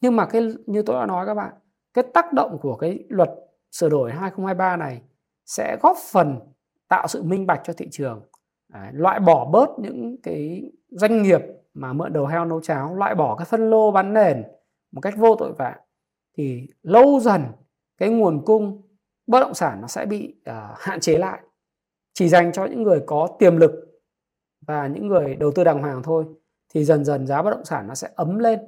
nhưng 0.00 0.16
mà 0.16 0.26
cái 0.26 0.42
như 0.66 0.82
tôi 0.82 1.00
đã 1.00 1.06
nói 1.06 1.26
các 1.26 1.34
bạn 1.34 1.52
cái 1.94 2.04
tác 2.14 2.32
động 2.32 2.58
của 2.62 2.76
cái 2.76 3.04
luật 3.08 3.30
sửa 3.70 3.88
đổi 3.88 4.12
2023 4.12 4.76
này 4.76 5.02
sẽ 5.46 5.76
góp 5.82 5.96
phần 6.12 6.38
tạo 6.88 7.08
sự 7.08 7.22
minh 7.22 7.46
bạch 7.46 7.60
cho 7.64 7.72
thị 7.72 7.88
trường. 7.90 8.22
Đấy, 8.72 8.88
loại 8.92 9.20
bỏ 9.20 9.44
bớt 9.44 9.68
những 9.78 10.16
cái 10.22 10.72
doanh 10.88 11.22
nghiệp 11.22 11.40
mà 11.74 11.92
mượn 11.92 12.12
đầu 12.12 12.26
heo 12.26 12.44
nấu 12.44 12.60
cháo 12.60 12.94
loại 12.94 13.14
bỏ 13.14 13.36
cái 13.36 13.44
phân 13.44 13.70
lô 13.70 13.90
bán 13.90 14.12
nền 14.12 14.42
một 14.92 15.00
cách 15.00 15.14
vô 15.16 15.36
tội 15.36 15.52
vạ 15.52 15.76
thì 16.36 16.68
lâu 16.82 17.20
dần 17.20 17.42
cái 17.98 18.08
nguồn 18.08 18.44
cung 18.44 18.82
bất 19.26 19.40
động 19.40 19.54
sản 19.54 19.80
nó 19.80 19.86
sẽ 19.86 20.06
bị 20.06 20.34
uh, 20.50 20.54
hạn 20.78 21.00
chế 21.00 21.18
lại 21.18 21.40
chỉ 22.12 22.28
dành 22.28 22.52
cho 22.52 22.64
những 22.64 22.82
người 22.82 23.00
có 23.06 23.28
tiềm 23.38 23.56
lực 23.56 23.70
và 24.66 24.86
những 24.86 25.06
người 25.06 25.36
đầu 25.36 25.50
tư 25.54 25.64
đàng 25.64 25.82
hoàng 25.82 26.02
thôi 26.02 26.24
thì 26.74 26.84
dần 26.84 27.04
dần 27.04 27.26
giá 27.26 27.42
bất 27.42 27.50
động 27.50 27.64
sản 27.64 27.86
nó 27.88 27.94
sẽ 27.94 28.08
ấm 28.14 28.38
lên. 28.38 28.60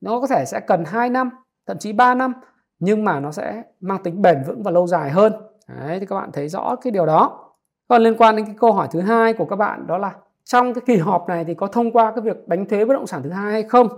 Nó 0.00 0.20
có 0.20 0.26
thể 0.26 0.44
sẽ 0.44 0.60
cần 0.60 0.84
2 0.84 1.10
năm 1.10 1.30
thậm 1.66 1.78
chí 1.78 1.92
3 1.92 2.14
năm 2.14 2.32
nhưng 2.78 3.04
mà 3.04 3.20
nó 3.20 3.32
sẽ 3.32 3.62
mang 3.80 4.02
tính 4.02 4.22
bền 4.22 4.42
vững 4.46 4.62
và 4.62 4.70
lâu 4.70 4.86
dài 4.86 5.10
hơn. 5.10 5.32
Đấy, 5.68 6.00
thì 6.00 6.06
các 6.06 6.16
bạn 6.16 6.30
thấy 6.32 6.48
rõ 6.48 6.76
cái 6.76 6.90
điều 6.90 7.06
đó. 7.06 7.52
Còn 7.88 8.02
liên 8.02 8.16
quan 8.16 8.36
đến 8.36 8.46
cái 8.46 8.54
câu 8.58 8.72
hỏi 8.72 8.88
thứ 8.90 9.00
hai 9.00 9.32
của 9.32 9.44
các 9.44 9.56
bạn 9.56 9.86
đó 9.86 9.98
là 9.98 10.12
trong 10.44 10.74
cái 10.74 10.82
kỳ 10.86 10.96
họp 10.96 11.28
này 11.28 11.44
thì 11.44 11.54
có 11.54 11.66
thông 11.66 11.92
qua 11.92 12.12
cái 12.14 12.20
việc 12.20 12.48
đánh 12.48 12.66
thuế 12.66 12.84
bất 12.84 12.94
động 12.94 13.06
sản 13.06 13.22
thứ 13.22 13.30
hai 13.30 13.52
hay 13.52 13.62
không? 13.62 13.88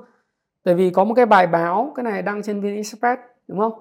Tại 0.65 0.75
vì 0.75 0.91
có 0.91 1.05
một 1.05 1.15
cái 1.15 1.27
bài 1.27 1.47
báo 1.47 1.93
cái 1.95 2.05
này 2.05 2.23
đăng 2.23 2.43
trên 2.43 2.61
vn 2.61 2.77
express 2.77 3.21
đúng 3.49 3.59
không? 3.59 3.73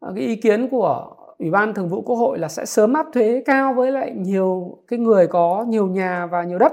Ờ, 0.00 0.12
cái 0.16 0.24
ý 0.24 0.36
kiến 0.36 0.68
của 0.68 1.16
ủy 1.44 1.50
ban 1.50 1.74
thường 1.74 1.88
vụ 1.88 2.02
quốc 2.02 2.16
hội 2.16 2.38
là 2.38 2.48
sẽ 2.48 2.66
sớm 2.66 2.92
áp 2.92 3.06
thuế 3.12 3.42
cao 3.46 3.74
với 3.74 3.92
lại 3.92 4.12
nhiều 4.16 4.78
cái 4.88 4.98
người 4.98 5.26
có 5.26 5.64
nhiều 5.68 5.86
nhà 5.86 6.26
và 6.26 6.42
nhiều 6.42 6.58
đất 6.58 6.72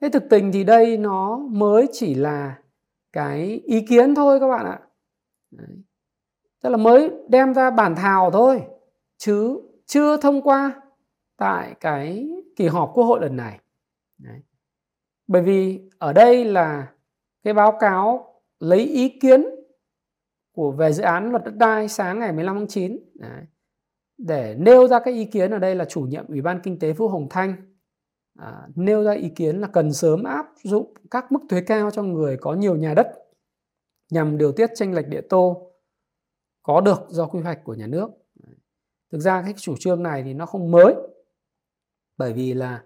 thế 0.00 0.08
thực 0.08 0.22
tình 0.30 0.52
thì 0.52 0.64
đây 0.64 0.96
nó 0.96 1.38
mới 1.38 1.88
chỉ 1.92 2.14
là 2.14 2.58
cái 3.12 3.60
ý 3.64 3.86
kiến 3.86 4.14
thôi 4.14 4.40
các 4.40 4.48
bạn 4.48 4.66
ạ 4.66 4.80
Đấy. 5.50 5.76
tức 6.62 6.70
là 6.70 6.76
mới 6.76 7.10
đem 7.28 7.54
ra 7.54 7.70
bản 7.70 7.94
thảo 7.96 8.30
thôi, 8.30 8.62
chứ 9.16 9.60
chưa 9.86 10.16
thông 10.16 10.42
qua 10.42 10.82
tại 11.36 11.74
cái 11.80 12.28
kỳ 12.56 12.66
họp 12.66 12.90
quốc 12.94 13.04
hội 13.04 13.20
lần 13.20 13.36
này 13.36 13.60
Đấy. 14.18 14.40
bởi 15.26 15.42
vì 15.42 15.80
ở 15.98 16.12
đây 16.12 16.44
là 16.44 16.92
cái 17.42 17.54
báo 17.54 17.76
cáo 17.80 18.34
lấy 18.58 18.80
ý 18.80 19.08
kiến 19.08 19.44
của 20.52 20.70
về 20.70 20.92
dự 20.92 21.02
án 21.02 21.30
luật 21.30 21.44
đất 21.44 21.54
đai 21.56 21.88
sáng 21.88 22.18
ngày 22.18 22.32
15 22.32 22.56
tháng 22.56 22.68
9 22.68 22.96
Đấy 23.14 23.42
để 24.26 24.56
nêu 24.58 24.88
ra 24.88 24.98
cái 25.04 25.14
ý 25.14 25.24
kiến 25.24 25.50
ở 25.50 25.58
đây 25.58 25.74
là 25.74 25.84
chủ 25.84 26.00
nhiệm 26.00 26.26
Ủy 26.26 26.40
ban 26.40 26.60
Kinh 26.62 26.78
tế 26.78 26.92
Vũ 26.92 27.08
Hồng 27.08 27.26
Thanh 27.30 27.56
à, 28.38 28.68
nêu 28.74 29.04
ra 29.04 29.12
ý 29.12 29.28
kiến 29.28 29.60
là 29.60 29.68
cần 29.68 29.92
sớm 29.92 30.22
áp 30.24 30.46
dụng 30.62 30.94
các 31.10 31.32
mức 31.32 31.40
thuế 31.48 31.60
cao 31.60 31.90
cho 31.90 32.02
người 32.02 32.36
có 32.36 32.54
nhiều 32.54 32.76
nhà 32.76 32.94
đất 32.94 33.06
nhằm 34.10 34.38
điều 34.38 34.52
tiết 34.52 34.70
tranh 34.74 34.94
lệch 34.94 35.08
địa 35.08 35.20
tô 35.28 35.72
có 36.62 36.80
được 36.80 37.06
do 37.08 37.26
quy 37.26 37.40
hoạch 37.40 37.64
của 37.64 37.74
nhà 37.74 37.86
nước. 37.86 38.10
Thực 39.12 39.18
ra 39.18 39.42
cái 39.42 39.54
chủ 39.56 39.74
trương 39.78 40.02
này 40.02 40.22
thì 40.22 40.34
nó 40.34 40.46
không 40.46 40.70
mới 40.70 40.94
bởi 42.16 42.32
vì 42.32 42.54
là 42.54 42.82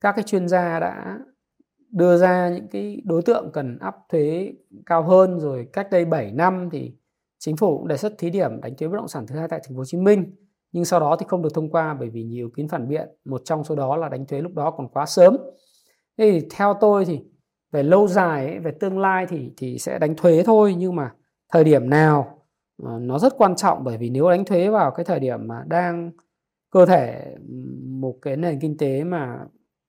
các 0.00 0.12
cái 0.16 0.22
chuyên 0.22 0.48
gia 0.48 0.80
đã 0.80 1.18
đưa 1.90 2.16
ra 2.18 2.48
những 2.48 2.68
cái 2.68 3.02
đối 3.04 3.22
tượng 3.22 3.50
cần 3.52 3.78
áp 3.78 3.96
thuế 4.08 4.52
cao 4.86 5.02
hơn 5.02 5.40
rồi 5.40 5.68
cách 5.72 5.88
đây 5.90 6.04
7 6.04 6.32
năm 6.32 6.68
thì 6.72 6.92
chính 7.38 7.56
phủ 7.56 7.78
cũng 7.78 7.88
đề 7.88 7.96
xuất 7.96 8.14
thí 8.18 8.30
điểm 8.30 8.60
đánh 8.60 8.76
thuế 8.76 8.88
bất 8.88 8.96
động 8.96 9.08
sản 9.08 9.26
thứ 9.26 9.36
hai 9.36 9.48
tại 9.48 9.60
thành 9.62 9.72
phố 9.74 9.78
Hồ 9.78 9.84
Chí 9.84 9.98
Minh 9.98 10.34
nhưng 10.72 10.84
sau 10.84 11.00
đó 11.00 11.16
thì 11.16 11.26
không 11.28 11.42
được 11.42 11.54
thông 11.54 11.70
qua 11.70 11.94
bởi 11.94 12.10
vì 12.10 12.22
nhiều 12.22 12.46
ý 12.46 12.52
kiến 12.56 12.68
phản 12.68 12.88
biện. 12.88 13.08
Một 13.24 13.42
trong 13.44 13.64
số 13.64 13.74
đó 13.76 13.96
là 13.96 14.08
đánh 14.08 14.26
thuế 14.26 14.40
lúc 14.40 14.54
đó 14.54 14.70
còn 14.70 14.88
quá 14.88 15.06
sớm. 15.06 15.36
Thế 16.18 16.30
thì 16.30 16.46
theo 16.50 16.74
tôi 16.80 17.04
thì 17.04 17.20
về 17.72 17.82
lâu 17.82 18.08
dài 18.08 18.46
ấy, 18.46 18.58
về 18.58 18.72
tương 18.80 18.98
lai 18.98 19.26
thì 19.28 19.50
thì 19.56 19.78
sẽ 19.78 19.98
đánh 19.98 20.16
thuế 20.16 20.42
thôi. 20.42 20.74
Nhưng 20.78 20.96
mà 20.96 21.12
thời 21.52 21.64
điểm 21.64 21.90
nào 21.90 22.44
ờ, 22.82 22.98
nó 22.98 23.18
rất 23.18 23.32
quan 23.38 23.56
trọng 23.56 23.84
bởi 23.84 23.98
vì 23.98 24.10
nếu 24.10 24.30
đánh 24.30 24.44
thuế 24.44 24.68
vào 24.68 24.90
cái 24.90 25.04
thời 25.04 25.20
điểm 25.20 25.48
mà 25.48 25.64
đang 25.66 26.10
cơ 26.70 26.86
thể 26.86 27.34
một 27.84 28.18
cái 28.22 28.36
nền 28.36 28.60
kinh 28.60 28.78
tế 28.78 29.04
mà 29.04 29.38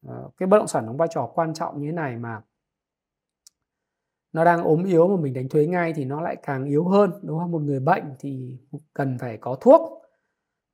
ờ, 0.07 0.29
cái 0.37 0.47
bất 0.47 0.57
động 0.57 0.67
sản 0.67 0.85
đóng 0.85 0.97
vai 0.97 1.07
trò 1.11 1.29
quan 1.35 1.53
trọng 1.53 1.81
như 1.81 1.87
thế 1.87 1.91
này 1.91 2.17
mà 2.17 2.41
nó 4.33 4.45
đang 4.45 4.63
ốm 4.63 4.83
yếu 4.83 5.07
mà 5.07 5.21
mình 5.21 5.33
đánh 5.33 5.49
thuế 5.49 5.65
ngay 5.65 5.93
thì 5.93 6.05
nó 6.05 6.21
lại 6.21 6.35
càng 6.43 6.65
yếu 6.65 6.87
hơn 6.87 7.11
đúng 7.23 7.39
không? 7.39 7.51
Một 7.51 7.61
người 7.61 7.79
bệnh 7.79 8.03
thì 8.19 8.57
cần 8.93 9.17
phải 9.19 9.37
có 9.37 9.55
thuốc 9.55 10.00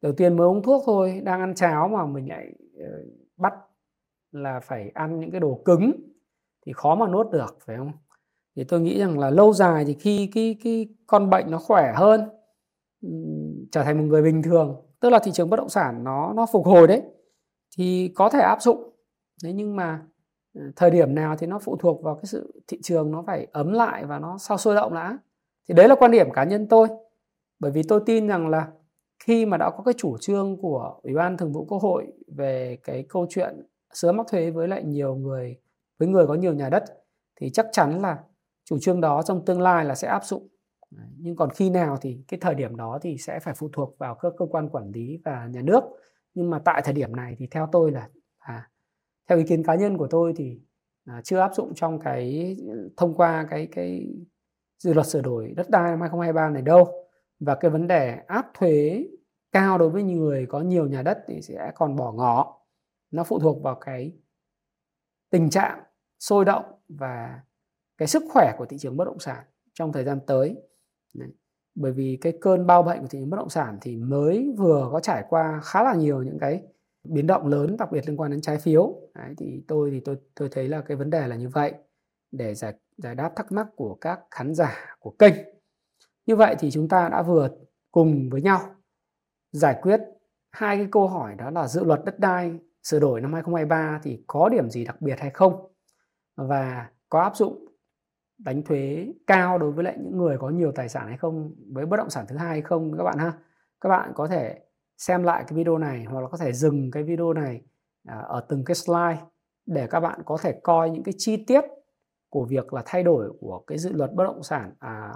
đầu 0.02 0.12
tiên 0.12 0.38
mới 0.38 0.48
uống 0.48 0.64
thuốc 0.64 0.84
thôi, 0.86 1.22
đang 1.24 1.40
ăn 1.40 1.56
cháo 1.56 1.88
mà 1.88 2.06
mình 2.06 2.30
lại 2.30 2.54
ờ, 2.80 2.86
bắt 3.38 3.54
là 4.32 4.60
phải 4.60 4.92
ăn 4.94 5.20
những 5.20 5.32
cái 5.32 5.40
đồ 5.40 5.62
cứng 5.66 5.92
thì 6.66 6.74
khó 6.74 6.96
mà 6.96 7.08
nuốt 7.08 7.32
được, 7.32 7.58
phải 7.66 7.78
không? 7.78 7.92
Thì 8.56 8.64
tôi 8.64 8.82
nghĩ 8.82 9.00
rằng 9.00 9.20
là 9.20 9.30
lâu 9.30 9.54
dài 9.54 9.86
thì 9.86 9.94
khi 9.94 10.28
cái 10.34 10.58
cái 10.64 10.88
con 11.08 11.30
bệnh 11.30 11.52
nó 11.52 11.58
khỏe 11.58 11.94
hơn 11.96 12.22
trở 13.72 13.84
thành 13.84 13.98
một 13.98 14.04
người 14.04 14.22
bình 14.22 14.44
thường, 14.44 14.76
tức 15.00 15.10
là 15.10 15.20
thị 15.20 15.32
trường 15.32 15.50
bất 15.50 15.58
động 15.58 15.70
sản 15.70 16.04
nó 16.04 16.34
nó 16.34 16.46
phục 16.46 16.66
hồi 16.66 16.88
đấy, 16.88 17.02
thì 17.78 18.12
có 18.16 18.30
thể 18.30 18.40
áp 18.40 18.62
dụng. 18.62 18.94
Thế 19.44 19.54
nhưng 19.54 19.76
mà 19.76 20.06
ờ, 20.56 20.62
thời 20.76 20.92
điểm 20.92 21.16
nào 21.16 21.36
thì 21.38 21.48
nó 21.48 21.60
phụ 21.60 21.78
thuộc 21.78 22.04
vào 22.04 22.16
cái 22.16 22.26
sự 22.26 22.62
thị 22.68 22.80
trường 22.84 23.12
nó 23.12 23.24
phải 23.28 23.48
ấm 23.52 23.72
lại 23.74 24.06
và 24.06 24.20
nó 24.20 24.38
sao 24.38 24.58
sôi 24.58 24.76
động 24.76 24.94
đã. 24.94 25.18
Thì 25.70 25.74
đấy 25.76 25.88
là 25.88 25.96
quan 25.96 26.12
điểm 26.12 26.32
cá 26.32 26.44
nhân 26.44 26.68
tôi, 26.68 26.88
bởi 27.60 27.72
vì 27.72 27.84
tôi 27.84 28.02
tin 28.06 28.28
rằng 28.28 28.48
là 28.48 28.68
khi 29.28 29.46
mà 29.46 29.58
đã 29.58 29.70
có 29.70 29.84
cái 29.84 29.94
chủ 29.98 30.18
trương 30.18 30.58
của 30.62 31.00
ủy 31.04 31.14
ban 31.14 31.38
thường 31.38 31.54
vụ 31.54 31.66
quốc 31.66 31.82
hội 31.82 32.08
về 32.28 32.78
cái 32.84 33.06
câu 33.10 33.26
chuyện 33.30 33.68
sớm 33.94 34.18
mắc 34.18 34.28
thuế 34.32 34.52
với 34.52 34.68
lại 34.68 34.84
nhiều 34.84 35.16
người 35.16 35.58
với 36.00 36.08
người 36.08 36.28
có 36.28 36.34
nhiều 36.34 36.54
nhà 36.54 36.70
đất 36.70 36.84
thì 37.36 37.50
chắc 37.50 37.66
chắn 37.72 38.02
là 38.02 38.18
chủ 38.66 38.78
trương 38.80 39.02
đó 39.02 39.22
trong 39.22 39.46
tương 39.46 39.62
lai 39.62 39.86
là 39.86 39.96
sẽ 39.96 40.08
áp 40.08 40.26
dụng. 40.26 40.48
Nhưng 41.18 41.36
còn 41.36 41.50
khi 41.50 41.70
nào 41.70 41.98
thì 42.02 42.24
cái 42.28 42.40
thời 42.40 42.56
điểm 42.56 42.76
đó 42.76 43.00
thì 43.02 43.18
sẽ 43.18 43.40
phải 43.40 43.54
phụ 43.58 43.70
thuộc 43.74 43.98
vào 43.98 44.16
các 44.16 44.34
cơ 44.38 44.46
quan 44.46 44.70
quản 44.70 44.92
lý 44.92 45.20
và 45.26 45.48
nhà 45.52 45.62
nước. 45.62 45.84
Nhưng 46.34 46.50
mà 46.50 46.60
tại 46.60 46.82
thời 46.86 46.94
điểm 46.94 47.16
này 47.16 47.36
thì 47.40 47.48
theo 47.52 47.70
tôi 47.72 47.92
là 47.92 48.10
à, 48.38 48.70
theo 49.30 49.38
ý 49.38 49.44
kiến 49.44 49.64
cá 49.64 49.76
nhân 49.76 49.98
của 49.98 50.08
tôi 50.10 50.34
thì 50.36 50.60
à, 51.06 51.22
chưa 51.24 51.40
áp 51.40 51.56
dụng 51.56 51.74
trong 51.76 52.00
cái 52.00 52.58
thông 52.98 53.14
qua 53.16 53.48
cái 53.50 53.68
cái 53.72 54.08
dự 54.80 54.94
luật 54.94 55.08
sửa 55.08 55.22
đổi 55.22 55.54
đất 55.56 55.70
đai 55.70 55.92
năm 55.92 56.02
2023 56.02 56.50
này 56.50 56.62
đâu 56.62 57.07
và 57.40 57.56
cái 57.56 57.72
vấn 57.72 57.88
đề 57.88 58.18
áp 58.28 58.52
thuế 58.54 59.08
cao 59.52 59.78
đối 59.78 59.90
với 59.90 60.04
người 60.04 60.46
có 60.46 60.60
nhiều 60.60 60.88
nhà 60.88 61.02
đất 61.02 61.24
thì 61.28 61.42
sẽ 61.42 61.72
còn 61.76 61.96
bỏ 61.96 62.12
ngỏ. 62.12 62.60
Nó 63.12 63.24
phụ 63.24 63.40
thuộc 63.40 63.64
vào 63.64 63.76
cái 63.76 64.14
tình 65.30 65.50
trạng 65.50 65.84
sôi 66.20 66.46
động 66.46 66.66
và 66.90 67.42
cái 67.98 68.08
sức 68.08 68.24
khỏe 68.34 68.56
của 68.58 68.66
thị 68.66 68.78
trường 68.78 68.98
bất 68.98 69.06
động 69.06 69.20
sản 69.20 69.44
trong 69.74 69.94
thời 69.94 70.04
gian 70.04 70.20
tới. 70.28 70.56
Đấy. 71.14 71.30
bởi 71.76 71.92
vì 71.92 72.18
cái 72.22 72.38
cơn 72.42 72.68
bao 72.68 72.84
bệnh 72.84 73.02
của 73.02 73.08
thị 73.08 73.20
trường 73.20 73.30
bất 73.30 73.38
động 73.38 73.50
sản 73.50 73.78
thì 73.82 73.98
mới 73.98 74.54
vừa 74.58 74.90
có 74.92 75.00
trải 75.00 75.24
qua 75.30 75.62
khá 75.64 75.84
là 75.84 75.94
nhiều 75.96 76.24
những 76.24 76.40
cái 76.40 76.62
biến 77.04 77.28
động 77.28 77.48
lớn 77.48 77.78
đặc 77.80 77.92
biệt 77.92 78.08
liên 78.08 78.18
quan 78.18 78.32
đến 78.32 78.42
trái 78.42 78.58
phiếu. 78.58 78.96
Đấy, 79.16 79.34
thì 79.38 79.64
tôi 79.68 79.92
thì 79.92 80.00
tôi 80.00 80.18
tôi 80.36 80.50
thấy 80.52 80.68
là 80.68 80.82
cái 80.82 80.98
vấn 80.98 81.10
đề 81.10 81.28
là 81.28 81.36
như 81.36 81.50
vậy 81.50 81.74
để 82.32 82.56
giải 82.56 82.74
giải 82.98 83.16
đáp 83.16 83.32
thắc 83.36 83.52
mắc 83.52 83.68
của 83.76 83.96
các 83.96 84.20
khán 84.32 84.56
giả 84.56 84.96
của 85.00 85.12
kênh 85.20 85.34
như 86.28 86.36
vậy 86.36 86.56
thì 86.60 86.72
chúng 86.72 86.90
ta 86.90 87.10
đã 87.10 87.22
vừa 87.22 87.50
cùng 87.92 88.30
với 88.30 88.42
nhau 88.42 88.60
giải 89.52 89.80
quyết 89.82 90.02
hai 90.52 90.78
cái 90.78 90.88
câu 90.92 91.08
hỏi 91.08 91.36
đó 91.36 91.50
là 91.50 91.68
dự 91.68 91.84
luật 91.84 92.06
đất 92.06 92.20
đai 92.20 92.60
sửa 92.84 93.00
đổi 93.00 93.22
năm 93.22 93.34
2023 93.34 94.00
thì 94.04 94.24
có 94.28 94.50
điểm 94.50 94.70
gì 94.70 94.86
đặc 94.86 95.02
biệt 95.02 95.20
hay 95.20 95.30
không? 95.30 95.74
Và 96.36 96.90
có 97.10 97.22
áp 97.22 97.36
dụng 97.36 97.66
đánh 98.38 98.64
thuế 98.64 99.08
cao 99.28 99.58
đối 99.58 99.72
với 99.72 99.84
lại 99.84 99.98
những 100.00 100.18
người 100.18 100.38
có 100.38 100.50
nhiều 100.50 100.72
tài 100.72 100.90
sản 100.90 101.08
hay 101.08 101.18
không? 101.18 101.56
Với 101.74 101.86
bất 101.86 101.98
động 101.98 102.10
sản 102.10 102.26
thứ 102.28 102.38
hai 102.38 102.50
hay 102.50 102.62
không 102.62 102.98
các 102.98 103.04
bạn 103.04 103.18
ha? 103.18 103.34
Các 103.82 103.90
bạn 103.90 104.12
có 104.16 104.28
thể 104.28 104.60
xem 104.98 105.24
lại 105.24 105.44
cái 105.48 105.58
video 105.58 105.78
này 105.78 106.04
hoặc 106.04 106.22
là 106.22 106.28
có 106.28 106.38
thể 106.38 106.54
dừng 106.54 106.92
cái 106.92 107.04
video 107.04 107.34
này 107.34 107.62
à, 108.08 108.20
ở 108.20 108.46
từng 108.50 108.66
cái 108.66 108.76
slide 108.76 109.22
để 109.66 109.88
các 109.88 110.00
bạn 110.00 110.22
có 110.26 110.38
thể 110.42 110.60
coi 110.64 110.90
những 110.90 111.04
cái 111.04 111.14
chi 111.18 111.44
tiết 111.48 111.64
của 112.30 112.46
việc 112.46 112.74
là 112.74 112.84
thay 112.86 113.04
đổi 113.04 113.32
của 113.40 113.64
cái 113.68 113.78
dự 113.78 113.92
luật 113.92 114.14
bất 114.14 114.24
động 114.24 114.44
sản 114.44 114.74
à, 114.80 115.14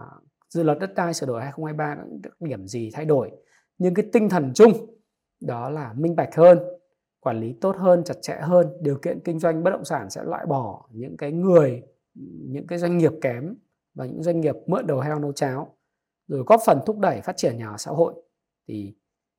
dự 0.53 0.63
luật 0.63 0.79
đất 0.79 0.93
đai 0.95 1.13
sửa 1.13 1.25
đổi 1.25 1.41
2023 1.41 1.95
có 1.95 2.03
những 2.09 2.49
điểm 2.49 2.67
gì 2.67 2.89
thay 2.93 3.05
đổi? 3.05 3.31
Nhưng 3.77 3.93
cái 3.93 4.05
tinh 4.13 4.29
thần 4.29 4.51
chung 4.55 4.71
đó 5.41 5.69
là 5.69 5.93
minh 5.93 6.15
bạch 6.15 6.35
hơn, 6.35 6.59
quản 7.19 7.39
lý 7.39 7.55
tốt 7.61 7.75
hơn, 7.77 8.03
chặt 8.03 8.15
chẽ 8.21 8.37
hơn, 8.41 8.67
điều 8.81 8.97
kiện 8.97 9.19
kinh 9.19 9.39
doanh 9.39 9.63
bất 9.63 9.71
động 9.71 9.85
sản 9.85 10.09
sẽ 10.09 10.23
loại 10.23 10.45
bỏ 10.45 10.87
những 10.91 11.17
cái 11.17 11.31
người, 11.31 11.83
những 12.49 12.67
cái 12.67 12.79
doanh 12.79 12.97
nghiệp 12.97 13.11
kém 13.21 13.55
và 13.93 14.05
những 14.05 14.23
doanh 14.23 14.41
nghiệp 14.41 14.55
mượn 14.67 14.87
đầu 14.87 14.99
heo 14.99 15.19
nấu 15.19 15.31
cháo, 15.31 15.77
rồi 16.27 16.43
góp 16.47 16.61
phần 16.65 16.79
thúc 16.85 16.99
đẩy 16.99 17.21
phát 17.21 17.37
triển 17.37 17.57
nhà 17.57 17.69
ở 17.69 17.77
xã 17.77 17.91
hội. 17.91 18.13
Thì 18.67 18.95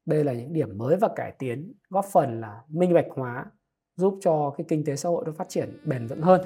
đây 0.06 0.24
là 0.24 0.32
những 0.32 0.52
điểm 0.52 0.78
mới 0.78 0.96
và 0.96 1.08
cải 1.16 1.32
tiến, 1.38 1.74
góp 1.90 2.04
phần 2.04 2.40
là 2.40 2.62
minh 2.68 2.94
bạch 2.94 3.06
hóa, 3.10 3.46
giúp 3.96 4.18
cho 4.20 4.54
cái 4.56 4.64
kinh 4.68 4.84
tế 4.84 4.96
xã 4.96 5.08
hội 5.08 5.24
nó 5.26 5.32
phát 5.32 5.48
triển 5.48 5.80
bền 5.84 6.06
vững 6.06 6.22
hơn. 6.22 6.40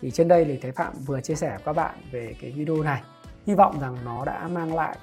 Thì 0.00 0.10
trên 0.10 0.28
đây 0.28 0.44
thì 0.44 0.58
Thái 0.58 0.72
Phạm 0.72 0.94
vừa 1.06 1.20
chia 1.20 1.34
sẻ 1.34 1.48
với 1.48 1.60
các 1.64 1.72
bạn 1.72 1.98
về 2.12 2.34
cái 2.40 2.52
video 2.52 2.82
này 2.82 3.02
hy 3.46 3.54
vọng 3.54 3.80
rằng 3.80 3.96
nó 4.04 4.24
đã 4.24 4.48
mang 4.48 4.74
lại 4.74 4.96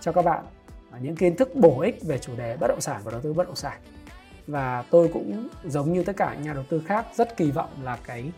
cho 0.00 0.12
các 0.12 0.24
bạn 0.24 0.44
những 1.00 1.16
kiến 1.16 1.36
thức 1.36 1.54
bổ 1.54 1.80
ích 1.80 1.98
về 2.02 2.18
chủ 2.18 2.36
đề 2.36 2.56
bất 2.56 2.66
động 2.68 2.80
sản 2.80 3.00
và 3.04 3.12
đầu 3.12 3.20
tư 3.20 3.32
bất 3.32 3.46
động 3.46 3.56
sản. 3.56 3.80
Và 4.46 4.84
tôi 4.90 5.10
cũng 5.12 5.48
giống 5.64 5.92
như 5.92 6.02
tất 6.02 6.16
cả 6.16 6.34
nhà 6.34 6.52
đầu 6.52 6.64
tư 6.70 6.82
khác 6.86 7.06
rất 7.14 7.36
kỳ 7.36 7.50
vọng 7.50 7.70
là 7.82 7.98
cái 8.04 8.32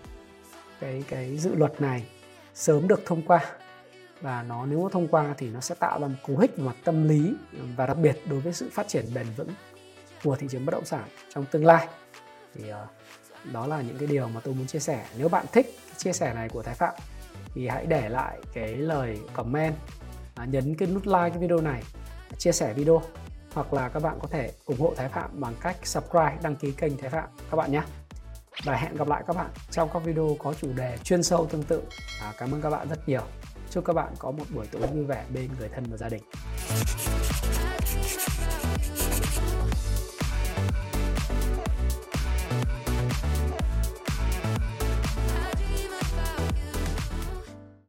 cái 0.80 1.04
cái 1.08 1.36
dự 1.36 1.54
luật 1.54 1.80
này 1.80 2.06
sớm 2.54 2.88
được 2.88 3.02
thông 3.06 3.22
qua. 3.22 3.40
Và 4.20 4.42
nó 4.42 4.66
nếu 4.66 4.88
thông 4.92 5.08
qua 5.08 5.34
thì 5.38 5.50
nó 5.50 5.60
sẽ 5.60 5.74
tạo 5.74 6.00
ra 6.00 6.06
một 6.06 6.14
cú 6.26 6.38
hích 6.38 6.56
về 6.56 6.64
mặt 6.64 6.76
tâm 6.84 7.08
lý 7.08 7.34
và 7.76 7.86
đặc 7.86 7.96
biệt 7.98 8.18
đối 8.30 8.40
với 8.40 8.52
sự 8.52 8.70
phát 8.72 8.88
triển 8.88 9.04
bền 9.14 9.26
vững 9.36 9.50
của 10.24 10.36
thị 10.36 10.46
trường 10.50 10.66
bất 10.66 10.72
động 10.72 10.84
sản 10.84 11.04
trong 11.34 11.44
tương 11.44 11.66
lai. 11.66 11.88
Thì 12.54 12.64
uh, 12.70 13.52
đó 13.52 13.66
là 13.66 13.82
những 13.82 13.98
cái 13.98 14.08
điều 14.08 14.28
mà 14.28 14.40
tôi 14.40 14.54
muốn 14.54 14.66
chia 14.66 14.78
sẻ. 14.78 15.04
Nếu 15.18 15.28
bạn 15.28 15.46
thích 15.52 15.78
chia 15.96 16.12
sẻ 16.12 16.34
này 16.34 16.48
của 16.48 16.62
thái 16.62 16.74
phạm 16.74 16.94
thì 17.54 17.68
hãy 17.68 17.86
để 17.86 18.08
lại 18.08 18.38
cái 18.52 18.76
lời 18.76 19.18
comment 19.32 19.74
à, 20.34 20.44
nhấn 20.44 20.74
cái 20.74 20.88
nút 20.88 21.06
like 21.06 21.30
cái 21.30 21.38
video 21.38 21.60
này 21.60 21.82
chia 22.38 22.52
sẻ 22.52 22.72
video 22.72 23.02
hoặc 23.54 23.72
là 23.72 23.88
các 23.88 24.02
bạn 24.02 24.18
có 24.22 24.28
thể 24.28 24.52
ủng 24.64 24.80
hộ 24.80 24.94
Thái 24.96 25.08
Phạm 25.08 25.40
bằng 25.40 25.54
cách 25.60 25.76
subscribe, 25.82 26.38
đăng 26.42 26.56
ký 26.56 26.72
kênh 26.72 26.96
Thái 26.96 27.10
Phạm 27.10 27.28
các 27.50 27.56
bạn 27.56 27.72
nhé. 27.72 27.82
Và 28.64 28.76
hẹn 28.76 28.96
gặp 28.96 29.08
lại 29.08 29.22
các 29.26 29.36
bạn 29.36 29.50
trong 29.70 29.88
các 29.92 30.04
video 30.04 30.36
có 30.38 30.54
chủ 30.54 30.72
đề 30.76 30.98
chuyên 31.04 31.22
sâu 31.22 31.46
tương 31.46 31.62
tự. 31.62 31.82
À, 32.22 32.32
cảm 32.38 32.52
ơn 32.54 32.62
các 32.62 32.70
bạn 32.70 32.88
rất 32.88 33.08
nhiều. 33.08 33.22
Chúc 33.70 33.84
các 33.84 33.92
bạn 33.92 34.12
có 34.18 34.30
một 34.30 34.44
buổi 34.54 34.66
tối 34.66 34.86
vui 34.86 35.04
vẻ 35.04 35.24
bên 35.34 35.48
người 35.58 35.68
thân 35.68 35.84
và 35.90 35.96
gia 35.96 36.08
đình. 36.08 36.22